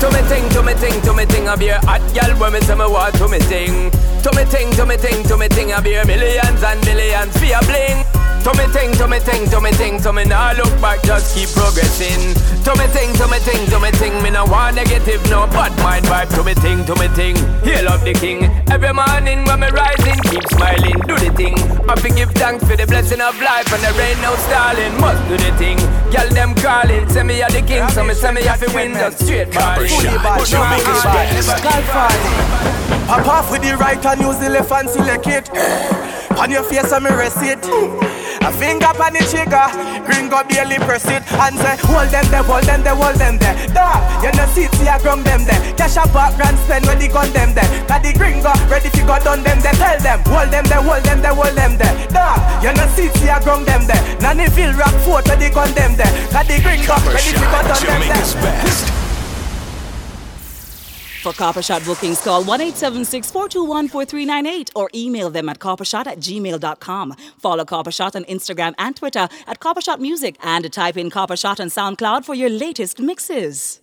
To 0.00 0.10
me 0.10 0.20
ting, 0.28 0.48
to 0.50 0.62
me 0.62 0.74
ting, 0.74 1.00
to 1.02 1.12
me 1.12 1.26
ting, 1.26 1.48
I 1.48 1.56
be 1.56 1.68
a 1.68 1.78
hot 1.86 2.02
girl 2.14 2.38
when 2.38 2.52
me 2.52 2.60
say 2.60 2.74
me 2.74 2.86
want 2.86 3.14
to 3.16 3.28
me 3.28 3.38
ting. 3.38 3.90
To 4.22 4.30
me 4.36 4.44
ting, 4.46 4.70
to 4.72 4.86
me 4.86 4.96
ting, 4.96 5.24
to 5.24 5.36
me 5.36 5.48
ting, 5.48 5.72
I 5.72 5.80
be 5.80 5.94
a 5.94 6.04
millions 6.04 6.62
and 6.62 6.84
millions 6.84 7.36
for 7.36 7.46
a 7.46 7.60
bling. 7.66 8.23
To 8.44 8.52
me 8.60 8.68
ting, 8.76 8.92
to 9.00 9.08
me 9.08 9.18
ting, 9.20 9.48
to 9.48 9.58
me 9.58 9.72
ting, 9.72 9.98
to 10.02 10.12
me 10.12 10.24
now 10.24 10.52
look 10.52 10.68
back, 10.78 11.02
just 11.02 11.34
keep 11.34 11.48
progressing. 11.56 12.36
To 12.68 12.76
me 12.76 12.84
ting, 12.92 13.08
to 13.16 13.24
me 13.24 13.40
ting, 13.40 13.64
to 13.72 13.80
me 13.80 13.90
ting, 13.96 14.22
me 14.22 14.28
no 14.28 14.44
want 14.44 14.76
negative, 14.76 15.24
no 15.30 15.46
bad 15.48 15.72
mind 15.80 16.04
vibe. 16.04 16.28
To 16.36 16.44
me 16.44 16.52
ting, 16.60 16.84
to 16.84 16.94
me 17.00 17.08
ting, 17.16 17.36
hail 17.64 17.88
of 17.88 18.04
the 18.04 18.12
king. 18.12 18.44
Every 18.68 18.92
morning 18.92 19.48
when 19.48 19.60
me 19.60 19.68
rising, 19.72 20.20
keep 20.28 20.44
smiling, 20.52 21.00
do 21.08 21.16
the 21.16 21.32
thing. 21.32 21.56
I 21.88 21.96
fi 21.96 22.10
give 22.12 22.32
thanks 22.36 22.68
for 22.68 22.76
the 22.76 22.86
blessing 22.86 23.22
of 23.22 23.32
life 23.40 23.72
and 23.72 23.80
there 23.80 24.12
ain't 24.12 24.20
no 24.20 24.36
stalling. 24.44 24.92
Must 25.00 25.24
do 25.24 25.40
the 25.40 25.52
thing. 25.56 25.80
Girl 26.12 26.28
them 26.28 26.52
calling, 26.60 27.08
say 27.08 27.22
me 27.24 27.40
a 27.40 27.48
the 27.48 27.64
king, 27.64 27.88
so 27.96 28.04
me 28.04 28.12
say 28.12 28.30
me 28.30 28.42
have 28.44 28.60
to 28.60 28.68
win 28.76 28.92
the 28.92 29.08
straight 29.12 29.56
ball. 29.56 29.80
Fully 29.80 30.20
bad, 30.20 30.44
no 30.52 30.60
fully 30.68 31.00
bad. 31.00 32.20
Pop 33.08 33.26
off 33.26 33.50
with 33.50 33.62
the 33.62 33.72
right 33.80 34.04
and 34.04 34.20
use 34.20 34.36
the 34.36 34.50
left 34.50 34.70
and 34.70 34.90
select 34.90 35.26
it. 35.28 35.48
On 36.36 36.50
your 36.50 36.62
face, 36.62 36.92
I'm 36.92 37.06
rest 37.06 37.40
it. 37.40 38.13
A 38.42 38.50
finger 38.50 38.90
on 38.90 39.12
the 39.12 39.22
trigger, 39.30 39.68
gringo 40.04 40.42
barely 40.48 40.78
press 40.82 41.06
it 41.06 41.22
and 41.38 41.54
say, 41.58 41.76
Hold 41.86 42.10
them 42.10 42.26
there, 42.30 42.42
hold 42.42 42.64
them 42.64 42.82
there, 42.82 42.94
hold 42.96 43.16
them 43.16 43.38
there. 43.38 43.54
Da, 43.70 44.00
you 44.22 44.32
know 44.32 44.46
see, 44.50 44.66
see 44.74 44.88
I 44.88 44.98
ground 44.98 45.24
them 45.24 45.44
there. 45.44 45.60
Cash 45.74 45.96
a 45.96 46.04
background 46.10 46.58
spend 46.66 46.86
when 46.86 46.98
the 46.98 47.08
gun 47.08 47.30
them 47.32 47.54
there. 47.54 47.68
Cause 47.86 48.02
the 48.02 48.12
gringo 48.16 48.52
ready 48.66 48.90
to 48.90 49.02
go 49.06 49.18
done 49.22 49.42
them 49.42 49.60
there. 49.60 49.76
Tell 49.78 49.98
them, 50.00 50.20
hold 50.26 50.50
them 50.50 50.64
there, 50.66 50.82
hold 50.82 51.04
them 51.04 51.22
there, 51.22 51.34
hold 51.34 51.54
them 51.54 51.78
there. 51.78 51.94
Da, 52.08 52.34
you 52.62 52.72
know 52.74 52.86
see, 52.96 53.08
see 53.20 53.28
I 53.28 53.38
ground 53.42 53.66
them 53.66 53.86
there. 53.86 54.02
Nannyville 54.18 54.76
rock 54.76 54.94
fort 55.04 55.26
where 55.28 55.36
the 55.36 55.50
gun 55.50 55.72
them 55.74 55.96
there. 55.96 56.10
Cause 56.32 56.46
the 56.48 56.58
gringo 56.58 56.96
ready 57.06 57.30
to 57.32 57.44
go 57.46 57.60
done 57.62 57.84
them 57.86 58.02
there. 58.10 59.03
For 61.24 61.32
Copper 61.32 61.62
Shot 61.62 61.82
bookings, 61.86 62.20
call 62.22 62.44
1 62.44 62.60
876 62.60 63.30
421 63.30 63.88
4398 63.88 64.70
or 64.76 64.90
email 64.94 65.30
them 65.30 65.48
at 65.48 65.58
coppershot 65.58 66.06
at 66.06 66.18
gmail.com. 66.18 67.14
Follow 67.38 67.64
Copper 67.64 67.90
Shot 67.90 68.14
on 68.14 68.24
Instagram 68.24 68.74
and 68.76 68.94
Twitter 68.94 69.26
at 69.46 69.58
Copper 69.58 69.80
Shot 69.80 70.02
Music 70.02 70.36
and 70.42 70.70
type 70.70 70.98
in 70.98 71.08
Copper 71.08 71.38
Shot 71.38 71.60
on 71.60 71.68
SoundCloud 71.68 72.26
for 72.26 72.34
your 72.34 72.50
latest 72.50 73.00
mixes. 73.00 73.80